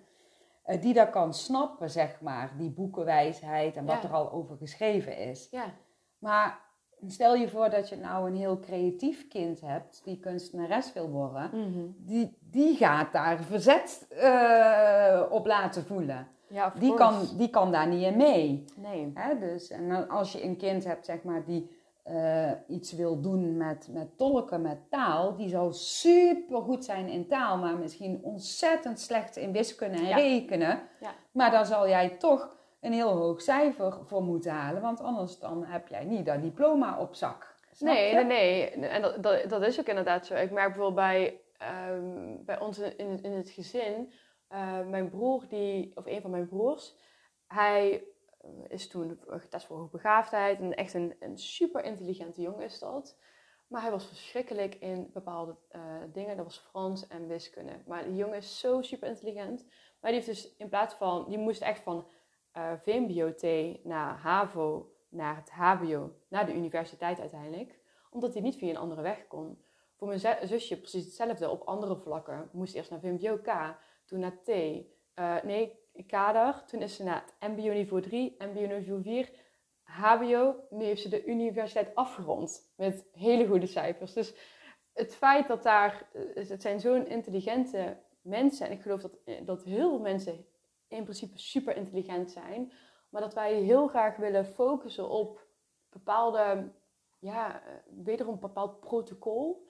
Uh, 0.76 0.82
die 0.82 0.93
dat 0.93 1.10
kan 1.10 1.34
snappen, 1.34 1.89
zeg 1.89 2.21
maar, 2.21 2.54
die 2.58 2.69
boekenwijsheid 2.69 3.76
en 3.76 3.86
wat 3.86 4.04
er 4.04 4.13
al 4.13 4.32
over 4.32 4.58
geschreven 4.58 5.17
is. 5.17 5.47
Ja. 5.52 5.65
Maar 6.19 6.60
stel 7.08 7.36
je 7.36 7.50
voor 7.50 7.69
dat 7.69 7.89
je 7.89 7.95
nou 7.95 8.30
een 8.30 8.36
heel 8.36 8.60
creatief 8.60 9.28
kind 9.28 9.62
hebt 9.62 10.02
die 10.04 10.19
kunstenares 10.19 10.93
wil 10.93 11.10
worden. 11.10 11.50
Die, 11.97 12.38
die 12.39 12.76
gaat 12.76 13.12
daar 13.12 13.43
verzet 13.43 14.08
eh, 14.10 15.21
op 15.30 15.45
laten 15.45 15.86
voelen. 15.86 16.28
Ja, 16.50 16.73
Die 16.80 16.93
course. 16.93 17.28
kan, 17.28 17.38
die 17.38 17.50
kan 17.50 17.71
daar 17.71 17.88
niet 17.88 18.04
in 18.04 18.17
mee. 18.17 18.65
Nee. 18.76 19.12
Hè? 19.13 19.39
Dus, 19.39 19.69
en 19.69 20.10
als 20.10 20.32
je 20.32 20.43
een 20.43 20.58
kind 20.58 20.84
hebt 20.84 21.06
zeg 21.06 21.23
maar, 21.23 21.43
die 21.45 21.77
eh, 22.08 22.52
iets 22.67 22.91
wil 22.91 23.22
doen 23.22 23.58
met, 23.58 23.88
met 23.91 24.17
tolken, 24.17 24.62
met 24.62 24.89
taal, 24.89 25.36
die 25.36 25.50
zal 25.50 25.74
super 25.74 26.62
goed 26.62 26.86
zijn 26.86 27.08
in 27.08 27.28
taal, 27.28 27.58
maar 27.58 27.78
misschien 27.78 28.20
ontzettend 28.24 29.00
slecht 29.00 29.36
in 29.36 29.52
wiskunde 29.52 29.98
en 29.98 30.06
Ja. 30.06 30.15
rekenen. 30.15 30.82
Ja. 31.00 31.12
Maar 31.32 31.52
daar 31.52 31.65
zal 31.65 31.88
jij 31.88 32.10
toch 32.10 32.56
een 32.82 32.93
heel 32.93 33.12
hoog 33.17 33.41
cijfer 33.41 33.98
voor 34.06 34.24
moeten 34.24 34.52
halen, 34.52 34.82
want 34.82 35.02
anders 35.02 35.39
dan 35.39 35.63
heb 35.65 35.88
jij 35.88 36.06
niet 36.06 36.26
dat 36.26 36.41
diploma 36.41 37.00
op 37.00 37.15
zak. 37.15 37.56
Nee, 37.80 38.13
nee, 38.13 38.24
nee. 38.24 38.70
En 38.70 39.02
dat, 39.02 39.24
dat, 39.24 39.50
dat 39.50 39.62
is 39.62 39.80
ook 39.80 39.88
inderdaad 39.88 40.26
zo. 40.26 40.36
Ik 40.36 40.52
merk 40.52 40.67
bijvoorbeeld 40.74 40.96
bij, 40.96 41.41
ehm, 41.58 42.36
bij 42.46 42.60
ons 42.60 42.80
in, 42.80 43.22
in, 43.22 43.32
het 43.32 43.50
gezin, 43.50 44.13
eh, 44.48 44.80
mijn 44.88 45.10
broer, 45.10 45.46
die, 45.50 45.91
of 45.96 46.06
een 46.06 46.22
van 46.22 46.32
mijn 46.32 46.48
broers, 46.48 46.96
hij 47.48 48.04
is 48.68 48.88
toen 48.88 49.20
getest 49.28 49.66
voor 49.66 49.78
hoogbegaafdheid 49.78 50.60
en 50.60 50.76
echt 50.76 50.94
een, 50.94 51.16
een 51.20 51.38
super 51.38 51.84
intelligente 51.84 52.42
jongen 52.42 52.64
is 52.64 52.80
dat. 52.80 53.18
Maar 53.68 53.82
hij 53.82 53.92
was 53.92 54.08
verschrikkelijk 54.08 54.76
in 54.76 55.10
bepaalde 55.14 55.56
eh, 55.70 55.82
dingen. 56.14 56.36
Dat 56.38 56.46
was 56.46 56.60
Frans 56.70 57.08
en 57.08 57.28
wiskunde. 57.28 57.82
Maar 57.86 58.04
die 58.04 58.16
jongen 58.16 58.38
is 58.38 58.60
zo 58.60 58.82
super 58.82 59.08
intelligent. 59.08 59.66
Maar 60.02 60.12
die 60.12 60.22
heeft 60.22 60.26
dus 60.42 60.56
in 60.56 60.70
plaats 60.70 60.94
van, 60.94 61.26
die 61.30 61.38
moest 61.38 61.62
echt 61.62 61.82
van 61.82 62.08
eh 62.52 62.74
VMBO-T 62.84 63.44
naar 63.84 64.18
HAVO, 64.18 64.92
naar 65.10 65.36
het 65.36 65.50
HBO, 65.52 66.12
naar 66.28 66.46
de 66.46 66.54
universiteit 66.56 67.20
uiteindelijk. 67.20 67.80
Omdat 68.10 68.34
hij 68.34 68.42
niet 68.42 68.56
via 68.58 68.70
een 68.70 68.78
andere 68.78 69.02
weg 69.02 69.28
kon. 69.28 69.62
Voor 69.96 70.08
mijn 70.08 70.20
zu- 70.20 70.46
zusje 70.48 70.80
precies 70.80 71.06
hetzelfde 71.06 71.50
op 71.50 71.62
andere 71.62 71.96
vlakken. 71.96 72.50
Moest 72.52 72.76
eerst 72.76 72.90
naar 72.90 73.00
VMBO-K, 73.00 73.76
toen 74.06 74.20
naar 74.20 74.42
T. 74.44 74.48
eh, 74.50 75.36
nee, 75.44 75.80
kader. 76.06 76.64
Toen 76.66 76.82
is 76.82 76.96
ze 76.96 77.04
naar 77.04 77.24
het 77.40 77.52
MBO 77.52 77.74
niveau 77.74 78.02
3, 78.02 78.36
MBO 78.40 78.76
niveau 78.76 79.02
4, 79.02 79.30
HBO. 79.84 80.56
Nu 80.70 80.84
heeft 80.84 81.02
ze 81.02 81.10
de 81.10 81.26
universiteit 81.26 81.96
afgerond 81.96 82.74
met 82.76 83.06
hele 83.12 83.48
goede 83.48 83.68
cijfers. 83.68 84.14
Dus 84.14 84.34
het 84.94 85.16
feit 85.16 85.48
dat 85.48 85.64
daar, 85.64 86.10
eh, 86.14 86.50
het 86.50 86.62
zijn 86.62 86.80
zo'n 86.80 87.08
intelligente 87.08 87.98
mensen. 88.22 88.66
En 88.66 88.72
ik 88.72 88.82
geloof 88.82 89.02
dat, 89.02 89.18
eh, 89.26 89.46
dat 89.46 89.64
heel 89.64 89.90
veel 89.90 90.00
mensen 90.00 90.46
in 90.88 91.04
principe 91.04 91.40
super 91.40 91.76
intelligent 91.76 92.32
zijn. 92.32 92.72
Maar 93.10 93.22
dat 93.22 93.34
wij 93.34 93.54
heel 93.54 93.88
graag 93.88 94.16
willen 94.16 94.46
focussen 94.46 95.10
op 95.10 95.48
bepaalde, 95.90 96.72
ja, 97.20 97.64
eh, 97.64 97.74
wederom 98.04 98.40
bepaald 98.40 98.80
protocol. 98.80 99.68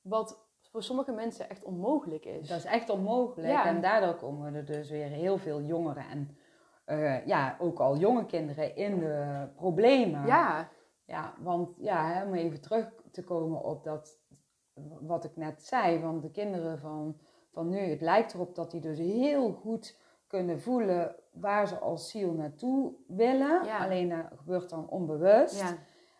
Wat 0.00 0.49
voor 0.70 0.82
sommige 0.82 1.12
mensen 1.12 1.48
echt 1.50 1.64
onmogelijk 1.64 2.24
is. 2.24 2.48
Dat 2.48 2.58
is 2.58 2.64
echt 2.64 2.90
onmogelijk. 2.90 3.52
Ja. 3.52 3.66
En 3.66 3.80
daardoor 3.80 4.14
komen 4.14 4.54
er 4.54 4.64
dus 4.64 4.90
weer 4.90 5.08
heel 5.08 5.38
veel 5.38 5.60
jongeren 5.60 6.04
en 6.04 6.36
eh, 6.84 7.26
ja, 7.26 7.56
ook 7.58 7.78
al 7.78 7.96
jonge 7.96 8.26
kinderen 8.26 8.76
in 8.76 8.98
de 8.98 9.48
problemen. 9.56 10.26
Ja, 10.26 10.68
Ja, 11.04 11.34
want 11.38 11.74
ja, 11.76 12.12
hè, 12.12 12.24
om 12.24 12.34
even 12.34 12.60
terug 12.60 12.92
te 13.10 13.24
komen 13.24 13.62
op 13.62 13.84
dat, 13.84 14.18
wat 15.00 15.24
ik 15.24 15.36
net 15.36 15.62
zei, 15.62 16.00
want 16.00 16.22
de 16.22 16.30
kinderen 16.30 16.78
van, 16.78 17.18
van 17.52 17.68
nu, 17.68 17.78
het 17.78 18.00
lijkt 18.00 18.34
erop 18.34 18.54
dat 18.54 18.70
die 18.70 18.80
dus 18.80 18.98
heel 18.98 19.52
goed 19.52 19.98
kunnen 20.26 20.60
voelen 20.60 21.16
waar 21.32 21.68
ze 21.68 21.78
als 21.78 22.10
ziel 22.10 22.32
naartoe 22.32 22.94
willen. 23.06 23.64
Ja. 23.64 23.84
Alleen 23.84 24.08
dat 24.08 24.26
gebeurt 24.36 24.70
dan 24.70 24.88
onbewust. 24.88 25.60
ja. 25.60 25.76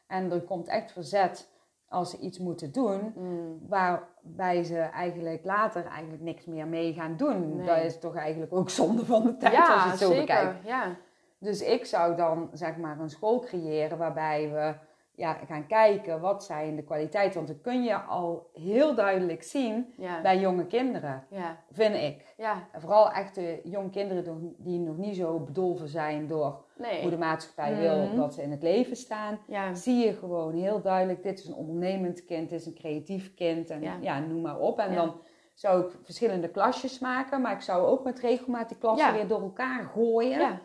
En 0.07 0.33
er 0.33 0.43
komt 0.43 0.69
echt 0.69 0.93
verzet 0.93 1.51
als 1.91 2.11
ze 2.11 2.19
iets 2.19 2.39
moeten 2.39 2.73
doen, 2.73 3.13
Mm. 3.17 3.61
waarbij 3.69 4.63
ze 4.65 4.79
eigenlijk 4.79 5.45
later 5.45 5.85
eigenlijk 5.87 6.23
niks 6.23 6.45
meer 6.45 6.67
mee 6.67 6.93
gaan 6.93 7.17
doen. 7.17 7.57
Nee. 7.57 7.67
Dat 7.67 7.79
is 7.79 7.99
toch 7.99 8.17
eigenlijk 8.17 8.53
ook 8.53 8.71
zonde 8.71 9.05
van 9.05 9.23
de 9.23 9.37
tijd 9.37 9.53
ja, 9.53 9.75
als 9.75 9.83
je 9.85 9.89
het 9.91 9.99
zo 9.99 10.09
zeker. 10.09 10.21
bekijkt. 10.21 10.67
Ja. 10.67 10.97
Dus 11.39 11.63
ik 11.63 11.85
zou 11.85 12.17
dan 12.17 12.51
zeg 12.53 12.77
maar 12.77 12.99
een 13.01 13.11
school 13.11 13.41
creëren 13.41 13.99
waarbij 13.99 14.51
we 14.51 14.75
ja, 15.21 15.33
gaan 15.47 15.67
kijken 15.67 16.21
wat 16.21 16.45
zijn 16.45 16.77
de 16.77 16.83
kwaliteiten. 16.83 17.35
Want 17.35 17.49
dat 17.49 17.61
kun 17.61 17.83
je 17.83 17.95
al 17.95 18.51
heel 18.53 18.95
duidelijk 18.95 19.43
zien 19.43 19.93
Ja. 19.97 20.21
bij 20.21 20.39
jonge 20.39 20.67
kinderen, 20.67 21.25
Ja. 21.31 21.57
vind 21.71 21.95
ik. 21.95 22.35
ja, 22.37 22.69
En 22.73 22.81
vooral 22.81 23.11
echte 23.11 23.61
jonge 23.65 23.91
kinderen 23.91 24.55
die- 24.59 24.79
nog 24.79 24.97
niet 24.97 25.17
zo 25.17 25.39
bedolven 25.39 25.89
zijn 25.89 26.27
door 26.27 26.65
nee. 26.77 27.01
hoe 27.03 27.11
de 27.11 27.19
maatschappij 27.19 27.71
Mhm. 27.73 27.81
wil 27.81 28.15
dat 28.17 28.35
ze 28.35 28.43
in 28.43 28.51
het 28.51 28.63
leven 28.63 28.97
staan. 28.97 29.39
Zie 29.73 30.07
je 30.07 30.13
gewoon 30.13 30.55
heel 30.55 30.81
duidelijk, 30.81 31.23
dit 31.23 31.39
is 31.39 31.45
een 31.49 31.55
ondernemend 31.55 32.25
kind, 32.25 32.51
dit 32.51 32.61
is 32.61 32.67
een 32.67 32.75
creatief 32.75 33.35
kind 33.35 33.71
en 33.71 33.83
Ja. 34.01 34.19
noem 34.21 34.41
maar 34.41 34.59
op. 34.59 34.79
En 34.79 34.95
dan 34.95 35.13
zou 35.55 35.85
ik 35.85 35.91
verschillende 36.03 36.49
klasjes 36.49 36.99
maken, 36.99 37.41
maar 37.41 37.53
ik 37.53 37.61
zou 37.61 37.87
ook 37.87 38.05
met 38.05 38.21
regelmaat 38.21 38.69
die 38.69 38.79
klassen 38.79 39.13
weer 39.13 39.27
door 39.29 39.41
elkaar 39.43 39.85
gooien 39.85 40.39
ja, 40.39 40.61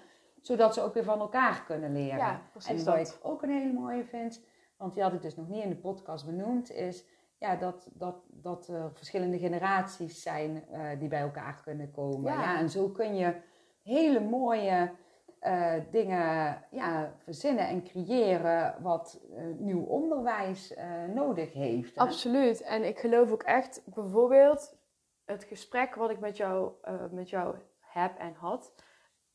zodat 0.45 0.73
ze 0.73 0.81
ook 0.81 0.93
weer 0.93 1.03
van 1.03 1.19
elkaar 1.19 1.63
kunnen 1.65 1.91
leren. 1.91 2.17
ja, 2.17 2.41
en 2.67 2.75
wat 2.75 2.85
dat. 2.85 3.07
ik 3.07 3.19
ook 3.21 3.41
een 3.41 3.49
hele 3.49 3.73
mooie 3.73 4.03
vind, 4.03 4.41
want 4.77 4.93
die 4.93 5.03
had 5.03 5.13
ik 5.13 5.21
dus 5.21 5.35
nog 5.35 5.47
niet 5.47 5.63
in 5.63 5.69
de 5.69 5.75
podcast 5.75 6.25
benoemd, 6.25 6.71
is 6.71 7.05
ja, 7.37 7.55
dat, 7.55 7.89
dat, 7.93 8.15
dat 8.27 8.67
er 8.67 8.91
verschillende 8.93 9.39
generaties 9.39 10.21
zijn 10.21 10.63
eh, 10.71 10.99
die 10.99 11.07
bij 11.07 11.21
elkaar 11.21 11.61
kunnen 11.63 11.91
komen. 11.91 12.33
Ja. 12.33 12.41
Ja. 12.41 12.59
en 12.59 12.69
zo 12.69 12.89
kun 12.89 13.15
je 13.15 13.35
hele 13.81 14.19
mooie 14.19 14.91
eh, 15.39 15.73
dingen 15.91 16.63
ja, 16.71 17.13
verzinnen 17.17 17.67
en 17.67 17.83
creëren 17.83 18.75
wat 18.81 19.21
eh, 19.35 19.43
nieuw 19.57 19.83
onderwijs 19.83 20.73
eh, 20.73 21.03
nodig 21.13 21.53
heeft. 21.53 21.95
hè. 21.95 22.01
Absoluut. 22.01 22.61
En 22.61 22.83
ik 22.83 22.99
geloof 22.99 23.31
ook 23.31 23.43
echt, 23.43 23.81
bijvoorbeeld, 23.85 24.77
het 25.25 25.43
gesprek 25.43 25.95
wat 25.95 26.09
ik 26.09 26.19
met 26.19 26.37
jou, 26.37 26.71
eh, 26.81 26.93
met 27.11 27.29
jou 27.29 27.55
heb 27.79 28.17
en 28.17 28.33
had, 28.33 28.73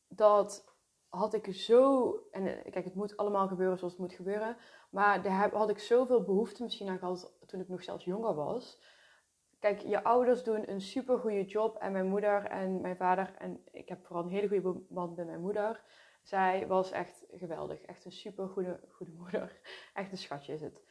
dat 0.07 0.70
had 1.11 1.33
ik 1.33 1.53
zo, 1.53 2.13
en 2.31 2.47
eh, 2.47 2.71
kijk, 2.71 2.85
het 2.85 2.95
moet 2.95 3.17
allemaal 3.17 3.47
gebeuren 3.47 3.77
zoals 3.77 3.93
het 3.93 4.01
moet 4.01 4.13
gebeuren, 4.13 4.57
maar 4.89 5.21
daar 5.21 5.49
had 5.53 5.69
ik 5.69 5.79
zoveel 5.79 6.23
behoefte 6.23 6.63
misschien 6.63 6.89
aan 6.89 6.97
gehad 6.97 7.33
toen 7.45 7.59
ik 7.59 7.67
nog 7.67 7.83
zelfs 7.83 8.05
jonger 8.05 8.35
was. 8.35 8.79
Kijk, 9.59 9.81
je 9.81 10.03
ouders 10.03 10.43
doen 10.43 10.69
een 10.69 10.81
super 10.81 11.19
goede 11.19 11.45
job 11.45 11.77
en 11.77 11.91
mijn 11.91 12.07
moeder 12.07 12.45
en 12.45 12.81
mijn 12.81 12.97
vader, 12.97 13.35
en 13.37 13.63
ik 13.71 13.89
heb 13.89 14.05
vooral 14.05 14.23
een 14.23 14.31
hele 14.31 14.47
goede 14.47 14.85
band 14.89 15.15
met 15.15 15.25
mijn 15.25 15.41
moeder. 15.41 15.83
Zij 16.23 16.67
was 16.67 16.91
echt 16.91 17.25
geweldig. 17.31 17.81
Echt 17.81 18.05
een 18.05 18.11
super 18.11 18.47
goede, 18.47 18.79
goede 18.89 19.11
moeder. 19.11 19.61
Echt 19.93 20.11
een 20.11 20.17
schatje 20.17 20.53
is 20.53 20.61
het. 20.61 20.81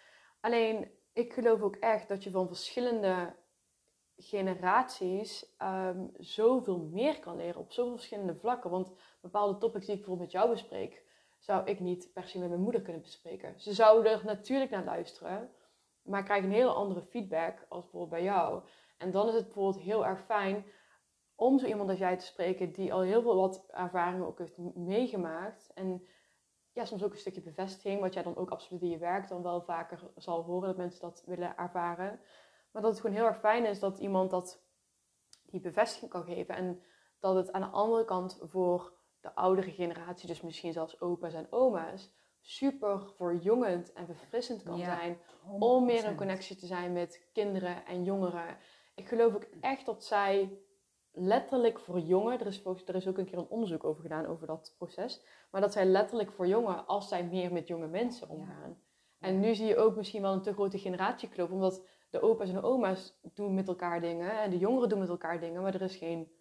Alleen, 0.41 0.91
ik 1.13 1.33
geloof 1.33 1.61
ook 1.61 1.77
echt 1.77 2.09
dat 2.09 2.25
je 2.25 2.31
van 2.31 2.47
verschillende 2.47 3.37
generaties 4.17 5.55
ehm, 5.57 6.07
zoveel 6.17 6.79
meer 6.79 7.21
kan 7.21 7.37
leren 7.37 7.61
op 7.61 7.73
zoveel 7.73 7.95
verschillende 7.95 8.37
vlakken. 8.37 8.71
Want 8.71 8.93
bepaalde 9.21 9.59
topics 9.59 9.87
die 9.87 9.95
ik 9.95 10.01
bijvoorbeeld 10.01 10.33
met 10.33 10.41
jou 10.41 10.51
bespreek, 10.51 11.05
zou 11.39 11.65
ik 11.65 11.81
niet 11.81 12.11
per 12.13 12.29
se 12.29 12.39
met 12.39 12.49
mijn 12.49 12.61
moeder 12.61 12.83
kunnen 12.83 13.03
bespreken. 13.03 13.61
Ze 13.61 13.73
zouden 13.73 14.13
er 14.13 14.25
natuurlijk 14.25 14.71
naar 14.71 14.85
luisteren, 14.85 15.51
maar 16.03 16.19
ik 16.19 16.25
krijg 16.25 16.45
een 16.45 16.53
hele 16.53 16.73
andere 16.73 17.03
feedback 17.03 17.67
als 17.69 17.83
bijvoorbeeld 17.83 18.11
bij 18.11 18.23
jou. 18.23 18.63
En 18.99 19.11
dan 19.11 19.29
is 19.29 19.35
het 19.35 19.45
bijvoorbeeld 19.45 19.85
heel 19.85 20.07
erg 20.07 20.25
fijn 20.25 20.65
om 21.35 21.59
zo 21.59 21.67
iemand 21.67 21.91
als 21.91 21.99
jij 21.99 22.17
te 22.17 22.25
spreken 22.25 22.73
die 22.73 22.93
al 22.93 23.01
heel 23.01 23.23
veel 23.23 23.37
wat 23.37 23.67
ervaringen 23.71 24.27
ook 24.27 24.39
heeft 24.39 24.59
meegemaakt. 24.75 25.71
En 25.75 26.07
ja, 26.73 26.85
soms 26.85 27.05
ook 27.05 27.13
een 27.13 27.19
stukje 27.19 27.43
bevestiging, 27.43 28.01
wat 28.01 28.15
jij 28.15 28.23
dan 28.23 28.37
ook 28.37 28.51
absoluut 28.51 28.83
in 28.83 28.89
je 28.89 28.99
werk 28.99 29.29
dan 29.29 29.43
wel 29.43 29.63
vaker 29.63 30.11
zal 30.17 30.43
horen 30.43 30.69
dat 30.69 30.77
mensen 30.77 31.01
dat 31.01 31.23
willen 31.27 31.57
ervaren. 31.57 32.21
Maar 32.71 32.83
dat 32.83 32.91
het 32.91 33.01
gewoon 33.01 33.17
heel 33.17 33.27
erg 33.27 33.39
fijn 33.39 33.67
is 33.67 33.81
dat 33.81 33.99
iemand 33.99 34.31
dat 34.31 34.65
die 35.43 35.61
bevestiging 35.61 36.11
kan 36.11 36.25
geven. 36.25 36.55
En 36.55 36.83
dat 37.19 37.35
het 37.35 37.53
aan 37.53 37.61
de 37.61 37.67
andere 37.67 38.05
kant 38.05 38.39
voor 38.43 38.93
de 39.21 39.35
oudere 39.35 39.71
generatie, 39.71 40.27
dus 40.29 40.41
misschien 40.41 40.73
zelfs 40.73 41.01
opa's 41.01 41.35
en 41.35 41.47
oma's, 41.51 42.11
super 42.41 43.01
verjongend 43.17 43.93
en 43.93 44.07
verfrissend 44.07 44.63
kan 44.63 44.77
Ja, 44.79 44.85
zijn 44.85 45.19
om 45.61 45.85
meer 45.85 46.05
in 46.05 46.13
100%. 46.13 46.17
connectie 46.17 46.57
te 46.57 46.67
zijn 46.67 46.93
met 46.93 47.29
kinderen 47.33 47.87
en 47.87 48.05
jongeren. 48.05 48.57
Ik 48.95 49.09
geloof 49.09 49.35
ook 49.35 49.47
echt 49.61 49.87
dat 49.87 50.05
zij 50.05 50.59
letterlijk 51.13 51.79
voor 51.79 51.99
jongen, 51.99 52.41
er 52.41 52.47
is, 52.47 52.61
volgens- 52.61 52.89
er 52.89 52.95
is 52.95 53.09
ook 53.09 53.19
een 53.19 53.25
keer 53.25 53.39
een 53.39 53.49
onderzoek 53.49 53.85
over 53.85 54.03
gedaan 54.03 54.27
over 54.27 54.47
dat 54.47 54.75
proces, 54.79 55.25
maar 55.51 55.61
dat 55.61 55.73
zij 55.73 55.85
letterlijk 55.85 56.33
voor 56.33 56.47
jongen 56.47 56.87
als 56.87 57.09
zij 57.09 57.25
meer 57.25 57.53
met 57.53 57.69
jonge 57.69 57.87
mensen 57.87 58.29
omgaan. 58.29 58.83
En 59.19 59.41
nu 59.41 59.55
zie 59.55 59.67
je 59.67 59.77
ook 59.77 59.97
misschien 59.97 60.23
wel 60.23 60.33
een 60.33 60.43
te 60.43 60.53
grote 60.53 60.79
generatiekloof, 60.79 61.51
omdat 61.51 61.87
de 62.11 62.21
opa's 62.21 62.49
en 62.49 62.55
de 62.55 62.63
oma's 62.63 63.19
doen 63.35 63.55
met 63.55 63.69
elkaar 63.69 64.01
dingen 64.01 64.41
en 64.41 64.51
de 64.51 64.59
jongeren 64.59 64.89
doen 64.89 64.99
met 64.99 65.09
elkaar 65.09 65.41
dingen, 65.41 65.63
maar 65.63 65.75
er 65.75 65.83
is, 65.83 65.97
geen, 65.97 66.33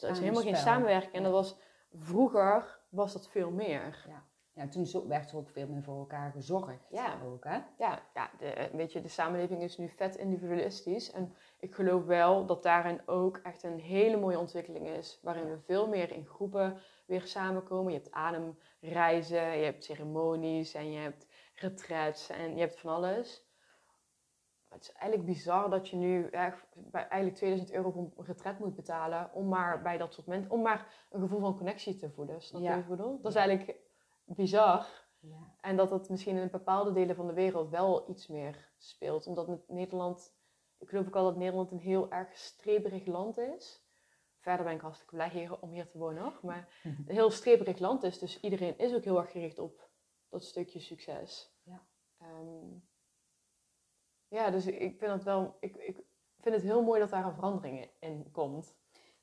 er 0.00 0.10
is 0.10 0.18
helemaal 0.18 0.42
geen 0.42 0.56
samenwerking. 0.56 1.12
En 1.12 1.22
dat 1.22 1.32
was 1.32 1.56
vroeger 1.98 2.80
was 2.88 3.12
dat 3.12 3.28
veel 3.28 3.50
meer. 3.50 4.06
Ja, 4.54 4.68
toen 4.68 4.86
zo- 4.86 5.06
werd 5.08 5.30
er 5.30 5.36
ook 5.36 5.48
veel 5.48 5.68
meer 5.68 5.82
voor 5.82 5.98
elkaar 5.98 6.30
gezorgd. 6.32 6.88
Ja. 6.90 7.18
Ook, 7.24 7.44
hè? 7.44 7.58
ja, 7.78 8.02
ja 8.14 8.30
de, 8.38 8.70
weet 8.72 8.92
je, 8.92 9.00
de 9.00 9.08
samenleving 9.08 9.62
is 9.62 9.78
nu 9.78 9.88
vet 9.88 10.16
individualistisch. 10.16 11.12
En 11.12 11.34
ik 11.58 11.74
geloof 11.74 12.04
wel 12.04 12.46
dat 12.46 12.62
daarin 12.62 13.00
ook 13.06 13.36
echt 13.36 13.62
een 13.62 13.80
hele 13.80 14.16
mooie 14.16 14.38
ontwikkeling 14.38 14.88
is. 14.88 15.18
Waarin 15.22 15.50
we 15.50 15.58
veel 15.60 15.88
meer 15.88 16.12
in 16.12 16.26
groepen 16.26 16.80
weer 17.06 17.26
samenkomen. 17.26 17.92
Je 17.92 17.98
hebt 17.98 18.12
ademreizen, 18.12 19.58
je 19.58 19.64
hebt 19.64 19.84
ceremonies 19.84 20.74
en 20.74 20.92
je 20.92 20.98
hebt 20.98 21.26
retreats 21.54 22.30
en 22.30 22.54
je 22.54 22.60
hebt 22.60 22.80
van 22.80 22.90
alles. 22.94 23.50
Het 24.72 24.82
is 24.82 24.92
eigenlijk 24.92 25.24
bizar 25.30 25.70
dat 25.70 25.88
je 25.88 25.96
nu 25.96 26.28
eigenlijk 26.28 27.34
2000 27.34 27.72
euro 27.72 27.90
voor 27.90 28.02
een 28.02 28.24
retret 28.24 28.58
moet 28.58 28.74
betalen 28.74 29.30
om 29.34 29.48
maar 29.48 29.82
bij 29.82 29.98
dat 29.98 30.14
soort 30.14 30.26
mensen, 30.26 30.50
om 30.50 30.62
maar 30.62 31.06
een 31.10 31.20
gevoel 31.20 31.40
van 31.40 31.56
connectie 31.56 31.96
te 31.96 32.10
voelen. 32.10 32.42
Snap 32.42 32.60
je 32.60 32.66
Ja. 32.66 32.74
wat 32.74 32.82
ik 32.82 32.88
bedoel? 32.88 33.20
Dat 33.20 33.32
is 33.32 33.38
eigenlijk 33.38 33.78
bizar. 34.24 34.86
Ja. 35.18 35.54
En 35.60 35.76
dat 35.76 35.90
het 35.90 36.08
misschien 36.08 36.36
in 36.36 36.50
bepaalde 36.50 36.92
delen 36.92 37.16
van 37.16 37.26
de 37.26 37.32
wereld 37.32 37.70
wel 37.70 38.10
iets 38.10 38.26
meer 38.26 38.70
speelt. 38.78 39.26
Omdat 39.26 39.48
met 39.48 39.68
Nederland, 39.68 40.34
ik 40.78 40.88
geloof 40.88 41.06
ook 41.06 41.16
al 41.16 41.24
dat 41.24 41.36
Nederland 41.36 41.70
een 41.70 41.78
heel 41.78 42.10
erg 42.10 42.36
streberig 42.36 43.06
land 43.06 43.38
is. 43.38 43.86
Verder 44.38 44.64
ben 44.64 44.74
ik 44.74 44.80
hartstikke 44.80 45.14
blij 45.14 45.28
hier, 45.30 45.60
om 45.60 45.70
hier 45.70 45.88
te 45.88 45.98
wonen 45.98 46.22
hoor. 46.22 46.38
Maar 46.42 46.80
een 47.06 47.14
heel 47.14 47.30
streberig 47.30 47.78
land 47.78 48.02
is. 48.02 48.18
Dus 48.18 48.40
iedereen 48.40 48.78
is 48.78 48.94
ook 48.94 49.04
heel 49.04 49.18
erg 49.20 49.30
gericht 49.30 49.58
op 49.58 49.88
dat 50.28 50.44
stukje 50.44 50.80
succes. 50.80 51.56
Ja. 51.62 51.82
Ehm, 52.18 52.66
ja, 54.32 54.50
dus 54.50 54.66
ik 54.66 54.98
vind 54.98 55.12
het 55.12 55.22
wel, 55.22 55.56
ik, 55.60 55.76
ik 55.76 55.96
vind 56.40 56.54
het 56.54 56.64
heel 56.64 56.82
mooi 56.82 57.00
dat 57.00 57.10
daar 57.10 57.24
een 57.24 57.34
verandering 57.34 57.90
in 57.98 58.28
komt. 58.32 58.74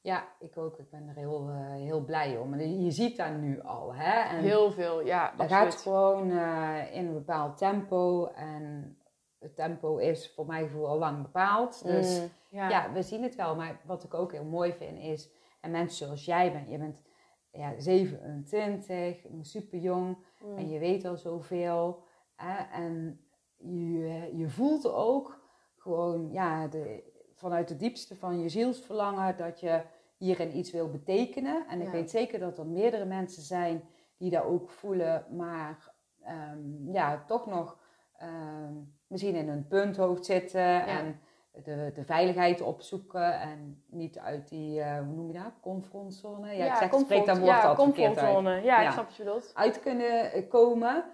Ja, 0.01 0.27
ik 0.39 0.57
ook. 0.57 0.77
Ik 0.77 0.89
ben 0.89 1.07
er 1.07 1.15
heel, 1.15 1.49
eh, 1.49 1.71
heel 1.71 2.03
blij 2.03 2.37
om. 2.37 2.53
En 2.53 2.83
je 2.83 2.91
ziet 2.91 3.17
dat 3.17 3.37
nu 3.37 3.61
al, 3.61 3.93
hè? 3.95 4.19
En 4.35 4.43
Heel 4.43 4.71
veel, 4.71 5.05
ja, 5.05 5.33
dat 5.37 5.47
gaat 5.47 5.75
gewoon 5.75 6.31
eh, 6.31 6.95
in 6.95 7.07
een 7.07 7.13
bepaald 7.13 7.57
tempo. 7.57 8.25
En 8.25 8.97
het 9.39 9.55
tempo 9.55 9.97
is 9.97 10.33
voor 10.33 10.45
mijn 10.45 10.63
gevoel 10.67 10.87
al 10.87 10.97
lang 10.97 11.21
bepaald. 11.21 11.83
Dus 11.83 12.19
Mm, 12.19 12.29
ja. 12.49 12.69
ja. 12.69 12.91
we 12.91 13.01
zien 13.01 13.23
het 13.23 13.35
wel. 13.35 13.55
Maar 13.55 13.81
wat 13.85 14.03
ik 14.03 14.13
ook 14.13 14.31
heel 14.31 14.43
mooi 14.45 14.73
vind 14.73 14.99
is... 14.99 15.29
En 15.61 15.71
mensen 15.71 16.05
zoals 16.05 16.25
jij 16.25 16.51
bent. 16.51 16.69
Je 16.69 16.77
bent 16.77 17.01
ja, 17.51 17.73
27, 17.77 19.25
super 19.41 19.79
jong. 19.79 20.17
Mm. 20.45 20.57
En 20.57 20.69
je 20.69 20.79
weet 20.79 21.05
al 21.05 21.17
zoveel. 21.17 22.03
Hè? 22.35 22.83
En 22.83 23.19
je, 23.59 24.31
je 24.35 24.49
voelt 24.49 24.93
ook 24.93 25.39
gewoon 25.77 26.31
ja, 26.31 26.67
de, 26.67 27.03
vanuit 27.35 27.67
de 27.67 27.75
diepste 27.75 28.15
van 28.15 28.39
je 28.39 28.49
zielsverlangen 28.49 29.37
dat 29.37 29.59
je 29.59 29.81
hierin 30.17 30.57
iets 30.57 30.71
wil 30.71 30.89
betekenen. 30.89 31.65
En 31.67 31.79
ik 31.79 31.85
Ja. 31.85 31.91
weet 31.91 32.09
zeker 32.09 32.39
dat 32.39 32.57
er 32.57 32.65
meerdere 32.65 33.05
mensen 33.05 33.43
zijn 33.43 33.83
die 34.17 34.29
dat 34.31 34.43
ook 34.43 34.69
voelen, 34.69 35.25
maar 35.29 35.93
ehm, 36.23 36.91
ja, 36.91 37.23
toch 37.27 37.45
nog 37.45 37.77
ehm, 38.17 38.73
misschien 39.07 39.35
in 39.35 39.49
een 39.49 39.67
punthoofd 39.67 40.25
zitten 40.25 40.85
en 40.85 41.19
de, 41.63 41.91
de 41.93 42.03
veiligheid 42.03 42.61
opzoeken 42.61 43.39
en 43.39 43.83
niet 43.85 44.17
uit 44.19 44.49
die, 44.49 44.81
eh, 44.81 44.97
hoe 44.97 45.15
noem 45.15 45.27
je 45.27 45.33
dat, 45.33 45.51
comfortzone? 45.61 46.55
Ja, 46.55 46.65
ik 46.81 46.91
zeg, 46.91 46.99
spreek 47.01 47.25
dat 47.25 47.37
woord 47.37 47.49
ja, 47.49 47.75
verkeerd 47.75 48.17
uit. 48.17 48.45
Ja, 48.45 48.81
Ja. 48.81 48.85
ik 48.85 48.91
snap 48.91 49.05
wat 49.05 49.15
je 49.15 49.23
bedoelt. 49.23 49.51
uit 49.53 49.79
kunnen 49.79 50.31
eh, 50.31 50.49
komen. 50.49 51.05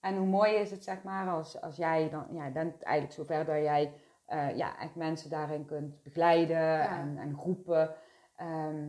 En 0.00 0.16
hoe 0.16 0.26
mooi 0.26 0.52
is 0.54 0.70
het, 0.70 0.84
zeg 0.84 1.02
maar, 1.02 1.30
als, 1.30 1.60
als 1.60 1.76
jij 1.76 2.08
dan, 2.10 2.26
ja, 2.32 2.50
bent 2.50 2.82
eigenlijk 2.82 3.14
zover 3.14 3.44
dat 3.44 3.62
jij 3.62 3.92
eh, 4.26 4.56
ja, 4.56 4.78
echt 4.78 4.94
mensen 4.94 5.30
daarin 5.30 5.64
kunt 5.64 6.02
begeleiden 6.02 6.88
en, 6.88 7.18
en 7.18 7.36
groepen. 7.38 7.94
Ehm, 8.36 8.86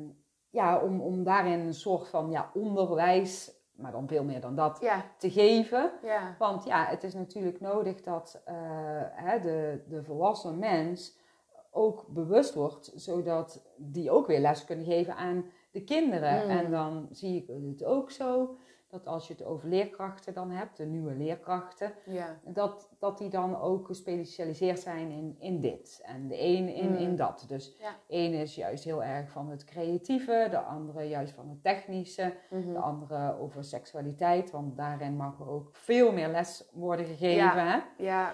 ja, 0.49 0.79
om, 0.79 1.01
om 1.01 1.23
daarin 1.23 1.59
een 1.59 1.73
soort 1.73 2.07
van 2.07 2.31
ja, 2.31 2.49
onderwijs, 2.53 3.51
maar 3.75 3.91
dan 3.91 4.07
veel 4.07 4.23
meer 4.23 4.41
dan 4.41 4.55
dat, 4.55 4.77
Ja, 4.81 5.05
te 5.17 5.31
geven. 5.31 5.91
ja. 6.03 6.35
Want 6.39 6.63
ja, 6.63 6.85
het 6.85 7.03
is 7.03 7.13
natuurlijk 7.13 7.59
nodig 7.59 8.01
dat 8.01 8.41
eh, 8.45 8.55
hè, 9.11 9.39
de, 9.39 9.83
de 9.87 10.03
volwassen 10.03 10.59
mens 10.59 11.17
ook 11.71 12.05
bewust 12.07 12.53
wordt, 12.53 12.91
zodat 12.95 13.73
die 13.77 14.11
ook 14.11 14.27
weer 14.27 14.39
les 14.39 14.65
kunnen 14.65 14.85
geven 14.85 15.15
aan 15.15 15.45
de 15.71 15.83
kinderen. 15.83 16.43
Mm. 16.43 16.49
En 16.49 16.71
dan 16.71 17.07
zie 17.11 17.41
ik 17.41 17.47
het 17.77 17.83
ook 17.83 18.11
zo, 18.11 18.57
dat 18.89 19.07
als 19.07 19.27
je 19.27 19.33
het 19.33 19.43
over 19.43 19.69
leerkrachten 19.69 20.33
dan 20.33 20.51
hebt, 20.51 20.77
de 20.77 20.85
nieuwe 20.85 21.13
leerkrachten, 21.15 21.93
ja. 22.05 22.39
dat, 22.45 22.89
dat 22.99 23.17
die 23.17 23.29
dan 23.29 23.59
ook 23.61 23.85
gespecialiseerd 23.85 24.79
zijn 24.79 25.11
in, 25.11 25.35
in 25.39 25.59
dit 25.59 26.01
en 26.03 26.27
de 26.27 26.41
een 26.41 26.67
in, 26.67 26.89
Mm. 26.89 26.95
in 26.95 27.15
dat. 27.15 27.45
Dus 27.47 27.75
Ja. 27.79 27.95
één 28.07 28.33
is 28.33 28.55
juist 28.55 28.83
heel 28.83 29.03
erg 29.03 29.29
van 29.31 29.49
het 29.49 29.63
creatieve, 29.63 30.47
de 30.49 30.59
andere 30.59 31.03
juist 31.03 31.33
van 31.33 31.49
het 31.49 31.63
technische, 31.63 32.33
Mhm. 32.49 32.73
de 32.73 32.79
andere 32.79 33.39
over 33.39 33.63
seksualiteit, 33.63 34.51
want 34.51 34.77
daarin 34.77 35.15
mag 35.15 35.39
er 35.39 35.49
ook 35.49 35.69
veel 35.71 36.11
meer 36.11 36.27
les 36.27 36.69
worden 36.73 37.05
gegeven. 37.05 37.35
Ja. 37.35 37.55
Hè? 37.97 38.03
Ja, 38.03 38.33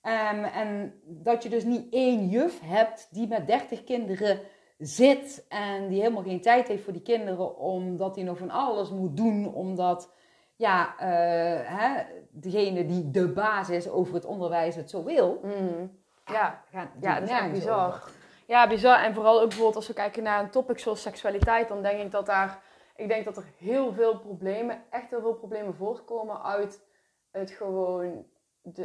Ehm, 0.00 0.44
en 0.44 0.94
dat 1.04 1.42
je 1.42 1.48
dus 1.48 1.64
niet 1.64 1.92
één 1.92 2.28
juf 2.28 2.60
hebt 2.64 3.08
die 3.10 3.28
met 3.28 3.46
30 3.46 3.84
kinderen 3.84 4.40
zit 4.80 5.44
en 5.48 5.88
die 5.88 6.00
helemaal 6.00 6.22
geen 6.22 6.40
tijd 6.40 6.68
heeft 6.68 6.84
voor 6.84 6.92
die 6.92 7.02
kinderen, 7.02 7.56
omdat 7.58 8.14
hij 8.14 8.24
nog 8.24 8.38
van 8.38 8.50
alles 8.50 8.90
moet 8.90 9.16
doen, 9.16 9.54
omdat 9.54 10.12
ja, 10.56 10.98
eh, 10.98 11.78
hè, 11.78 12.02
degene 12.30 12.86
die 12.86 13.10
de 13.10 13.28
baas 13.28 13.70
is 13.70 13.88
over 13.88 14.14
het 14.14 14.24
onderwijs 14.24 14.76
het 14.76 14.90
zo 14.90 15.04
wil. 15.04 15.40
Mhm. 15.42 15.86
ja. 16.24 16.64
Ja, 16.72 16.90
dat 17.14 17.22
is 17.22 17.30
echt 17.30 17.52
bizar. 17.52 17.86
over. 17.86 18.10
Ja, 18.46 18.68
bizar. 18.68 19.04
En 19.04 19.14
vooral 19.14 19.40
ook 19.40 19.48
bijvoorbeeld 19.48 19.76
als 19.76 19.86
we 19.86 19.94
kijken 19.94 20.22
naar 20.22 20.42
een 20.42 20.50
topic 20.50 20.78
zoals 20.78 21.02
seksualiteit, 21.02 21.68
dan 21.68 21.82
denk 21.82 22.00
ik 22.00 22.10
dat 22.10 22.26
daar, 22.26 22.62
ik 22.96 23.08
denk 23.08 23.24
dat 23.24 23.36
er 23.36 23.44
heel 23.58 23.92
veel 23.92 24.18
problemen, 24.18 24.82
echt 24.90 25.10
heel 25.10 25.20
veel 25.20 25.34
problemen 25.34 25.74
voortkomen 25.74 26.42
uit 26.42 26.80
het 27.30 27.50
gewoon, 27.50 28.26
de, 28.62 28.84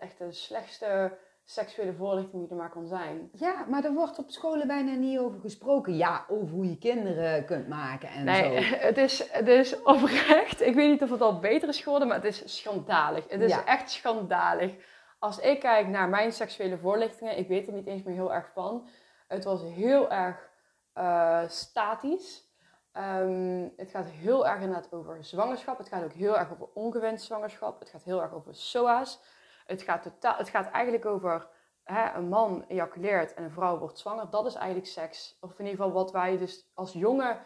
echt 0.00 0.18
de 0.18 0.32
slechtste 0.32 1.18
seksuele 1.50 1.94
voorlichting 1.94 2.42
die 2.42 2.50
er 2.50 2.56
maar 2.56 2.70
kan 2.70 2.86
zijn. 2.86 3.30
Ja, 3.32 3.64
maar 3.68 3.84
er 3.84 3.92
wordt 3.92 4.18
op 4.18 4.30
scholen 4.30 4.66
bijna 4.66 4.92
niet 4.94 5.18
over 5.18 5.40
gesproken. 5.40 5.96
Ja, 5.96 6.24
over 6.28 6.48
hoe 6.48 6.68
je 6.68 6.78
kinderen 6.78 7.44
kunt 7.44 7.68
maken 7.68 8.08
en 8.08 8.24
Nee, 8.24 8.62
zo. 8.62 8.76
het 8.86 8.96
is, 8.96 9.32
het 9.32 9.48
is 9.48 9.82
oprecht. 9.82 10.60
Ik 10.60 10.74
weet 10.74 10.90
niet 10.90 11.02
of 11.02 11.10
het 11.10 11.20
al 11.20 11.38
beter 11.38 11.68
is 11.68 11.80
geworden, 11.80 12.08
maar 12.08 12.16
het 12.16 12.26
is 12.26 12.56
schandalig. 12.58 13.24
Het 13.28 13.40
is 13.40 13.50
Ja. 13.50 13.64
echt 13.64 13.90
schandalig. 13.90 14.74
Als 15.18 15.38
ik 15.38 15.60
kijk 15.60 15.86
naar 15.86 16.08
mijn 16.08 16.32
seksuele 16.32 16.78
voorlichtingen, 16.78 17.38
ik 17.38 17.48
weet 17.48 17.66
er 17.66 17.72
niet 17.72 17.86
eens 17.86 18.02
meer 18.02 18.14
heel 18.14 18.32
erg 18.34 18.50
van. 18.54 18.88
Het 19.28 19.44
was 19.44 19.62
heel 19.62 20.10
erg 20.10 20.48
eh, 20.92 21.42
statisch. 21.46 22.46
Ehm, 22.92 23.68
het 23.76 23.90
gaat 23.90 24.08
heel 24.08 24.46
erg 24.46 24.60
inderdaad 24.60 24.92
over 24.92 25.24
zwangerschap. 25.24 25.78
Het 25.78 25.88
gaat 25.88 26.04
ook 26.04 26.12
heel 26.12 26.38
erg 26.38 26.52
over 26.52 26.68
ongewenst 26.74 27.24
zwangerschap. 27.24 27.78
Het 27.78 27.88
gaat 27.88 28.02
heel 28.04 28.22
erg 28.22 28.32
over 28.32 28.54
SOA's. 28.54 29.20
Het 29.68 29.82
gaat, 29.82 30.02
totaal, 30.02 30.36
het 30.36 30.48
gaat 30.48 30.70
eigenlijk 30.70 31.06
over 31.06 31.48
hè, 31.82 32.14
een 32.14 32.28
man 32.28 32.64
ejaculeert 32.68 33.34
en 33.34 33.44
een 33.44 33.50
vrouw 33.50 33.78
wordt 33.78 33.98
zwanger. 33.98 34.30
Dat 34.30 34.46
is 34.46 34.54
eigenlijk 34.54 34.86
seks. 34.86 35.38
Of 35.40 35.58
in 35.58 35.64
ieder 35.64 35.70
geval 35.70 35.92
wat 35.92 36.12
wij 36.12 36.36
dus 36.36 36.70
als 36.74 36.92
jonge 36.92 37.38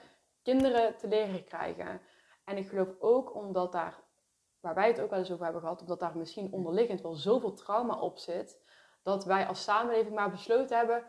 kinderen 0.42 0.96
te 0.96 1.08
leren 1.08 1.44
krijgen. 1.44 2.00
En 2.44 2.56
ik 2.56 2.68
geloof 2.68 2.88
ook 2.98 3.34
omdat 3.34 3.72
daar, 3.72 3.98
waar 4.60 4.74
wij 4.74 4.88
het 4.88 5.00
ook 5.00 5.10
wel 5.10 5.18
eens 5.18 5.30
over 5.32 5.44
hebben 5.44 5.62
gehad, 5.62 5.80
omdat 5.80 6.00
daar 6.00 6.16
misschien 6.16 6.52
onderliggend 6.52 7.00
wel 7.00 7.14
zoveel 7.14 7.54
trauma 7.54 7.98
op 8.00 8.18
zit, 8.18 8.60
dat 9.02 9.24
wij 9.24 9.46
als 9.46 9.62
samenleving 9.62 10.14
maar 10.14 10.30
besloten 10.30 10.76
hebben, 10.76 11.04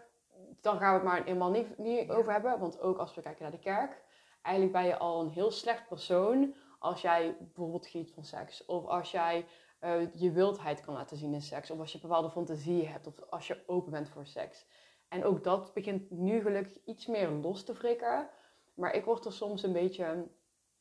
dan 0.62 0.78
gaan 0.78 0.90
we 0.90 1.00
het 1.00 1.04
maar 1.04 1.24
eenmaal 1.26 1.52
niet, 1.52 1.78
niet 1.78 2.10
over 2.12 2.32
hebben. 2.32 2.60
Want 2.60 2.82
ook 2.82 2.98
als 2.98 3.16
we 3.16 3.22
kijken 3.22 3.42
naar 3.42 3.52
de 3.52 3.60
kerk, 3.60 4.04
eigenlijk 4.42 4.76
ben 4.76 4.86
je 4.86 4.98
al 4.98 5.22
een 5.22 5.30
heel 5.30 5.52
slecht 5.52 5.88
persoon 5.88 6.56
als 6.80 7.02
jij 7.02 7.36
bijvoorbeeld 7.40 7.88
giet 7.88 8.14
van 8.14 8.24
seks. 8.24 8.66
Of 8.66 8.86
als 8.86 9.12
jij 9.12 9.46
eh, 9.84 10.14
je 10.14 10.32
wildheid 10.32 10.82
kan 10.82 10.94
laten 10.94 11.18
zien 11.18 11.34
in 11.34 11.42
seks. 11.42 11.72
Of 11.72 11.80
als 11.80 11.92
je 11.92 12.00
bepaalde 12.00 12.30
fantasieën 12.30 12.88
hebt. 12.88 13.08
Of 13.08 13.30
als 13.30 13.48
je 13.48 13.64
open 13.66 13.92
bent 13.92 14.10
voor 14.10 14.26
seks. 14.26 14.66
En 15.08 15.24
ook 15.24 15.44
dat 15.44 15.74
begint 15.74 16.12
nu 16.12 16.42
gelukkig 16.42 16.84
iets 16.86 17.06
meer 17.06 17.30
los 17.30 17.64
te 17.64 17.74
wrikken. 17.74 18.30
Maar 18.74 18.96
ik 18.96 19.06
word 19.06 19.26
er 19.26 19.34
soms 19.34 19.64
een 19.64 19.74
beetje, 19.74 20.28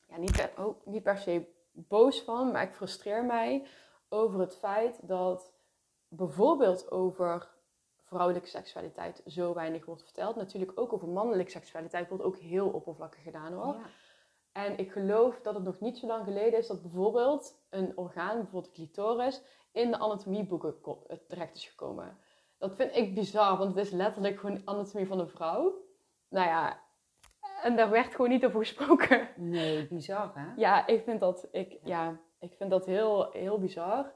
ja, 0.08 0.16
niet, 0.16 0.32
per, 0.32 0.52
ook 0.56 0.86
niet 0.86 1.02
per 1.02 1.18
se 1.18 1.46
boos 1.72 2.20
van, 2.22 2.50
maar 2.52 2.62
ik 2.62 2.74
frustreer 2.74 3.24
mij 3.24 3.66
over 4.08 4.40
het 4.40 4.56
feit 4.56 5.08
dat 5.08 5.52
bijvoorbeeld 6.08 6.90
over 6.90 7.48
vrouwelijke 7.96 8.48
seksualiteit 8.48 9.22
zo 9.26 9.54
weinig 9.54 9.84
wordt 9.84 10.02
verteld. 10.02 10.36
Natuurlijk 10.36 10.80
ook 10.80 10.92
over 10.92 11.08
mannelijke 11.08 11.50
seksualiteit 11.50 12.08
wordt 12.08 12.24
ook 12.24 12.36
heel 12.36 12.68
oppervlakkig 12.68 13.22
gedaan 13.22 13.52
hoor. 13.52 13.76
En 14.52 14.78
ik 14.78 14.92
geloof 14.92 15.40
dat 15.40 15.54
het 15.54 15.64
nog 15.64 15.80
niet 15.80 15.98
zo 15.98 16.06
lang 16.06 16.24
geleden 16.24 16.58
is 16.58 16.66
dat 16.66 16.82
bijvoorbeeld 16.82 17.64
een 17.70 17.96
orgaan, 17.96 18.36
bijvoorbeeld 18.36 18.64
de 18.64 18.72
clitoris, 18.72 19.42
in 19.72 19.90
de 19.90 19.98
anatomieboeken 19.98 20.74
eh, 21.06 21.16
terecht 21.28 21.56
is 21.56 21.66
gekomen. 21.66 22.18
Dat 22.58 22.76
vind 22.76 22.96
ik 22.96 23.14
bizar, 23.14 23.58
want 23.58 23.74
het 23.74 23.86
is 23.86 23.92
letterlijk 23.92 24.38
gewoon 24.38 24.62
anatomie 24.64 25.06
van 25.06 25.20
een 25.20 25.28
vrouw. 25.28 25.74
Nou 26.28 26.48
ja, 26.48 26.80
en 27.62 27.76
daar 27.76 27.90
werd 27.90 28.14
gewoon 28.14 28.30
niet 28.30 28.44
over 28.44 28.60
gesproken. 28.60 29.28
Nee, 29.36 29.88
bizar 29.88 30.30
hè? 30.34 30.52
Ja, 30.56 30.86
ik 30.86 31.02
vind 31.02 31.20
dat, 31.20 31.48
ik, 31.50 31.78
ja, 31.84 32.20
ik 32.38 32.54
vind 32.54 32.70
dat 32.70 32.86
heel, 32.86 33.30
heel 33.30 33.58
bizar. 33.58 34.12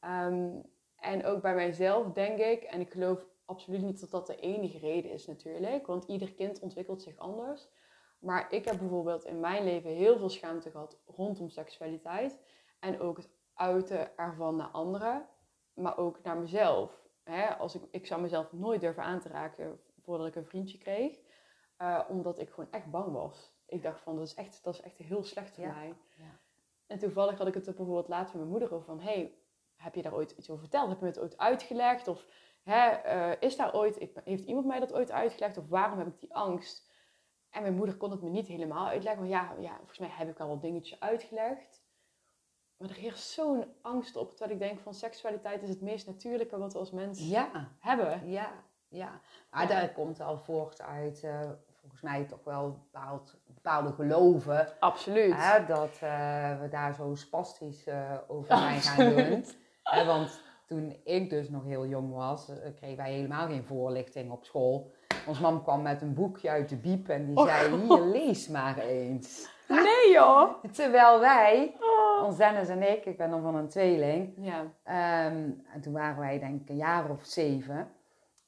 Ehm, 0.00 0.48
en 0.96 1.24
ook 1.24 1.42
bij 1.42 1.54
mijzelf 1.54 2.12
denk 2.12 2.38
ik, 2.38 2.62
en 2.62 2.80
ik 2.80 2.90
geloof 2.90 3.26
absoluut 3.44 3.82
niet 3.82 4.00
dat 4.00 4.10
dat 4.10 4.26
de 4.26 4.36
enige 4.36 4.78
reden 4.78 5.10
is 5.10 5.26
natuurlijk, 5.26 5.86
want 5.86 6.04
ieder 6.04 6.32
kind 6.32 6.60
ontwikkelt 6.60 7.02
zich 7.02 7.18
anders. 7.18 7.68
Maar 8.20 8.52
ik 8.52 8.64
heb 8.64 8.78
bijvoorbeeld 8.78 9.24
in 9.24 9.40
mijn 9.40 9.64
leven 9.64 9.90
heel 9.90 10.18
veel 10.18 10.28
schaamte 10.28 10.70
gehad 10.70 10.98
rondom 11.06 11.48
seksualiteit. 11.48 12.40
En 12.80 13.00
ook 13.00 13.16
het 13.16 13.30
uiten 13.54 14.16
ervan 14.16 14.56
naar 14.56 14.68
anderen, 14.68 15.28
maar 15.74 15.98
ook 15.98 16.22
naar 16.22 16.36
mezelf. 16.38 17.08
Hè, 17.24 17.56
als 17.56 17.74
ik, 17.74 17.82
ik 17.90 18.06
zou 18.06 18.20
mezelf 18.20 18.52
nooit 18.52 18.80
durven 18.80 19.02
aan 19.02 19.20
te 19.20 19.28
raken 19.28 19.80
voordat 20.02 20.26
ik 20.26 20.34
een 20.34 20.46
vriendje 20.46 20.78
kreeg. 20.78 21.18
eh, 21.76 22.00
omdat 22.08 22.38
ik 22.38 22.50
gewoon 22.50 22.70
echt 22.70 22.90
bang 22.90 23.12
was. 23.12 23.52
Ik 23.66 23.82
dacht 23.82 24.00
van, 24.00 24.16
dat 24.16 24.26
is 24.26 24.34
echt, 24.34 24.64
dat 24.64 24.74
is 24.74 24.80
echt 24.80 24.96
heel 24.96 25.22
slecht 25.24 25.54
voor 25.54 25.64
Ja. 25.64 25.72
mij. 25.74 25.94
Ja. 26.16 26.38
En 26.86 26.98
toevallig 26.98 27.38
had 27.38 27.46
ik 27.46 27.54
het 27.54 27.66
er 27.66 27.74
bijvoorbeeld 27.74 28.08
laatst 28.08 28.32
met 28.34 28.42
mijn 28.42 28.50
moeder 28.50 28.72
over 28.74 28.86
van... 28.86 29.00
hey, 29.00 29.34
heb 29.76 29.94
je 29.94 30.02
daar 30.02 30.14
ooit 30.14 30.30
iets 30.30 30.50
over 30.50 30.62
verteld? 30.62 30.88
Heb 30.88 30.98
je 30.98 31.04
me 31.04 31.10
het 31.10 31.20
ooit 31.20 31.38
uitgelegd? 31.38 32.08
Of 32.08 32.26
hè, 32.62 32.86
eh, 32.88 33.32
is 33.40 33.56
daar 33.56 33.74
ooit, 33.74 33.98
heeft 34.24 34.44
iemand 34.44 34.66
mij 34.66 34.80
dat 34.80 34.92
ooit 34.92 35.10
uitgelegd? 35.12 35.56
Of 35.58 35.68
waarom 35.68 35.98
heb 35.98 36.06
ik 36.06 36.18
die 36.20 36.34
angst? 36.34 36.89
En 37.50 37.62
mijn 37.62 37.74
moeder 37.74 37.96
kon 37.96 38.10
het 38.10 38.22
me 38.22 38.28
niet 38.28 38.46
helemaal 38.46 38.86
uitleggen. 38.88 39.20
Want 39.28 39.32
ja, 39.32 39.54
ja 39.60 39.76
volgens 39.76 39.98
mij 39.98 40.08
heb 40.12 40.28
ik 40.28 40.40
al 40.40 40.48
wat 40.48 40.60
dingetjes 40.62 41.00
uitgelegd. 41.00 41.82
Maar 42.76 42.88
er 42.88 42.94
heerst 42.96 43.28
zo'n 43.28 43.64
angst 43.82 44.16
op. 44.16 44.30
Terwijl 44.36 44.50
ik 44.60 44.66
denk 44.66 44.80
van 44.80 44.94
seksualiteit 44.94 45.62
is 45.62 45.68
het 45.68 45.80
meest 45.80 46.06
natuurlijke 46.06 46.58
wat 46.58 46.72
we 46.72 46.78
als 46.78 46.90
mens 46.90 47.28
Ja, 47.28 47.68
hebben. 47.78 48.28
ja, 48.30 48.52
ja. 48.88 49.20
Maar 49.50 49.62
Ja. 49.62 49.68
daar 49.68 49.92
komt 49.92 50.20
al 50.20 50.38
voort 50.38 50.82
uit, 50.82 51.22
eh, 51.22 51.50
volgens 51.80 52.00
mij 52.02 52.24
toch 52.24 52.44
wel 52.44 52.70
bepaald, 52.72 53.36
bepaalde 53.46 53.92
geloven. 53.92 54.80
Absoluut. 54.80 55.34
Hè, 55.36 55.66
dat 55.66 55.98
eh, 56.00 56.60
we 56.60 56.68
daar 56.70 56.94
zo 56.94 57.14
spastisch 57.14 57.86
eh, 57.86 58.18
over 58.28 58.56
zijn 58.56 58.80
gaan 58.80 59.08
doen. 59.14 59.44
Hè, 59.82 60.04
want 60.04 60.40
toen 60.66 60.96
ik 61.04 61.30
dus 61.30 61.48
nog 61.48 61.64
heel 61.64 61.86
jong 61.86 62.12
was, 62.14 62.50
kregen 62.76 62.96
wij 62.96 63.12
helemaal 63.12 63.46
geen 63.46 63.64
voorlichting 63.64 64.30
op 64.30 64.44
school. 64.44 64.92
Ons 65.26 65.40
mam 65.40 65.62
kwam 65.62 65.82
met 65.82 66.02
een 66.02 66.14
boekje 66.14 66.50
uit 66.50 66.68
de 66.68 66.76
biep 66.76 67.08
en 67.08 67.26
die 67.26 67.36
Oh, 67.36 67.44
zei, 67.44 67.76
hier, 67.76 68.00
lees 68.00 68.48
maar 68.48 68.78
eens. 68.78 69.48
Nee 69.68 70.12
joh. 70.12 70.48
Terwijl 70.72 71.20
wij, 71.20 71.74
Oh. 71.80 72.24
ons 72.26 72.36
Dennis 72.36 72.68
en 72.68 72.90
ik, 72.90 73.04
ik 73.06 73.16
ben 73.16 73.30
dan 73.30 73.42
van 73.42 73.54
een 73.54 73.68
tweeling, 73.68 74.32
Ja. 74.36 74.62
Ehm, 74.82 75.50
en 75.72 75.80
toen 75.80 75.92
waren 75.92 76.18
wij 76.18 76.38
denk 76.38 76.60
ik 76.60 76.68
een 76.68 76.76
jaar 76.76 77.10
of 77.10 77.24
zeven. 77.24 77.88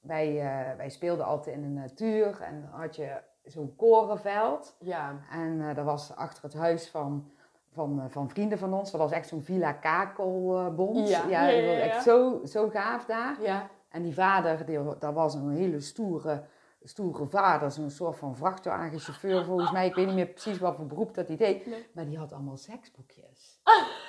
Wij, 0.00 0.40
eh, 0.40 0.76
wij 0.76 0.88
speelden 0.90 1.24
altijd 1.26 1.56
in 1.56 1.62
de 1.62 1.80
natuur 1.80 2.40
en 2.40 2.60
dan 2.70 2.80
had 2.80 2.96
je 2.96 3.20
zo'n 3.44 3.74
korenveld. 3.76 4.76
Ja. 4.78 5.14
En 5.30 5.68
eh, 5.68 5.74
dat 5.74 5.84
was 5.84 6.16
achter 6.16 6.42
het 6.42 6.54
huis 6.54 6.88
van, 6.90 7.30
van, 7.72 8.00
eh, 8.00 8.04
van 8.08 8.28
vrienden 8.30 8.58
van 8.58 8.74
ons. 8.74 8.90
Dat 8.90 9.00
was 9.00 9.12
echt 9.12 9.28
zo'n 9.28 9.42
Villa 9.42 9.72
Kakelbond. 9.72 11.08
Ja. 11.08 11.22
ja, 11.28 11.46
Ja, 11.48 11.54
dat 11.56 11.60
ja, 11.64 11.66
was 11.66 11.76
ja. 11.76 11.82
echt 11.82 12.02
zo, 12.02 12.40
zo 12.44 12.68
gaaf 12.68 13.04
daar. 13.04 13.36
Ja. 13.42 13.68
En 13.88 14.02
die 14.02 14.14
vader, 14.14 14.66
die, 14.66 14.78
dat 14.98 15.14
was 15.14 15.34
een 15.34 15.50
hele 15.50 15.80
stoere, 15.80 16.42
stoere 16.84 17.26
vader. 17.26 17.70
Zo'n 17.70 17.90
soort 17.90 18.16
van 18.18 18.36
vrachtwagenchauffeur 18.36 19.44
volgens 19.44 19.70
mij. 19.70 19.86
Ik 19.86 19.94
weet 19.94 20.06
niet 20.06 20.14
meer 20.14 20.26
precies 20.26 20.58
wat 20.58 20.76
voor 20.76 20.86
beroep 20.86 21.14
dat 21.14 21.28
hij 21.28 21.36
deed. 21.36 21.66
Nee. 21.66 21.86
Maar 21.94 22.04
die 22.06 22.18
had 22.18 22.32
allemaal 22.32 22.56
seksboekjes. 22.56 23.60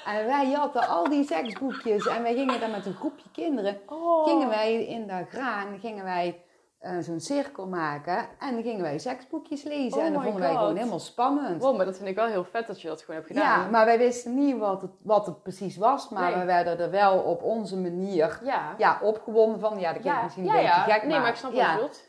En 0.05 0.25
wij 0.25 0.51
hadden 0.51 0.87
al 0.87 1.09
die 1.09 1.23
seksboekjes. 1.23 2.07
En 2.07 2.21
wij 2.23 2.33
gingen 2.33 2.59
dan 2.59 2.71
met 2.71 2.85
een 2.85 2.93
groepje 2.93 3.31
kinderen. 3.31 3.79
Oh. 3.87 4.23
Gingen 4.27 4.49
wij 4.49 4.85
in 4.85 5.07
de 5.07 5.25
graan, 5.29 5.79
gingen 5.79 6.03
wij 6.03 6.43
eh, 6.79 6.97
zo'n 6.99 7.19
cirkel 7.19 7.67
maken. 7.67 8.17
En 8.39 8.53
dan 8.53 8.63
gingen 8.63 8.81
wij 8.81 8.99
seksboekjes 8.99 9.63
lezen. 9.63 9.99
Oh 9.99 10.05
en 10.05 10.13
dat 10.13 10.21
vonden 10.23 10.41
wij 10.41 10.55
gewoon 10.55 10.75
helemaal 10.75 10.99
spannend. 10.99 11.61
Wow, 11.61 11.75
maar 11.75 11.85
dat 11.85 11.97
vind 11.97 12.09
ik 12.09 12.15
wel 12.15 12.25
heel 12.25 12.43
vet 12.43 12.67
dat 12.67 12.81
je 12.81 12.87
dat 12.87 13.01
gewoon 13.01 13.15
hebt 13.15 13.27
gedaan. 13.27 13.63
Ja, 13.63 13.69
maar 13.69 13.85
wij 13.85 13.97
wisten 13.97 14.35
niet 14.35 14.57
wat 14.57 14.81
het, 14.81 14.91
wat 15.01 15.25
het 15.25 15.43
precies 15.43 15.77
was. 15.77 16.09
Maar 16.09 16.29
Nee. 16.31 16.39
we 16.39 16.45
werden 16.45 16.79
er 16.79 16.91
wel 16.91 17.19
op 17.19 17.43
onze 17.43 17.77
manier 17.77 18.39
Ja. 18.43 18.73
ja, 18.77 18.99
opgewonden 19.01 19.59
van. 19.59 19.79
Ja, 19.79 19.91
dat 19.93 20.01
klinkt 20.01 20.17
ja, 20.17 20.23
misschien 20.23 20.45
ja, 20.45 20.49
een 20.53 20.55
beetje 20.57 20.75
ja. 20.75 20.83
gek, 20.83 21.03
Nee, 21.03 21.19
maar 21.19 21.29
ik 21.29 21.35
snap 21.35 21.51
wat 21.53 21.61
je 21.65 21.73
bedoelt. 21.73 22.03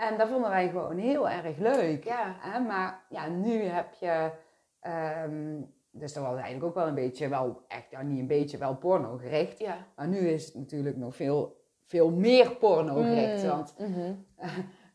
En 0.00 0.18
dat 0.18 0.28
vonden 0.28 0.50
wij 0.50 0.68
gewoon 0.68 0.96
heel 0.98 1.28
erg 1.28 1.56
leuk. 1.56 2.04
Ja. 2.04 2.34
Hè, 2.38 2.60
Maar 2.60 3.00
ja, 3.08 3.26
nu 3.28 3.62
heb 3.62 3.92
je... 4.00 4.30
ehm, 4.80 5.60
dus 5.90 6.12
dat 6.12 6.22
was 6.22 6.32
eigenlijk 6.34 6.64
ook 6.64 6.74
wel 6.74 6.86
een 6.86 6.94
beetje, 6.94 7.28
wel 7.28 7.62
echt, 7.68 7.90
ja, 7.90 8.02
niet 8.02 8.18
een 8.18 8.26
beetje, 8.26 8.58
wel 8.58 8.76
porno 8.76 9.16
gericht. 9.16 9.58
Ja. 9.58 9.76
Maar 9.96 10.08
nu 10.08 10.18
is 10.18 10.44
het 10.44 10.54
natuurlijk 10.54 10.96
nog 10.96 11.16
veel, 11.16 11.56
veel 11.84 12.10
meer 12.10 12.50
porno 12.56 12.94
gericht. 13.02 13.42
Mm. 13.42 13.48
Want 13.48 13.74
Mhm. 13.78 14.12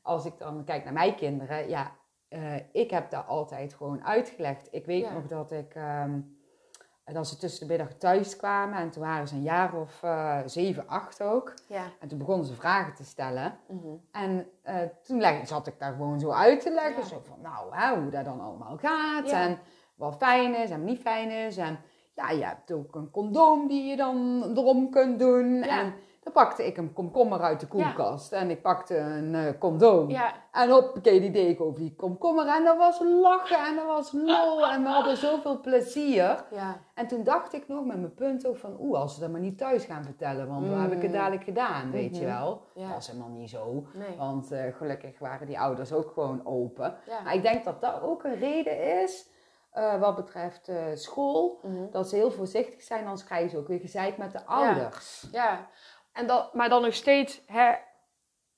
als 0.01 0.25
ik 0.25 0.33
dan 0.37 0.63
kijk 0.63 0.83
naar 0.83 0.93
mijn 0.93 1.15
kinderen, 1.15 1.69
ja, 1.69 1.91
eh, 2.27 2.55
ik 2.71 2.91
heb 2.91 3.09
daar 3.09 3.23
altijd 3.23 3.73
gewoon 3.73 4.03
uitgelegd. 4.05 4.67
Ik 4.71 4.85
weet 4.85 5.03
Ja. 5.03 5.13
nog 5.13 5.27
dat 5.27 5.51
ik, 5.51 5.75
ehm, 7.05 7.15
dat 7.15 7.27
ze 7.27 7.37
tussen 7.37 7.67
de 7.67 7.73
middag 7.73 7.93
thuis 7.97 8.35
kwamen 8.35 8.77
en 8.77 8.89
toen 8.89 9.03
waren 9.03 9.27
ze 9.27 9.35
een 9.35 9.41
jaar 9.41 9.73
of 9.73 10.03
eh, 10.03 10.39
zeven, 10.45 10.87
acht 10.87 11.21
ook. 11.21 11.53
Ja. 11.67 11.83
En 11.99 12.07
toen 12.07 12.17
begonnen 12.17 12.45
ze 12.45 12.53
vragen 12.53 12.93
te 12.93 13.03
stellen. 13.03 13.59
Mhm. 13.67 13.87
En 14.11 14.47
eh, 14.61 14.75
toen 15.03 15.19
leg, 15.19 15.47
zat 15.47 15.67
ik 15.67 15.79
daar 15.79 15.91
gewoon 15.91 16.19
zo 16.19 16.31
uit 16.31 16.61
te 16.61 16.71
leggen. 16.71 17.01
Ja. 17.01 17.07
Zo 17.07 17.21
van, 17.27 17.41
nou, 17.41 17.75
hè, 17.75 18.01
hoe 18.01 18.09
dat 18.09 18.25
dan 18.25 18.41
allemaal 18.41 18.77
gaat. 18.77 19.29
Ja. 19.29 19.41
En 19.41 19.59
wat 19.95 20.15
fijn 20.17 20.55
is 20.55 20.69
en 20.69 20.83
niet 20.83 21.01
fijn 21.01 21.29
is. 21.29 21.57
En 21.57 21.79
ja, 22.15 22.29
je 22.29 22.43
hebt 22.43 22.71
ook 22.71 22.95
een 22.95 23.11
condoom 23.11 23.67
die 23.67 23.85
je 23.89 23.95
dan 23.95 24.43
erom 24.55 24.89
kunt 24.89 25.19
doen. 25.19 25.53
Ja. 25.53 25.79
En 25.79 25.93
dan 26.25 26.33
pakte 26.33 26.65
ik 26.65 26.77
een 26.77 26.93
komkommer 26.93 27.41
uit 27.41 27.59
de 27.59 27.67
koelkast. 27.67 28.31
En 28.31 28.49
ik 28.49 28.61
pakte 28.61 28.97
een 28.97 29.35
eh, 29.35 29.59
condoom. 29.59 30.09
Ja. 30.09 30.33
En 30.51 30.69
hoppakee, 30.69 31.19
die 31.19 31.31
deed 31.31 31.49
ik 31.49 31.61
over 31.61 31.79
die 31.79 31.95
komkommer. 31.95 32.47
En 32.47 32.63
dat 32.63 32.77
was 32.77 32.99
lachen 32.99 33.65
en 33.65 33.75
dat 33.75 33.85
was 33.85 34.11
lol. 34.11 34.67
En 34.67 34.83
we 34.83 34.89
hadden 34.89 35.17
zoveel 35.17 35.59
plezier. 35.61 36.43
Ja. 36.51 36.77
En 36.93 37.07
toen 37.07 37.23
dacht 37.23 37.53
ik 37.53 37.67
nog 37.67 37.85
met 37.85 37.97
mijn 37.99 38.13
punt 38.13 38.47
ook 38.47 38.57
van... 38.57 38.75
Oeh, 38.79 38.99
als 38.99 39.13
ze 39.13 39.19
dat 39.19 39.29
maar 39.29 39.39
niet 39.39 39.57
thuis 39.57 39.85
gaan 39.85 40.03
vertellen. 40.03 40.47
Want 40.47 40.65
hoe 40.67 40.75
heb 40.75 40.91
ik 40.91 41.01
het 41.01 41.11
Mm. 41.11 41.17
dadelijk 41.17 41.43
gedaan, 41.43 41.91
weet 41.91 42.17
je 42.17 42.25
Mhm. 42.25 42.33
wel. 42.39 42.61
Ja. 42.73 42.85
Dat 42.85 42.93
was 42.93 43.07
helemaal 43.07 43.29
niet 43.29 43.49
zo. 43.49 43.85
Nee. 43.93 44.17
Want 44.17 44.51
eh, 44.51 44.73
gelukkig 44.77 45.19
waren 45.19 45.47
die 45.47 45.59
ouders 45.59 45.91
ook 45.93 46.11
gewoon 46.13 46.41
open. 46.45 46.95
Ja. 47.07 47.21
Maar 47.23 47.33
ik 47.33 47.41
denk 47.41 47.63
dat 47.65 47.81
dat 47.81 48.01
ook 48.01 48.23
een 48.23 48.39
reden 48.39 49.01
is... 49.03 49.33
eh, 49.71 49.99
wat 49.99 50.15
betreft 50.15 50.71
school. 50.93 51.59
Mhm. 51.63 51.89
Dat 51.91 52.09
ze 52.09 52.15
heel 52.15 52.31
voorzichtig 52.31 52.81
zijn. 52.81 53.03
Anders 53.03 53.23
krijgen 53.23 53.49
ze 53.49 53.57
ook 53.57 53.67
weer 53.67 53.79
gezeik 53.79 54.17
met 54.17 54.31
de 54.31 54.45
ouders. 54.45 55.27
Ja, 55.31 55.67
en 56.15 56.27
dat, 56.27 56.53
maar 56.53 56.69
dan 56.69 56.81
nog 56.81 56.93
steeds, 56.93 57.41
hè, 57.45 57.75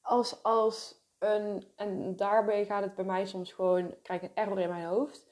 als, 0.02 0.44
als 0.44 0.96
een, 1.20 1.72
en 1.76 2.16
daarbij 2.16 2.66
gaat 2.66 2.84
het 2.84 2.96
bij 2.96 3.06
mij 3.06 3.26
soms 3.26 3.52
gewoon, 3.52 4.02
krijg 4.02 4.22
ik 4.22 4.30
een 4.30 4.36
error 4.36 4.60
in 4.60 4.70
mijn 4.70 4.86
hoofd. 4.86 5.28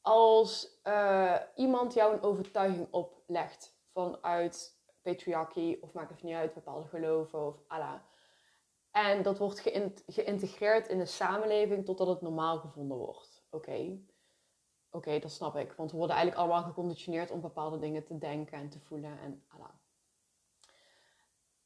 Als 0.00 0.80
eh, 0.82 1.40
iemand 1.54 1.94
jou 1.94 2.14
een 2.14 2.22
overtuiging 2.22 2.88
oplegt 2.90 3.76
vanuit 3.92 4.80
patriarchie, 5.02 5.82
of 5.82 5.92
maakt 5.92 6.10
het 6.10 6.22
niet 6.22 6.34
uit, 6.34 6.54
bepaalde 6.54 6.88
geloven 6.88 7.46
of 7.46 7.56
Allah. 7.66 8.00
En 8.90 9.22
dat 9.22 9.38
wordt 9.38 9.60
geïnt- 9.60 10.02
geïntegreerd 10.06 10.88
in 10.88 10.98
de 10.98 11.06
samenleving 11.06 11.84
totdat 11.84 12.06
het 12.06 12.20
normaal 12.20 12.58
gevonden 12.58 12.98
wordt. 12.98 13.46
Oké, 13.50 13.98
oké, 14.90 15.18
dat 15.18 15.30
snap 15.30 15.56
ik. 15.56 15.72
Want 15.72 15.90
we 15.90 15.96
worden 15.96 16.16
eigenlijk 16.16 16.46
allemaal 16.46 16.68
geconditioneerd 16.68 17.30
om 17.30 17.40
bepaalde 17.40 17.78
dingen 17.78 18.04
te 18.04 18.18
denken 18.18 18.58
en 18.58 18.68
te 18.68 18.80
voelen 18.80 19.18
en 19.18 19.44
Allah. 19.48 19.81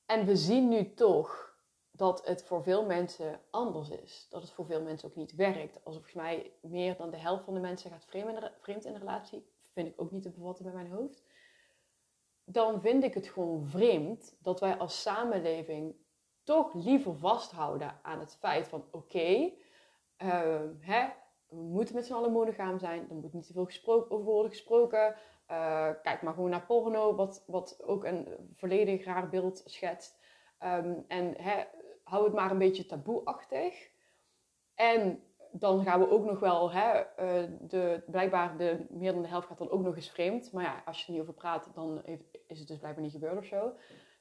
En 0.07 0.27
we 0.27 0.37
zien 0.37 0.69
nu 0.69 0.95
toch 0.95 1.57
dat 1.91 2.27
het 2.27 2.45
voor 2.45 2.63
veel 2.63 2.85
mensen 2.85 3.41
anders 3.51 3.91
is. 3.91 4.27
Dat 4.31 4.43
het 4.43 4.51
voor 4.51 4.67
veel 4.67 4.83
mensen 4.83 5.09
ook 5.09 5.17
niet 5.17 5.35
werkt. 5.35 5.85
Als 5.85 5.95
volgens 5.95 6.15
mij 6.15 6.53
meer 6.63 6.97
dan 6.97 7.11
de 7.11 7.17
helft 7.17 7.45
van 7.45 7.55
de 7.55 7.61
mensen 7.61 7.91
gaat 7.91 8.07
vreemd 8.61 8.85
in 8.85 8.93
de 8.93 8.99
relatie, 8.99 9.47
vind 9.73 9.89
ik 9.89 10.01
ook 10.01 10.11
niet 10.11 10.23
te 10.23 10.31
bevatten 10.31 10.65
bij 10.65 10.75
mijn 10.75 10.91
hoofd. 10.91 11.23
Dan 12.45 12.81
vind 12.81 13.05
ik 13.05 13.15
het 13.15 13.29
gewoon 13.29 13.67
vreemd 13.67 14.37
dat 14.41 14.61
wij 14.61 14.77
als 14.77 15.03
samenleving 15.03 15.95
toch 16.43 16.75
liever 16.75 17.17
vasthouden 17.17 17.99
aan 18.03 18.19
het 18.19 18.37
feit 18.37 18.69
van 18.69 18.85
oké, 18.91 19.53
ehm, 20.17 20.69
we 21.49 21.57
moeten 21.57 21.95
met 21.95 22.07
z'n 22.07 22.13
allen 22.13 22.33
monogaam 22.33 22.79
zijn. 22.79 23.09
Er 23.09 23.15
moet 23.15 23.33
niet 23.33 23.47
te 23.47 23.53
veel 23.53 23.65
gesproken, 23.65 24.11
over 24.11 24.25
worden 24.25 24.51
gesproken. 24.51 25.17
Eh, 25.47 25.91
kijk 26.03 26.23
maar 26.23 26.35
gewoon 26.35 26.51
naar 26.51 26.67
porno, 26.67 27.15
wat, 27.15 27.45
wat 27.47 27.83
ook 27.83 28.05
een 28.05 28.29
volledig 28.55 29.05
raar 29.05 29.29
beeld 29.29 29.63
schetst. 29.65 30.19
Ehm, 30.59 30.95
en 31.09 31.37
hou 32.05 32.25
het 32.25 32.35
maar 32.35 32.51
een 32.51 32.59
beetje 32.59 32.87
taboeachtig. 32.87 33.91
En 34.75 35.23
dan 35.53 35.85
gaan 35.85 36.01
we 36.01 36.11
ook 36.11 36.25
nog 36.25 36.41
wel, 36.41 36.73
hè, 36.73 36.91
eh, 36.91 37.51
de, 37.61 38.03
blijkbaar 38.07 38.57
de, 38.57 38.87
meer 38.89 39.13
dan 39.13 39.23
de 39.23 39.29
helft 39.29 39.47
gaat 39.47 39.59
dan 39.59 39.71
ook 39.71 39.83
nog 39.83 39.97
eens 39.97 40.11
vreemd. 40.11 40.53
Maar 40.53 40.65
ja, 40.65 40.83
als 40.85 41.01
je 41.01 41.07
er 41.07 41.13
niet 41.13 41.21
over 41.21 41.35
praat, 41.35 41.71
dan 41.75 42.03
is 42.47 42.59
het 42.59 42.69
dus 42.69 42.79
blijkbaar 42.79 43.05
niet 43.05 43.13
gebeurd 43.13 43.39
of 43.39 43.45
zo. 43.45 43.73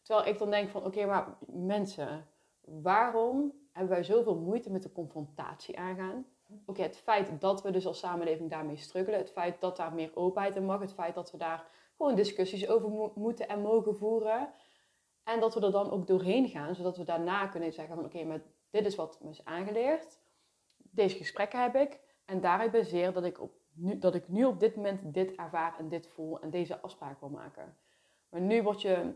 Terwijl 0.01 0.27
ik 0.27 0.37
dan 0.37 0.49
denk 0.49 0.69
van, 0.69 0.85
oké, 0.85 1.05
maar 1.05 1.37
mensen, 1.47 2.27
waarom 2.61 3.53
hebben 3.71 3.93
wij 3.93 4.03
zoveel 4.03 4.35
moeite 4.35 4.71
met 4.71 4.83
de 4.83 4.91
confrontatie 4.91 5.79
aangaan? 5.79 6.25
Oké, 6.65 6.81
het 6.81 6.97
feit 6.97 7.41
dat 7.41 7.61
we 7.61 7.71
dus 7.71 7.85
als 7.85 7.99
samenleving 7.99 8.49
daarmee 8.49 8.77
struggelen, 8.77 9.19
het 9.19 9.31
feit 9.31 9.61
dat 9.61 9.77
daar 9.77 9.93
meer 9.93 10.11
openheid 10.15 10.55
in 10.55 10.65
mag, 10.65 10.79
het 10.79 10.93
feit 10.93 11.15
dat 11.15 11.31
we 11.31 11.37
daar 11.37 11.67
gewoon 11.97 12.15
discussies 12.15 12.67
over 12.67 12.89
mo- 12.89 13.11
moeten 13.15 13.47
en 13.47 13.61
mogen 13.61 13.95
voeren. 13.95 14.53
En 15.23 15.39
dat 15.39 15.53
we 15.53 15.61
er 15.61 15.71
dan 15.71 15.91
ook 15.91 16.07
doorheen 16.07 16.47
gaan, 16.49 16.75
zodat 16.75 16.97
we 16.97 17.03
daarna 17.03 17.47
kunnen 17.47 17.73
zeggen 17.73 17.95
van 17.95 18.05
oké, 18.05 18.23
maar 18.23 18.41
dit 18.69 18.85
is 18.85 18.95
wat 18.95 19.19
me 19.23 19.29
is 19.29 19.45
aangeleerd. 19.45 20.19
Deze 20.77 21.17
gesprekken 21.17 21.61
heb 21.61 21.75
ik. 21.75 21.99
En 22.25 22.41
daaruit 22.41 22.71
baseer 22.71 23.13
dat 23.13 23.23
ik, 23.23 23.41
op 23.41 23.53
nu, 23.73 23.97
dat 23.97 24.15
ik 24.15 24.27
nu 24.27 24.45
op 24.45 24.59
dit 24.59 24.75
moment 24.75 25.13
dit 25.13 25.35
ervaar 25.35 25.75
en 25.79 25.89
dit 25.89 26.07
voel 26.07 26.39
en 26.39 26.49
deze 26.49 26.79
afspraak 26.79 27.19
wil 27.19 27.29
maken. 27.29 27.77
Maar 28.29 28.41
nu 28.41 28.63
word 28.63 28.81
je, 28.81 29.13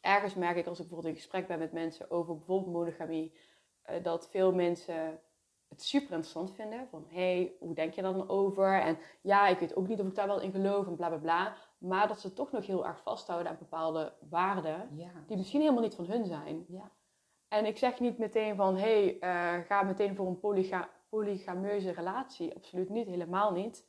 ergens 0.00 0.34
merk 0.34 0.56
ik 0.56 0.66
als 0.66 0.78
ik 0.78 0.84
bijvoorbeeld 0.86 1.14
in 1.14 1.20
gesprek 1.20 1.46
ben 1.46 1.58
met 1.58 1.72
mensen 1.72 2.10
over 2.10 2.36
bijvoorbeeld 2.36 2.72
monogamie, 2.72 3.34
eh, 3.82 4.02
dat 4.02 4.28
veel 4.30 4.52
mensen 4.52 5.20
het 5.68 5.82
super 5.82 6.10
interessant 6.10 6.54
vinden. 6.54 6.86
Van, 6.90 7.04
hé, 7.08 7.36
hey, 7.36 7.52
hoe 7.60 7.74
denk 7.74 7.94
je 7.94 8.02
daar 8.02 8.12
dan 8.12 8.28
over? 8.28 8.80
En 8.80 8.98
ja, 9.20 9.46
ik 9.46 9.58
weet 9.58 9.76
ook 9.76 9.88
niet 9.88 10.00
of 10.00 10.06
ik 10.06 10.14
daar 10.14 10.26
wel 10.26 10.40
in 10.40 10.50
geloof 10.52 10.86
en 10.86 10.96
bla 10.96 11.08
bla 11.08 11.18
bla. 11.18 11.54
Maar 11.78 12.08
dat 12.08 12.20
ze 12.20 12.32
toch 12.32 12.52
nog 12.52 12.66
heel 12.66 12.86
erg 12.86 13.00
vasthouden 13.02 13.50
aan 13.52 13.58
bepaalde 13.58 14.12
waarden 14.28 14.88
Ja. 14.96 15.10
die 15.26 15.36
misschien 15.36 15.60
helemaal 15.60 15.82
niet 15.82 15.94
van 15.94 16.06
hun 16.06 16.24
zijn. 16.26 16.64
Ja. 16.68 16.90
En 17.48 17.66
ik 17.66 17.78
zeg 17.78 18.00
niet 18.00 18.18
meteen 18.18 18.56
van, 18.56 18.76
hé, 18.76 19.04
hey, 19.04 19.18
eh, 19.20 19.64
ga 19.66 19.82
meteen 19.82 20.16
voor 20.16 20.26
een 20.26 20.38
polyga 20.38 20.88
polygameuze 21.08 21.90
relatie. 21.92 22.54
Absoluut 22.54 22.88
niet, 22.88 23.06
helemaal 23.06 23.52
niet. 23.52 23.86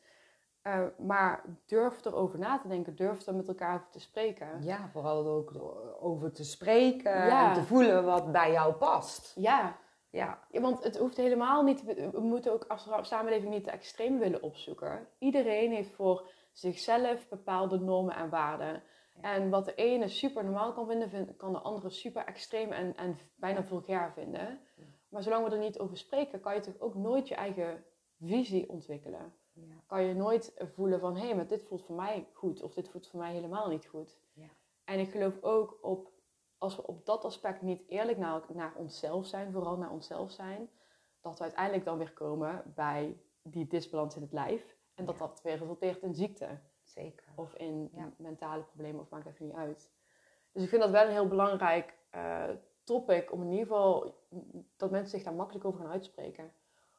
Eh, 0.62 0.82
maar 0.98 1.44
durf 1.66 2.06
erover 2.06 2.40
na 2.40 2.58
te 2.60 2.68
denken, 2.68 2.96
durf 2.96 3.26
er 3.28 3.36
met 3.36 3.48
elkaar 3.48 3.76
over 3.76 3.90
te 3.90 4.00
spreken. 4.00 4.64
Ja, 4.64 4.90
vooral 4.92 5.26
ook 5.28 5.52
over 6.00 6.32
te 6.32 6.44
spreken 6.44 7.12
Ja. 7.12 7.48
en 7.48 7.54
te 7.54 7.64
voelen 7.64 8.06
wat 8.06 8.32
bij 8.32 8.52
jou 8.52 8.74
past. 8.74 9.32
Ja, 9.36 9.76
Ja, 10.16 10.40
Ja, 10.52 10.62
want 10.62 10.84
het 10.84 10.98
hoeft 10.98 11.18
helemaal 11.18 11.64
niet, 11.64 11.84
we 12.12 12.20
moeten 12.20 12.52
ook 12.54 12.64
als 12.64 12.90
samenleving 13.02 13.54
niet 13.54 13.64
te 13.64 13.72
extreem 13.72 14.20
willen 14.20 14.42
opzoeken. 14.42 15.08
Iedereen 15.20 15.72
heeft 15.72 15.92
voor 15.92 16.30
zichzelf 16.52 17.28
bepaalde 17.30 17.80
normen 17.80 18.16
en 18.16 18.30
waarden. 18.30 18.84
En 19.22 19.50
wat 19.50 19.66
de 19.66 19.76
ene 19.76 20.08
super 20.08 20.44
normaal 20.44 20.74
kan 20.74 20.88
vinden, 20.88 21.10
vind- 21.10 21.36
kan 21.38 21.52
de 21.52 21.60
andere 21.60 21.90
super 21.90 22.26
extreem 22.26 22.72
en, 22.72 22.96
en 22.96 23.18
bijna 23.36 23.64
vulgair 23.64 24.12
vinden. 24.14 24.60
Maar 25.10 25.24
zolang 25.24 25.46
we 25.48 25.52
er 25.52 25.58
niet 25.60 25.80
over 25.80 25.98
spreken, 25.98 26.40
kan 26.40 26.54
je 26.56 26.60
toch 26.62 26.80
ook 26.80 26.96
nooit 26.96 27.28
je 27.28 27.36
eigen 27.36 27.84
visie 28.22 28.70
ontwikkelen. 28.70 29.34
ja, 29.54 29.76
Kan 29.88 30.04
je 30.04 30.14
nooit 30.14 30.54
voelen 30.74 31.00
van, 31.00 31.18
hé, 31.18 31.34
maar 31.34 31.48
dit 31.48 31.64
voelt 31.64 31.86
voor 31.86 31.96
mij 31.96 32.28
goed 32.34 32.62
of 32.62 32.74
dit 32.74 32.90
voelt 32.90 33.08
voor 33.08 33.20
mij 33.20 33.34
helemaal 33.34 33.68
niet 33.70 33.86
goed. 33.86 34.18
Ja. 34.34 34.48
En 34.86 35.00
ik 35.00 35.10
geloof 35.12 35.42
ook 35.42 35.78
op, 35.82 36.10
als 36.58 36.76
we 36.76 36.88
op 36.88 37.06
dat 37.06 37.26
aspect 37.26 37.62
niet 37.62 37.84
eerlijk 37.88 38.18
naar, 38.18 38.42
naar 38.54 38.74
onszelf 38.76 39.26
zijn, 39.26 39.52
vooral 39.52 39.78
naar 39.78 39.92
onszelf 39.92 40.32
zijn, 40.32 40.70
dat 41.22 41.38
we 41.38 41.44
uiteindelijk 41.44 41.86
dan 41.86 41.98
weer 41.98 42.14
komen 42.14 42.72
bij 42.76 43.18
die 43.42 43.68
disbalans 43.68 44.16
in 44.16 44.22
het 44.22 44.32
lijf. 44.34 44.76
En 44.94 45.06
dat 45.06 45.18
Ja. 45.18 45.28
dat 45.28 45.42
weer 45.42 45.58
resulteert 45.58 46.02
in 46.02 46.16
ziekte 46.16 46.60
zeker. 46.84 47.26
of 47.36 47.54
in 47.56 47.90
Ja. 47.94 48.12
mentale 48.18 48.64
problemen, 48.64 49.02
of 49.02 49.10
maakt 49.10 49.26
even 49.26 49.46
niet 49.46 49.56
uit. 49.56 49.92
Dus 50.52 50.64
ik 50.64 50.70
vind 50.70 50.82
dat 50.82 50.92
wel 50.92 51.06
een 51.06 51.12
heel 51.12 51.28
belangrijk 51.28 51.98
eh, 52.10 52.50
topic 52.84 53.32
om 53.32 53.42
in 53.42 53.50
ieder 53.52 53.66
geval 53.68 54.16
dat 54.78 54.92
mensen 54.92 55.10
zich 55.18 55.24
daar 55.24 55.34
makkelijk 55.34 55.66
over 55.66 55.80
gaan 55.80 55.92
uitspreken. 55.92 56.54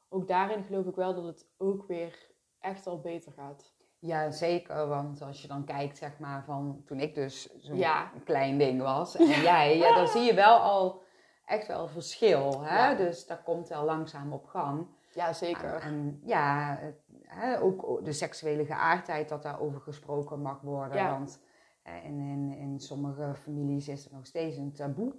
Ook 0.09 0.28
daarin 0.28 0.64
geloof 0.64 0.86
ik 0.86 0.94
wel 0.94 1.14
dat 1.14 1.24
het 1.24 1.48
ook 1.57 1.86
weer 1.86 2.30
echt 2.59 2.86
al 2.86 3.00
beter 3.00 3.32
gaat. 3.32 3.74
Ja, 3.99 4.30
zeker. 4.30 4.86
Want 4.88 5.22
als 5.22 5.42
je 5.42 5.49
dan 5.49 5.64
kijkt, 5.64 5.97
zeg 5.99 6.18
maar, 6.18 6.44
van 6.44 6.82
toen 6.86 7.01
ik 7.01 7.14
dus 7.14 7.57
zo'n 7.59 7.76
Ja. 7.76 8.11
klein 8.24 8.59
ding 8.59 8.82
was 8.82 9.16
en 9.18 9.26
jij, 9.26 9.76
ja, 9.76 9.94
dan 9.94 10.09
zie 10.09 10.22
je 10.22 10.34
wel 10.34 10.57
al 10.59 11.03
echt 11.44 11.66
wel 11.66 11.88
verschil. 11.88 12.62
Hè? 12.64 12.88
Ja. 12.88 12.94
Dus 12.94 13.26
dat 13.26 13.42
komt 13.42 13.68
wel 13.68 13.84
langzaam 13.84 14.32
op 14.32 14.47
gang. 14.47 14.86
Ja, 15.12 15.32
zeker. 15.32 15.74
En, 15.74 15.80
en 15.82 16.20
ja, 16.24 16.76
het- 16.80 17.05
hè, 17.22 17.61
ook 17.61 18.05
de 18.05 18.12
seksuele 18.12 18.64
geaardheid, 18.64 19.28
dat 19.28 19.42
daarover 19.42 19.80
gesproken 19.80 20.40
mag 20.42 20.61
worden. 20.61 20.97
Ja. 20.97 21.11
Want 21.11 21.40
eh, 21.82 22.05
in, 22.05 22.18
in, 22.20 22.53
in 22.59 22.80
sommige 22.80 23.34
families 23.42 23.88
is 23.88 24.05
het 24.05 24.12
nog 24.12 24.26
steeds 24.26 24.57
een 24.57 24.72
taboe. 24.72 25.14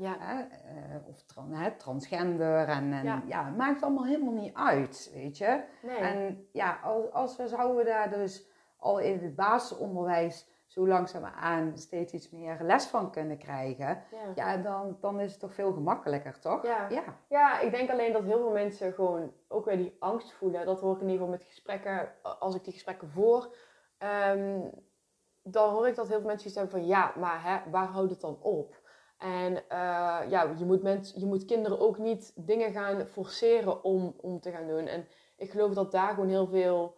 Ja, 0.00 0.16
Hè? 0.18 0.40
eh, 0.40 1.08
of 1.08 1.22
tran- 1.22 1.52
hè, 1.52 1.70
transgender. 1.76 2.68
En, 2.68 2.92
en 2.92 3.04
Ja. 3.04 3.22
ja. 3.26 3.44
het 3.44 3.56
maakt 3.56 3.82
allemaal 3.82 4.04
helemaal 4.06 4.32
niet 4.32 4.54
uit, 4.54 5.10
weet 5.14 5.38
je. 5.38 5.62
nee. 5.82 5.96
En 5.96 6.48
ja, 6.52 6.78
als, 6.82 7.10
als 7.12 7.36
we 7.36 7.48
zouden 7.48 7.84
daar 7.84 8.10
dus 8.10 8.48
al 8.76 8.98
in 8.98 9.18
het 9.18 9.34
basisonderwijs 9.36 10.48
zo 10.66 10.86
langzaamaan 10.86 11.78
steeds 11.78 12.12
iets 12.12 12.30
meer 12.30 12.56
les 12.60 12.86
van 12.86 13.10
kunnen 13.10 13.38
krijgen, 13.38 14.02
ja. 14.10 14.32
ja, 14.34 14.56
dan, 14.56 14.96
dan 15.00 15.20
is 15.20 15.30
het 15.30 15.40
toch 15.40 15.54
veel 15.54 15.72
gemakkelijker, 15.72 16.38
toch? 16.40 16.62
Ja. 16.62 16.88
ja. 16.88 17.02
Ja, 17.28 17.60
ik 17.60 17.70
denk 17.70 17.90
alleen 17.90 18.12
dat 18.12 18.22
heel 18.22 18.38
veel 18.38 18.52
mensen 18.52 18.92
gewoon 18.92 19.32
ook 19.48 19.64
weer 19.64 19.76
die 19.76 19.96
angst 19.98 20.32
voelen. 20.32 20.66
Dat 20.66 20.80
hoor 20.80 20.94
ik 20.94 21.00
in 21.00 21.08
ieder 21.08 21.20
geval 21.20 21.38
met 21.38 21.46
gesprekken, 21.46 22.08
als 22.38 22.54
ik 22.54 22.64
die 22.64 22.72
gesprekken 22.72 23.08
voer. 23.10 23.54
ehm, 23.98 24.60
dan 25.42 25.70
hoor 25.72 25.88
ik 25.88 25.94
dat 25.94 26.08
heel 26.08 26.18
veel 26.18 26.26
mensen 26.28 26.46
iets 26.48 26.56
hebben 26.56 26.78
van 26.78 26.86
ja, 26.86 27.12
maar 27.16 27.42
hè, 27.44 27.70
waar 27.70 27.86
houdt 27.86 28.10
het 28.10 28.20
dan 28.20 28.38
op? 28.42 28.77
En 29.18 29.56
eh, 29.68 30.20
ja, 30.28 30.54
je 30.58 30.64
moet, 30.64 31.12
je 31.16 31.26
moet 31.26 31.44
kinderen 31.44 31.80
ook 31.80 31.98
niet 31.98 32.32
dingen 32.36 32.72
gaan 32.72 33.06
forceren 33.06 33.84
om, 33.84 34.14
om 34.20 34.40
te 34.40 34.50
gaan 34.50 34.66
doen. 34.66 34.86
En 34.86 35.06
ik 35.36 35.50
geloof 35.50 35.74
dat 35.74 35.92
daar 35.92 36.14
gewoon 36.14 36.28
heel 36.28 36.46
veel 36.46 36.96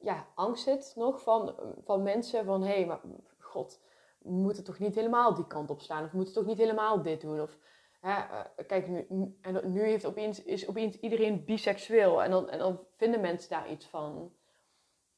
ja, 0.00 0.26
angst 0.34 0.64
zit 0.64 0.92
nog 0.96 1.22
van, 1.22 1.54
van 1.84 2.02
mensen. 2.02 2.44
Van 2.44 2.62
hé, 2.62 2.74
hey, 2.74 2.86
maar 2.86 3.00
god, 3.38 3.80
we 4.18 4.30
moeten 4.30 4.64
toch 4.64 4.78
niet 4.78 4.94
helemaal 4.94 5.34
die 5.34 5.46
kant 5.46 5.70
op 5.70 5.80
slaan? 5.80 6.04
Of 6.04 6.10
we 6.10 6.16
moeten 6.16 6.34
toch 6.34 6.46
niet 6.46 6.58
helemaal 6.58 7.02
dit 7.02 7.20
doen? 7.20 7.40
Of 7.40 7.58
Hè, 8.04 8.12
eh, 8.12 8.66
kijk, 8.66 8.88
nu, 8.88 9.38
en 9.40 9.72
nu 9.72 9.82
heeft 9.82 10.04
opeens, 10.04 10.42
is 10.42 10.68
opeens 10.68 11.00
iedereen 11.00 11.44
biseksueel. 11.44 12.22
En 12.22 12.30
dan, 12.30 12.50
en 12.50 12.58
dan 12.58 12.80
vinden 12.96 13.20
mensen 13.20 13.50
daar 13.50 13.70
iets 13.70 13.86
van. 13.86 14.32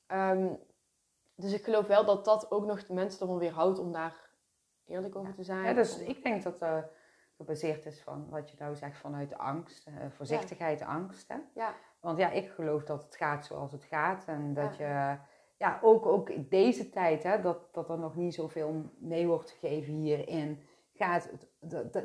Ehm, 0.07 0.55
dus 1.35 1.53
ik 1.53 1.65
geloof 1.65 1.87
wel 1.87 2.05
dat 2.05 2.25
dat 2.25 2.51
ook 2.51 2.67
nog 2.67 2.89
mensen 2.89 3.21
ervan 3.21 3.39
weerhoudt 3.39 3.79
om 3.79 3.93
daar 3.93 4.26
eerlijk 4.87 5.17
over 5.17 5.35
te 5.35 5.45
zijn. 5.45 5.65
Ja, 5.65 5.73
dus 5.73 5.99
ik 5.99 6.23
denk 6.23 6.43
dat 6.43 6.59
dat 6.59 6.85
gebaseerd 7.37 7.87
is 7.87 8.03
van 8.03 8.29
wat 8.29 8.51
je 8.51 8.57
nou 8.59 8.77
zegt 8.77 8.99
vanuit 8.99 9.39
angst, 9.39 9.87
eh, 9.87 9.95
voorzichtigheid, 10.11 10.83
angst. 10.83 11.29
Hè? 11.29 11.37
Ja, 11.55 11.75
Want 12.01 12.19
ja, 12.19 12.31
ik 12.31 12.51
geloof 12.51 12.85
dat 12.85 13.05
het 13.05 13.17
gaat 13.17 13.47
zoals 13.47 13.73
het 13.73 13.85
gaat. 13.85 14.25
En 14.27 14.55
dat 14.55 14.77
je, 14.77 15.17
ja, 15.57 15.79
ook, 15.83 16.07
ook 16.07 16.31
in 16.31 16.47
deze 16.49 16.91
tijd, 16.91 17.23
hè, 17.23 17.41
dat, 17.41 17.75
dat 17.75 17.91
er 17.91 17.99
nog 17.99 18.17
niet 18.17 18.35
zoveel 18.35 18.91
mee 18.99 19.27
wordt 19.27 19.51
gegeven 19.51 19.95
hierin, 19.95 20.63
gaat 20.95 21.31
het, 21.31 21.49
dat, 21.61 21.93
dat, 21.93 22.05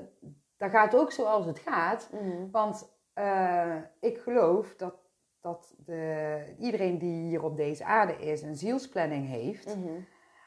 dat 0.58 0.72
gaat 0.72 0.96
ook 0.96 1.12
zoals 1.12 1.46
het 1.46 1.60
gaat. 1.60 2.10
mhm. 2.12 2.52
Want 2.52 3.00
eh, 3.14 3.78
ik 4.00 4.18
geloof 4.18 4.76
dat, 4.76 4.96
dat 5.40 5.76
de, 5.78 6.56
iedereen 6.60 6.98
die 6.98 7.28
hier 7.28 7.44
op 7.44 7.58
deze 7.58 7.86
aarde 7.86 8.14
is, 8.14 8.42
een 8.42 8.56
zielsplanning 8.56 9.28
heeft. 9.28 9.76
Mhm. 9.78 10.00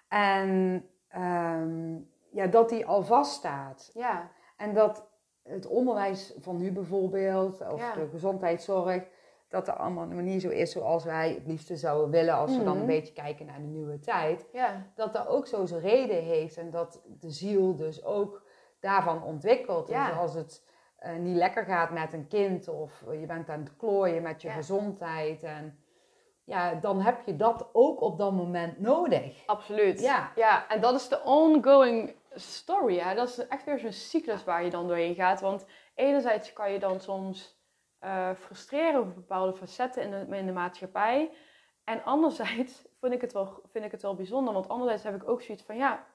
En 0.09 0.85
ehm, 1.09 1.97
ja, 2.35 2.47
dat 2.47 2.69
die 2.69 2.87
al 2.87 3.03
vaststaat. 3.03 3.91
ja, 3.95 4.31
En 4.57 4.75
dat 4.75 5.07
het 5.43 5.67
onderwijs 5.67 6.35
van 6.41 6.57
nu 6.57 6.73
bijvoorbeeld, 6.73 7.61
of 7.71 7.81
Ja. 7.81 7.95
de 7.95 8.09
gezondheidszorg, 8.11 9.03
dat 9.49 9.69
er 9.69 9.75
allemaal 9.75 10.07
nog 10.07 10.21
niet 10.21 10.43
zo 10.43 10.49
is 10.49 10.73
zoals 10.73 11.05
wij 11.05 11.29
het 11.35 11.47
liefste 11.47 11.77
zouden 11.77 12.11
willen 12.11 12.35
als 12.35 12.51
we 12.57 12.65
dan 12.65 12.73
Mhm. 12.73 12.81
een 12.81 12.87
beetje 12.87 13.13
kijken 13.13 13.47
naar 13.47 13.59
de 13.61 13.67
nieuwe 13.67 13.99
tijd. 14.01 14.47
ja, 14.53 14.87
Dat 14.95 15.13
dat 15.13 15.27
ook 15.29 15.47
zo 15.47 15.67
zijn 15.67 15.81
reden 15.81 16.23
heeft 16.23 16.57
en 16.57 16.71
dat 16.71 17.03
de 17.21 17.31
ziel 17.31 17.77
dus 17.77 18.05
ook 18.05 18.43
daarvan 18.81 19.23
ontwikkelt. 19.23 19.89
Ja. 19.89 20.09
Dus 20.09 20.17
als 20.17 20.35
het 20.35 20.63
eh, 20.99 21.17
niet 21.17 21.37
lekker 21.37 21.65
gaat 21.65 21.91
met 21.91 22.13
een 22.13 22.29
kind 22.29 22.69
of 22.69 23.05
je 23.11 23.27
bent 23.27 23.49
aan 23.51 23.61
het 23.61 23.77
klooien 23.77 24.23
met 24.23 24.43
je 24.43 24.49
Ja. 24.49 24.55
gezondheid 24.55 25.43
en 25.43 25.79
ja, 26.45 26.75
dan 26.75 27.01
heb 27.01 27.21
je 27.27 27.37
dat 27.37 27.69
ook 27.73 28.01
op 28.01 28.19
dat 28.19 28.33
moment 28.33 28.81
nodig. 28.81 29.43
absoluut. 29.47 30.01
Ja. 30.01 30.31
ja, 30.37 30.69
en 30.69 30.81
dat 30.81 30.95
is 30.95 31.09
de 31.09 31.21
ongoing 31.25 32.15
story. 32.35 32.99
Hè? 32.99 33.15
Dat 33.15 33.29
is 33.29 33.47
echt 33.47 33.65
weer 33.65 33.79
zo'n 33.79 33.93
cyclus 33.93 34.45
waar 34.45 34.65
je 34.65 34.71
dan 34.71 34.87
doorheen 34.87 35.15
gaat. 35.15 35.41
Want 35.41 35.67
enerzijds 35.95 36.53
kan 36.53 36.73
je 36.73 36.79
dan 36.79 37.01
soms 37.01 37.63
eh, 37.99 38.35
frustreren 38.35 39.01
over 39.01 39.15
bepaalde 39.15 39.55
facetten 39.55 40.03
in 40.03 40.11
de, 40.11 40.37
in 40.37 40.47
de 40.47 40.53
maatschappij. 40.53 41.31
En 41.85 42.05
anderzijds 42.05 42.87
vind 43.01 43.13
ik, 43.13 43.21
het 43.21 43.33
wel, 43.33 43.63
vind 43.71 43.85
ik 43.85 43.91
het 43.91 44.03
wel 44.03 44.15
bijzonder. 44.15 44.55
Want 44.55 44.69
anderzijds 44.69 45.03
heb 45.03 45.15
ik 45.15 45.29
ook 45.29 45.43
zoiets 45.43 45.65
van, 45.65 45.77
ja, 45.77 46.07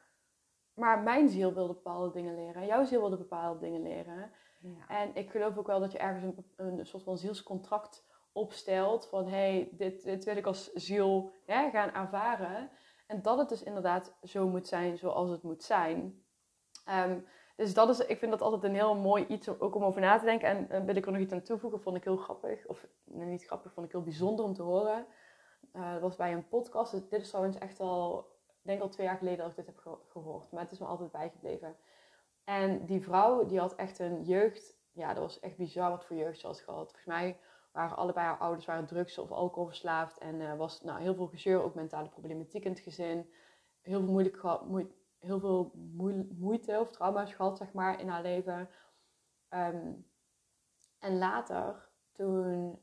maar 0.74 1.00
mijn 1.00 1.30
ziel 1.30 1.54
wilde 1.54 1.74
bepaalde 1.74 2.12
dingen 2.12 2.36
leren. 2.36 2.66
Jouw 2.66 2.84
ziel 2.84 3.00
wilde 3.00 3.18
bepaalde 3.18 3.60
dingen 3.60 3.82
leren. 3.82 4.32
Ja. 4.60 4.88
En 4.88 5.16
ik 5.16 5.32
geloof 5.32 5.58
ook 5.58 5.68
wel 5.68 5.80
dat 5.80 5.92
je 5.92 5.98
ergens 5.98 6.24
een, 6.24 6.80
een 6.80 6.86
soort 6.86 7.04
van 7.04 7.18
zielscontract 7.18 8.08
opstelt. 8.32 9.08
Van 9.08 9.28
hé, 9.28 9.30
hey, 9.30 9.70
dit, 9.72 10.04
dit 10.04 10.26
wil 10.26 10.38
ik 10.38 10.46
als 10.46 10.74
ziel 10.74 11.34
hè, 11.46 11.70
gaan 11.70 11.94
ervaren. 11.94 12.70
En 13.10 13.22
dat 13.22 13.38
het 13.38 13.50
dus 13.50 13.64
inderdaad 13.64 14.18
zo 14.24 14.48
moet 14.48 14.68
zijn 14.68 14.98
zoals 14.98 15.30
het 15.30 15.44
moet 15.44 15.64
zijn. 15.64 16.24
Ehm, 16.86 17.20
dus 17.56 17.74
dat 17.74 17.90
is, 17.90 18.00
ik 18.00 18.18
vind 18.18 18.32
dat 18.32 18.42
altijd 18.42 18.64
een 18.64 18.74
heel 18.74 18.96
mooi 18.96 19.26
iets 19.28 19.48
om, 19.48 19.56
ook 19.60 19.76
om 19.76 19.84
over 19.84 20.02
na 20.02 20.18
te 20.18 20.26
denken. 20.26 20.48
En, 20.48 20.70
en 20.70 20.86
wil 20.86 20.96
ik 20.96 21.06
er 21.06 21.12
nog 21.12 21.22
iets 21.22 21.34
aan 21.34 21.42
toevoegen, 21.42 21.82
vond 21.82 21.96
ik 21.96 22.04
heel 22.04 22.18
grappig. 22.18 22.68
Of 22.68 22.88
nee, 23.04 23.28
niet 23.28 23.46
grappig, 23.46 23.74
vond 23.74 23.86
ik 23.86 23.92
heel 23.92 24.04
bijzonder 24.04 24.46
om 24.46 24.54
te 24.54 24.62
horen. 24.62 25.06
Eh, 25.72 25.92
dat 25.92 26.02
was 26.02 26.16
bij 26.16 26.34
een 26.34 26.48
podcast. 26.48 26.92
Dit 26.92 27.10
dit 27.10 27.22
is 27.22 27.30
trouwens 27.30 27.58
echt 27.58 27.80
al, 27.80 28.20
ik 28.48 28.56
denk 28.62 28.82
al 28.82 28.90
twee 28.90 29.06
jaar 29.08 29.18
geleden 29.18 29.38
dat 29.40 29.50
ik 29.50 29.56
dit 29.56 29.66
heb 29.66 29.78
ge- 29.78 29.98
gehoord. 30.08 30.52
Maar 30.52 30.62
het 30.62 30.72
is 30.72 30.80
me 30.80 30.86
altijd 30.86 31.12
bijgebleven. 31.12 31.76
En 32.44 32.86
die 32.86 33.04
vrouw, 33.04 33.46
die 33.46 33.60
had 33.60 33.76
echt 33.76 34.00
een 34.00 34.24
jeugd... 34.24 34.78
Ja, 34.92 35.14
dat 35.14 35.24
was 35.24 35.40
echt 35.40 35.58
bizar 35.58 35.90
wat 35.90 36.06
voor 36.06 36.16
jeugd 36.16 36.40
ze 36.40 36.48
had 36.48 36.60
gehad. 36.60 36.84
Volgens 36.86 37.06
mij 37.06 37.40
waren 37.72 37.98
allebei 37.98 38.26
haar 38.26 38.38
ouders 38.38 38.66
waren 38.66 38.86
drugs- 38.86 39.18
of 39.18 39.32
alcoholverslaafd. 39.32 40.18
En 40.18 40.40
er 40.40 40.58
was 40.58 40.82
nou, 40.82 41.02
heel 41.02 41.16
veel 41.16 41.28
gezeur, 41.28 41.64
ook 41.64 41.76
mentale 41.76 42.10
problematiek 42.10 42.66
in 42.66 42.72
het 42.72 42.80
gezin. 42.80 43.34
Heel 43.82 44.00
veel, 44.00 44.12
moeilijk 44.12 44.44
moe- 44.66 44.92
heel 45.20 45.40
veel 45.40 45.72
moe- 45.74 46.28
moeite 46.38 46.80
of 46.80 46.92
trauma's 46.92 47.34
gehad, 47.34 47.58
zeg 47.58 47.74
maar, 47.74 48.00
in 48.00 48.08
haar 48.08 48.22
leven. 48.22 48.70
Ehm, 49.50 49.92
en 51.00 51.18
later, 51.18 51.90
toen 52.12 52.80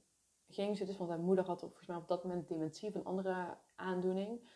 ging 0.48 0.76
ze 0.76 0.84
dus, 0.84 0.96
want 0.96 1.10
haar 1.10 1.18
moeder 1.18 1.44
had 1.44 1.60
volgens 1.60 1.86
mij 1.86 1.96
op 1.96 2.08
dat 2.08 2.24
moment 2.24 2.48
dementie 2.48 2.88
of 2.88 2.94
een 2.94 3.04
andere 3.04 3.56
aandoening. 3.76 4.48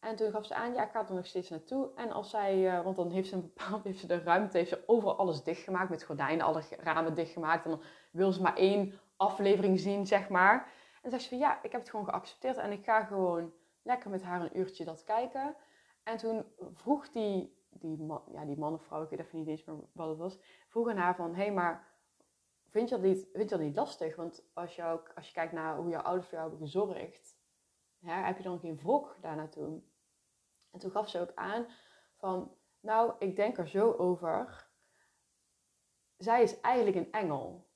En 0.00 0.16
toen 0.16 0.30
gaf 0.30 0.46
ze 0.46 0.54
aan, 0.54 0.74
ja, 0.74 0.84
ik 0.84 0.90
ga 0.90 1.08
er 1.08 1.14
nog 1.14 1.26
steeds 1.26 1.48
naartoe. 1.48 1.90
En 1.94 2.10
als 2.12 2.30
zij, 2.30 2.70
eh, 2.70 2.84
want 2.84 2.96
dan 2.96 3.10
heeft 3.10 3.28
ze 3.28 3.34
een 3.34 3.40
bepaald, 3.40 3.84
heeft 3.84 3.98
ze 3.98 4.06
de 4.06 4.18
ruimte, 4.18 4.56
heeft 4.56 4.68
ze 4.68 4.82
overal 4.86 5.16
alles 5.16 5.42
dichtgemaakt, 5.42 5.90
met 5.90 6.04
gordijnen, 6.04 6.46
alle 6.46 6.62
ramen 6.78 7.14
dichtgemaakt. 7.14 7.64
En 7.64 7.70
dan 7.70 7.82
wil 8.12 8.32
ze 8.32 8.42
maar 8.42 8.56
één 8.56 9.00
aflevering 9.22 9.80
zien, 9.80 10.06
zeg 10.06 10.28
maar. 10.28 10.72
En 11.02 11.10
dan 11.10 11.20
ze 11.20 11.28
van, 11.28 11.38
ja, 11.38 11.62
ik 11.62 11.72
heb 11.72 11.80
het 11.80 11.90
gewoon 11.90 12.04
geaccepteerd 12.04 12.56
en 12.56 12.72
ik 12.72 12.84
ga 12.84 13.04
gewoon 13.04 13.52
lekker 13.82 14.10
met 14.10 14.22
haar 14.22 14.40
een 14.40 14.58
uurtje 14.58 14.84
dat 14.84 15.04
kijken. 15.04 15.56
En 16.02 16.16
toen 16.16 16.44
vroeg 16.72 17.08
die, 17.08 17.56
die, 17.68 17.98
man, 17.98 18.22
ja, 18.32 18.44
die 18.44 18.58
man 18.58 18.74
of 18.74 18.84
vrouw, 18.84 19.02
ik 19.02 19.10
weet 19.10 19.18
even 19.18 19.38
niet 19.38 19.48
eens 19.48 19.64
meer 19.64 19.76
wat 19.92 20.08
het 20.08 20.18
was, 20.18 20.38
vroeg 20.68 20.88
aan 20.88 20.96
haar 20.96 21.16
van, 21.16 21.34
hé, 21.34 21.42
hey, 21.42 21.52
maar 21.52 21.92
vind 22.68 22.88
je, 22.88 22.94
dat 22.94 23.04
niet, 23.04 23.28
vind 23.32 23.50
je 23.50 23.56
dat 23.56 23.66
niet 23.66 23.76
lastig? 23.76 24.16
Want 24.16 24.44
als 24.54 24.76
je, 24.76 24.84
ook, 24.84 25.12
als 25.14 25.26
je 25.26 25.32
kijkt 25.32 25.52
naar 25.52 25.76
hoe 25.76 25.90
jouw 25.90 26.02
ouders 26.02 26.28
voor 26.28 26.38
jou 26.38 26.50
hebben 26.50 26.68
gezorgd, 26.68 27.36
ja, 27.98 28.24
heb 28.24 28.36
je 28.36 28.42
dan 28.42 28.58
geen 28.58 28.78
wrok 28.78 29.16
daar 29.20 29.36
naartoe? 29.36 29.82
En 30.70 30.78
toen 30.78 30.90
gaf 30.90 31.08
ze 31.08 31.20
ook 31.20 31.34
aan 31.34 31.66
van, 32.16 32.56
nou, 32.80 33.12
ik 33.18 33.36
denk 33.36 33.58
er 33.58 33.68
zo 33.68 33.92
over. 33.92 34.70
Zij 36.16 36.42
is 36.42 36.60
eigenlijk 36.60 36.96
een 36.96 37.12
engel. 37.12 37.70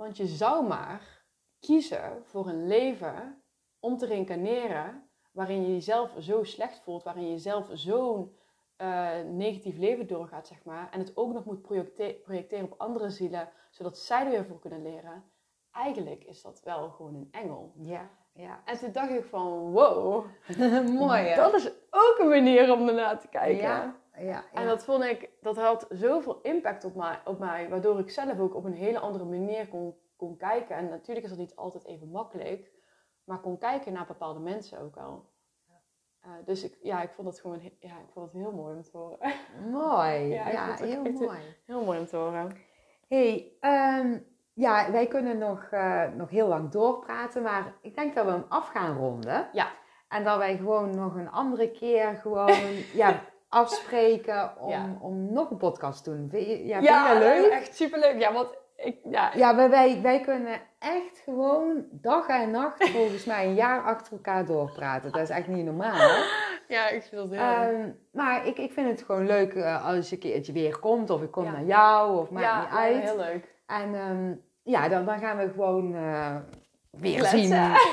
Want 0.00 0.16
je 0.16 0.26
zou 0.26 0.66
maar 0.66 1.24
kiezen 1.58 2.22
voor 2.24 2.48
een 2.48 2.66
leven 2.66 3.42
om 3.80 3.96
te 3.96 4.06
reïncarneren 4.06 5.10
waarin 5.32 5.62
je 5.62 5.72
jezelf 5.72 6.14
zo 6.18 6.44
slecht 6.44 6.80
voelt, 6.80 7.02
waarin 7.02 7.24
je 7.24 7.30
jezelf 7.30 7.68
zo'n 7.72 8.36
uh, 8.82 9.20
negatief 9.20 9.76
leven 9.76 10.06
doorgaat, 10.06 10.46
zeg 10.46 10.64
maar. 10.64 10.88
En 10.90 10.98
het 10.98 11.16
ook 11.16 11.32
nog 11.32 11.44
moet 11.44 11.62
projecteren 12.22 12.64
op 12.64 12.74
andere 12.78 13.10
zielen, 13.10 13.48
zodat 13.70 13.98
zij 13.98 14.24
er 14.24 14.30
weer 14.30 14.44
voor 14.44 14.58
kunnen 14.58 14.82
leren. 14.82 15.24
Eigenlijk 15.72 16.24
is 16.24 16.42
dat 16.42 16.62
wel 16.64 16.90
gewoon 16.90 17.14
een 17.14 17.28
engel. 17.30 17.72
Ja, 17.76 18.10
ja. 18.32 18.62
En 18.64 18.78
toen 18.78 18.92
dacht 18.92 19.10
ik 19.10 19.24
van, 19.24 19.70
wow. 19.70 20.24
Mooi, 20.98 21.22
hè? 21.22 21.36
Dat 21.36 21.54
is 21.54 21.70
ook 21.90 22.16
een 22.18 22.28
manier 22.28 22.72
om 22.72 22.88
ernaar 22.88 23.20
te 23.20 23.28
kijken. 23.28 23.62
Ja, 23.62 23.99
ja, 24.16 24.22
ja. 24.22 24.44
En 24.52 24.66
dat 24.66 24.84
vond 24.84 25.04
ik, 25.04 25.30
dat 25.40 25.56
had 25.56 25.86
zoveel 25.90 26.40
impact 26.42 26.84
op 26.84 26.94
mij, 26.94 27.20
op 27.24 27.38
mij, 27.38 27.68
waardoor 27.68 27.98
ik 27.98 28.10
zelf 28.10 28.38
ook 28.38 28.54
op 28.54 28.64
een 28.64 28.74
hele 28.74 28.98
andere 28.98 29.24
manier 29.24 29.68
kon, 29.68 29.94
kon 30.16 30.36
kijken. 30.36 30.76
En 30.76 30.88
natuurlijk 30.88 31.26
is 31.26 31.32
dat 31.32 31.40
niet 31.40 31.56
altijd 31.56 31.84
even 31.84 32.10
makkelijk, 32.10 32.70
maar 33.24 33.40
kon 33.40 33.58
kijken 33.58 33.92
naar 33.92 34.06
bepaalde 34.06 34.40
mensen 34.40 34.80
ook 34.80 34.96
al. 34.96 35.28
Uh, 36.26 36.32
dus 36.44 36.64
ik, 36.64 36.78
ja, 36.82 37.02
ik 37.02 37.10
vond 37.10 37.28
het 37.28 37.40
gewoon 37.40 37.60
ja, 37.78 37.98
ik 37.98 38.10
vond 38.12 38.32
het 38.32 38.42
heel 38.42 38.52
mooi 38.52 38.74
om 38.74 38.82
te 38.82 38.96
horen. 38.96 39.18
Mooi, 39.70 40.28
ja, 40.34 40.48
ja 40.48 40.74
heel 40.74 41.02
mooi. 41.02 41.38
Heel 41.66 41.84
mooi 41.84 41.98
om 41.98 42.06
te 42.06 42.16
horen. 42.16 42.56
hey, 43.08 43.52
um, 43.60 44.26
ja, 44.52 44.90
wij 44.90 45.06
kunnen 45.06 45.38
nog, 45.38 45.70
uh, 45.70 46.08
nog 46.08 46.30
heel 46.30 46.48
lang 46.48 46.70
doorpraten, 46.70 47.42
maar 47.42 47.74
ik 47.80 47.94
denk 47.94 48.14
dat 48.14 48.24
we 48.24 48.30
hem 48.30 48.44
af 48.48 48.68
gaan 48.68 48.96
ronden. 48.96 49.48
Ja. 49.52 49.68
En 50.08 50.24
dat 50.24 50.38
wij 50.38 50.56
gewoon 50.56 50.94
nog 50.94 51.14
een 51.14 51.30
andere 51.30 51.70
keer 51.70 52.16
gewoon 52.16 52.72
ja, 52.92 53.20
afspreken 53.50 54.52
om, 54.58 54.70
ja. 54.70 54.96
om 55.00 55.32
nog 55.32 55.50
een 55.50 55.56
podcast 55.56 56.04
te 56.04 56.10
doen. 56.10 56.28
Vind 56.30 56.46
je, 56.46 56.66
ja, 56.66 56.76
vind 56.76 56.88
ja, 56.88 57.12
je 57.12 57.18
dat 57.18 57.22
leuk? 57.22 57.50
echt 57.50 57.76
superleuk. 57.76 58.20
Ja, 58.20 58.32
want 58.32 58.48
ik, 58.76 58.96
ja. 59.10 59.30
ja, 59.34 59.68
wij, 59.70 60.02
wij 60.02 60.20
kunnen 60.20 60.60
echt 60.78 61.20
gewoon 61.24 61.84
dag 61.90 62.28
en 62.28 62.50
nacht 62.50 62.88
volgens 62.88 63.24
mij 63.24 63.46
een 63.46 63.54
jaar 63.54 63.82
achter 63.82 64.12
elkaar 64.12 64.46
doorpraten. 64.46 65.12
Dat 65.12 65.20
is 65.20 65.30
echt 65.30 65.46
niet 65.46 65.64
normaal. 65.64 66.08
Ja, 66.70 66.88
ik 66.88 67.02
vind 67.02 67.30
dat 67.30 67.30
heel 67.30 67.58
leuk. 67.58 67.84
Um, 67.84 67.98
maar 68.12 68.46
ik, 68.46 68.58
ik 68.58 68.72
vind 68.72 68.88
het 68.88 69.02
gewoon 69.02 69.26
leuk 69.26 69.54
uh, 69.54 69.86
als 69.86 70.08
je 70.08 70.14
een 70.14 70.20
keertje 70.20 70.52
weer 70.52 70.78
komt 70.78 71.10
of 71.10 71.22
ik 71.22 71.30
kom 71.30 71.44
naar 71.44 71.64
jou 71.64 72.18
of 72.18 72.30
maakt 72.30 72.60
niet 72.60 72.78
uit. 72.78 72.96
Ja, 72.96 73.02
heel 73.02 73.16
leuk. 73.16 73.54
En 73.66 73.94
um, 73.94 74.42
ja, 74.62 74.88
dan, 74.88 75.04
dan 75.04 75.18
gaan 75.18 75.36
we 75.36 75.50
gewoon 75.50 75.94
uh, 75.94 76.36
weer 76.90 77.24
zien 77.24 77.50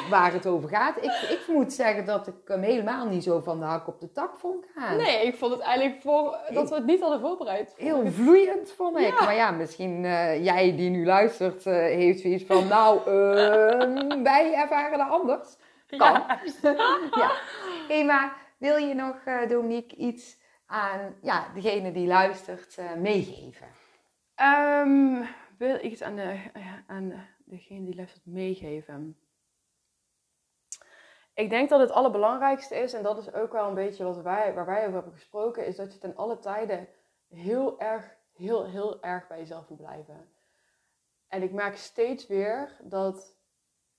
waar 0.10 0.34
het 0.34 0.46
over 0.46 0.70
gaat. 0.70 0.98
Ik, 0.98 1.12
ik 1.30 1.44
moet 1.48 1.74
zeggen 1.74 2.06
dat 2.06 2.28
ik 2.28 2.36
hem 2.46 2.62
helemaal 2.62 3.08
niet 3.08 3.24
zo 3.24 3.40
van 3.40 3.60
de 3.60 3.66
hak 3.66 3.88
op 3.88 4.00
de 4.00 4.12
tak 4.12 4.40
vond 4.40 4.66
gaan. 4.76 4.98
Nee, 4.98 5.26
ik 5.26 5.36
vond 5.36 5.52
het 5.52 5.62
eigenlijk 5.62 6.02
voor, 6.02 6.38
dat 6.54 6.70
we 6.70 6.76
het 6.76 6.86
niet 6.86 7.02
hadden 7.02 7.20
voorbereid. 7.20 7.74
Heel 7.78 8.12
vloeiend 8.12 8.72
vond 8.72 8.98
ik. 8.98 9.20
Maar 9.20 9.36
ja, 9.36 9.52
misschien 9.52 10.04
uh, 10.04 10.44
jij 10.44 10.76
die 10.76 10.90
nu 10.90 11.06
luistert 11.06 11.66
uh, 11.66 11.74
heeft 11.74 12.20
zoiets 12.20 12.44
van... 12.44 12.68
Nou, 12.68 13.00
uh, 13.00 14.24
wij 14.32 14.54
ervaren 14.54 14.98
dat 14.98 15.10
anders. 15.10 15.58
Kan. 15.88 16.00
Ja. 16.00 16.40
ja. 17.22 17.32
Hey, 17.88 18.06
maar 18.06 18.36
wil 18.58 18.76
je 18.76 18.94
nog, 18.94 19.16
Dominique, 19.48 19.96
iets 19.96 20.38
aan 20.66 21.16
ja, 21.22 21.48
degene 21.54 21.92
die 21.92 22.08
luistert 22.08 22.78
meegeven? 22.98 23.68
Um, 24.82 25.28
wil 25.58 25.76
ik 25.76 25.82
iets 25.82 26.04
aan, 26.04 26.16
de, 26.16 26.36
aan 26.88 27.28
degene 27.50 27.86
die 27.86 27.96
luistert 27.96 28.26
meegeven? 28.26 29.20
Ik 31.34 31.50
denk 31.50 31.70
dat 31.70 31.80
het 31.80 31.92
allerbelangrijkste 31.92 32.76
is, 32.76 32.94
en 32.94 33.04
dat 33.04 33.18
is 33.18 33.34
ook 33.34 33.52
wel 33.52 33.68
een 33.68 33.74
beetje 33.74 34.04
wat 34.04 34.22
wij, 34.22 34.54
waar 34.54 34.66
wij 34.66 34.82
over 34.82 34.94
hebben 34.94 35.14
gesproken, 35.14 35.66
is 35.66 35.76
dat 35.76 35.94
je 35.94 36.00
ten 36.00 36.16
alle 36.16 36.40
tijden 36.40 36.88
heel 37.28 37.80
erg, 37.80 38.18
heel, 38.34 38.66
heel 38.66 39.02
erg 39.02 39.28
bij 39.28 39.38
jezelf 39.38 39.70
moet 39.70 39.78
blijven. 39.78 40.32
En 41.28 41.44
ik 41.44 41.52
merk 41.52 41.78
steeds 41.78 42.28
weer 42.28 42.78
dat 42.84 43.38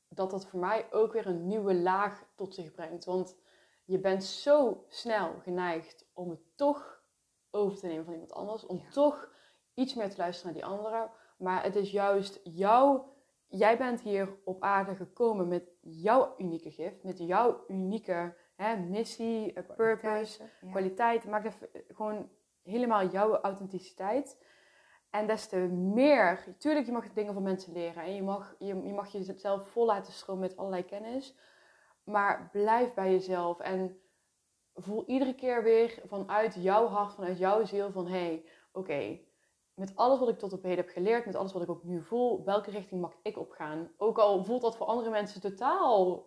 dat, 0.08 0.30
dat 0.30 0.46
voor 0.46 0.60
mij 0.60 0.92
ook 0.92 1.12
weer 1.12 1.26
een 1.26 1.46
nieuwe 1.46 1.74
laag 1.74 2.24
tot 2.34 2.54
zich 2.54 2.72
brengt. 2.72 3.04
Want 3.04 3.36
je 3.84 3.98
bent 3.98 4.24
zo 4.24 4.84
snel 4.88 5.34
geneigd 5.42 6.08
om 6.12 6.30
het 6.30 6.40
toch 6.56 7.02
over 7.50 7.78
te 7.78 7.86
nemen 7.86 8.04
van 8.04 8.12
iemand 8.12 8.32
anders, 8.32 8.66
om 8.66 8.90
toch 8.90 9.30
iets 9.74 9.94
meer 9.94 10.10
te 10.10 10.16
luisteren 10.16 10.52
naar 10.52 10.62
die 10.62 10.70
anderen. 10.70 11.10
Maar 11.38 11.62
het 11.62 11.76
is 11.76 11.90
juist 11.90 12.40
jouw 12.42 13.16
jij 13.48 13.78
bent 13.78 14.00
hier 14.00 14.36
op 14.44 14.62
aarde 14.62 14.94
gekomen 14.94 15.48
met 15.48 15.70
jouw 15.80 16.34
unieke 16.38 16.70
gift, 16.70 17.04
met 17.04 17.18
jouw 17.18 17.64
unieke 17.68 18.34
hè, 18.56 18.76
missie, 18.76 19.52
eh, 19.52 19.76
purpose, 19.76 20.42
ja. 20.60 20.70
kwaliteit. 20.70 21.24
Maak 21.24 21.44
even 21.44 21.68
gewoon 21.88 22.30
helemaal 22.62 23.08
jouw 23.08 23.40
authenticiteit. 23.40 24.46
En 25.10 25.26
des 25.26 25.48
te 25.48 25.56
meer, 25.56 26.56
tuurlijk, 26.58 26.86
je 26.86 26.92
mag 26.92 27.12
dingen 27.12 27.34
van 27.34 27.42
mensen 27.42 27.72
leren 27.72 28.02
en 28.02 28.14
je 28.14 28.22
mag, 28.22 28.54
je, 28.58 28.66
je 28.66 28.92
mag 28.92 29.12
jezelf 29.12 29.68
vol 29.68 29.86
laten 29.86 30.12
stromen 30.12 30.42
met 30.42 30.56
allerlei 30.56 30.84
kennis. 30.84 31.38
Maar 32.04 32.48
blijf 32.52 32.94
bij 32.94 33.10
jezelf 33.10 33.60
en 33.60 34.00
voel 34.74 35.04
iedere 35.06 35.34
keer 35.34 35.62
weer 35.62 36.02
vanuit 36.06 36.54
jouw 36.54 36.86
hart, 36.86 37.14
vanuit 37.14 37.38
jouw 37.38 37.64
ziel 37.64 37.92
van 37.92 38.06
hé, 38.06 38.18
hey, 38.18 38.44
oké, 38.72 39.20
met 39.78 39.96
alles 39.96 40.18
wat 40.18 40.28
ik 40.28 40.38
tot 40.38 40.52
op 40.52 40.62
heden 40.62 40.84
heb 40.84 40.88
geleerd, 40.88 41.26
met 41.26 41.36
alles 41.36 41.52
wat 41.52 41.62
ik 41.62 41.70
ook 41.70 41.84
nu 41.84 42.02
voel, 42.02 42.44
welke 42.44 42.70
richting 42.70 43.00
mag 43.00 43.14
ik 43.22 43.38
opgaan? 43.38 43.90
Ook 43.96 44.18
al 44.18 44.44
voelt 44.44 44.62
dat 44.62 44.76
voor 44.76 44.86
andere 44.86 45.10
mensen 45.10 45.40
totaal 45.40 46.26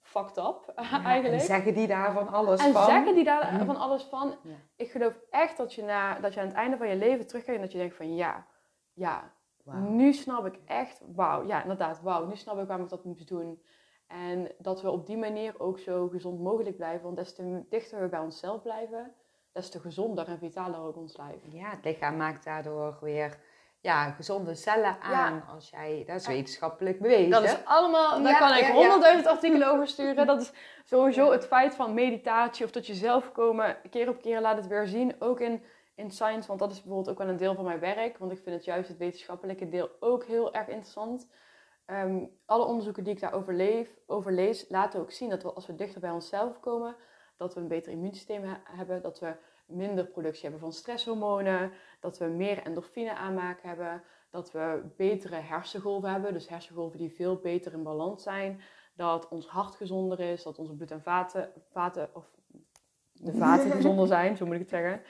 fucked 0.00 0.36
up, 0.36 0.72
eigenlijk. 1.04 1.40
En 1.40 1.46
zeggen 1.46 1.74
die 1.74 1.86
daar 1.86 2.12
van 2.12 2.28
alles 2.28 2.64
en 2.64 2.72
van? 2.72 2.82
En 2.82 2.88
zeggen 2.88 3.14
die 3.14 3.24
daar 3.24 3.64
van 3.64 3.76
alles 3.76 4.02
van. 4.02 4.34
Ik 4.76 4.90
geloof 4.90 5.20
echt 5.30 5.56
dat 5.56 5.74
je, 5.74 5.82
na, 5.82 6.20
dat 6.20 6.34
je 6.34 6.40
aan 6.40 6.46
het 6.46 6.56
einde 6.56 6.76
van 6.76 6.88
je 6.88 6.96
leven 6.96 7.26
terugkijkt 7.26 7.58
en 7.60 7.64
dat 7.64 7.72
je 7.72 7.78
denkt 7.78 7.96
van 7.96 8.14
ja, 8.14 8.46
ja, 8.92 9.32
nu 9.72 10.12
snap 10.12 10.46
ik 10.46 10.58
echt, 10.64 11.02
wauw, 11.14 11.46
ja 11.46 11.62
inderdaad, 11.62 12.00
wauw, 12.00 12.26
nu 12.26 12.36
snap 12.36 12.58
ik 12.58 12.66
waarom 12.66 12.84
ik 12.84 12.90
dat 12.90 13.04
moet 13.04 13.28
doen. 13.28 13.62
En 14.06 14.50
dat 14.58 14.82
we 14.82 14.90
op 14.90 15.06
die 15.06 15.16
manier 15.16 15.60
ook 15.60 15.78
zo 15.78 16.08
gezond 16.08 16.40
mogelijk 16.40 16.76
blijven, 16.76 17.02
want 17.02 17.16
des 17.16 17.34
te 17.34 17.64
dichter 17.68 18.00
we 18.00 18.08
bij 18.08 18.20
onszelf 18.20 18.62
blijven, 18.62 19.14
des 19.54 19.70
te 19.70 19.80
gezonder 19.80 20.28
en 20.28 20.38
vitaler 20.38 20.80
ook 20.80 20.96
ons 20.96 21.16
lijf. 21.16 21.36
Ja, 21.50 21.70
het 21.70 21.84
lichaam 21.84 22.16
maakt 22.16 22.44
daardoor 22.44 22.98
weer 23.00 23.38
ja, 23.80 24.10
gezonde 24.10 24.54
cellen 24.54 25.00
aan. 25.00 25.44
Als 25.54 25.70
jij, 25.70 26.02
dat 26.06 26.16
is 26.16 26.26
wetenschappelijk 26.26 27.00
bewezen. 27.00 27.30
Dat 27.30 27.42
is 27.42 27.56
allemaal, 27.64 28.22
daar 28.22 28.38
kan 28.38 28.56
ik 28.56 28.64
honderdduizend 28.64 29.26
artikelen 29.26 29.70
over 29.70 29.86
sturen. 29.88 30.26
Dat 30.32 30.40
is 30.40 30.52
sowieso 30.84 31.32
het 31.32 31.46
feit 31.46 31.74
van 31.74 31.94
meditatie 31.94 32.64
of 32.64 32.70
tot 32.70 32.86
jezelf 32.86 33.32
komen. 33.32 33.76
Keer 33.90 34.08
op 34.08 34.20
keer 34.20 34.40
laat 34.40 34.56
het 34.56 34.66
weer 34.66 34.86
zien. 34.86 35.16
Ook 35.18 35.40
in, 35.40 35.62
in 35.94 36.10
science, 36.10 36.48
want 36.48 36.58
dat 36.58 36.70
is 36.70 36.82
bijvoorbeeld 36.82 37.10
ook 37.10 37.18
wel 37.18 37.28
een 37.28 37.36
deel 37.36 37.54
van 37.54 37.64
mijn 37.64 37.80
werk. 37.80 38.18
Want 38.18 38.32
ik 38.32 38.40
vind 38.42 38.56
het 38.56 38.64
juist 38.64 38.88
het 38.88 38.98
wetenschappelijke 38.98 39.68
deel 39.68 39.90
ook 40.00 40.24
heel 40.24 40.54
erg 40.54 40.68
interessant. 40.68 41.28
Um, 41.86 42.30
alle 42.46 42.64
onderzoeken 42.64 43.04
die 43.04 43.12
ik 43.12 43.20
daarover 43.20 43.54
leef, 43.54 43.88
over 44.06 44.32
lees, 44.32 44.68
laten 44.68 45.00
ook 45.00 45.10
zien 45.10 45.28
dat 45.28 45.42
we, 45.42 45.52
als 45.52 45.66
we 45.66 45.74
dichter 45.74 46.00
bij 46.00 46.10
onszelf 46.10 46.60
komen, 46.60 46.96
dat 47.36 47.54
we 47.54 47.60
een 47.60 47.68
beter 47.68 47.92
immuunsysteem 47.92 48.42
hebben, 48.64 49.02
dat 49.02 49.20
we 49.20 49.36
minder 49.66 50.06
productie 50.06 50.42
hebben 50.42 50.60
van 50.60 50.72
stresshormonen, 50.72 51.72
dat 52.00 52.18
we 52.18 52.24
meer 52.24 52.62
endorfine 52.62 53.14
aanmaken 53.14 53.68
hebben, 53.68 54.02
dat 54.30 54.52
we 54.52 54.92
betere 54.96 55.36
hersengolven 55.36 56.10
hebben, 56.10 56.32
dus 56.32 56.48
hersengolven 56.48 56.98
die 56.98 57.14
veel 57.14 57.36
beter 57.36 57.72
in 57.72 57.82
balans 57.82 58.22
zijn, 58.22 58.60
dat 58.96 59.28
ons 59.28 59.46
hart 59.46 59.74
gezonder 59.74 60.20
is, 60.20 60.42
dat 60.42 60.58
onze 60.58 60.74
bloed- 60.74 60.90
en 60.90 61.02
vaten, 61.02 61.52
vaten 61.70 62.10
of 62.14 62.30
de 63.12 63.32
vaten 63.32 63.70
gezonder 63.80 64.06
zijn, 64.06 64.36
zo 64.36 64.44
moet 64.44 64.54
ik 64.54 64.60
het 64.60 64.68
zeggen. 64.68 65.02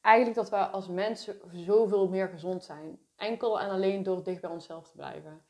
Eigenlijk 0.00 0.36
dat 0.36 0.50
we 0.50 0.56
als 0.56 0.88
mensen 0.88 1.40
zoveel 1.52 2.08
meer 2.08 2.28
gezond 2.28 2.64
zijn. 2.64 2.98
Enkel 3.16 3.60
en 3.60 3.70
alleen 3.70 4.02
door 4.02 4.22
dicht 4.22 4.40
bij 4.40 4.50
onszelf 4.50 4.88
te 4.88 4.96
blijven. 4.96 5.42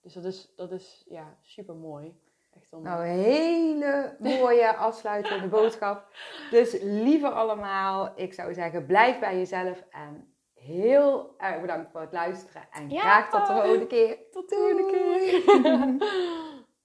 Dus 0.00 0.12
dat 0.12 0.24
is, 0.24 0.52
dat 0.56 0.72
is 0.72 1.04
ja, 1.08 1.38
super 1.42 1.74
mooi. 1.74 2.20
Echt 2.56 2.70
Nou, 2.70 3.06
een 3.06 3.18
hele 3.18 4.16
mooie 4.18 4.76
afsluitende 4.88 5.48
boodschap. 5.48 6.04
Dus 6.50 6.76
liever 6.80 7.30
allemaal, 7.30 8.12
ik 8.16 8.32
zou 8.32 8.54
zeggen, 8.54 8.86
blijf 8.86 9.18
bij 9.18 9.36
jezelf 9.36 9.84
en 9.90 10.34
heel 10.54 11.34
erg 11.38 11.60
bedankt 11.60 11.90
voor 11.90 12.00
het 12.00 12.12
luisteren. 12.12 12.68
En 12.70 12.90
graag 12.90 13.30
tot 13.30 13.46
de 13.46 13.52
volgende 13.52 13.86
keer. 13.86 14.18
Tot 14.30 14.48
de 14.48 14.56
volgende 14.56 14.90
keer. 14.90 16.08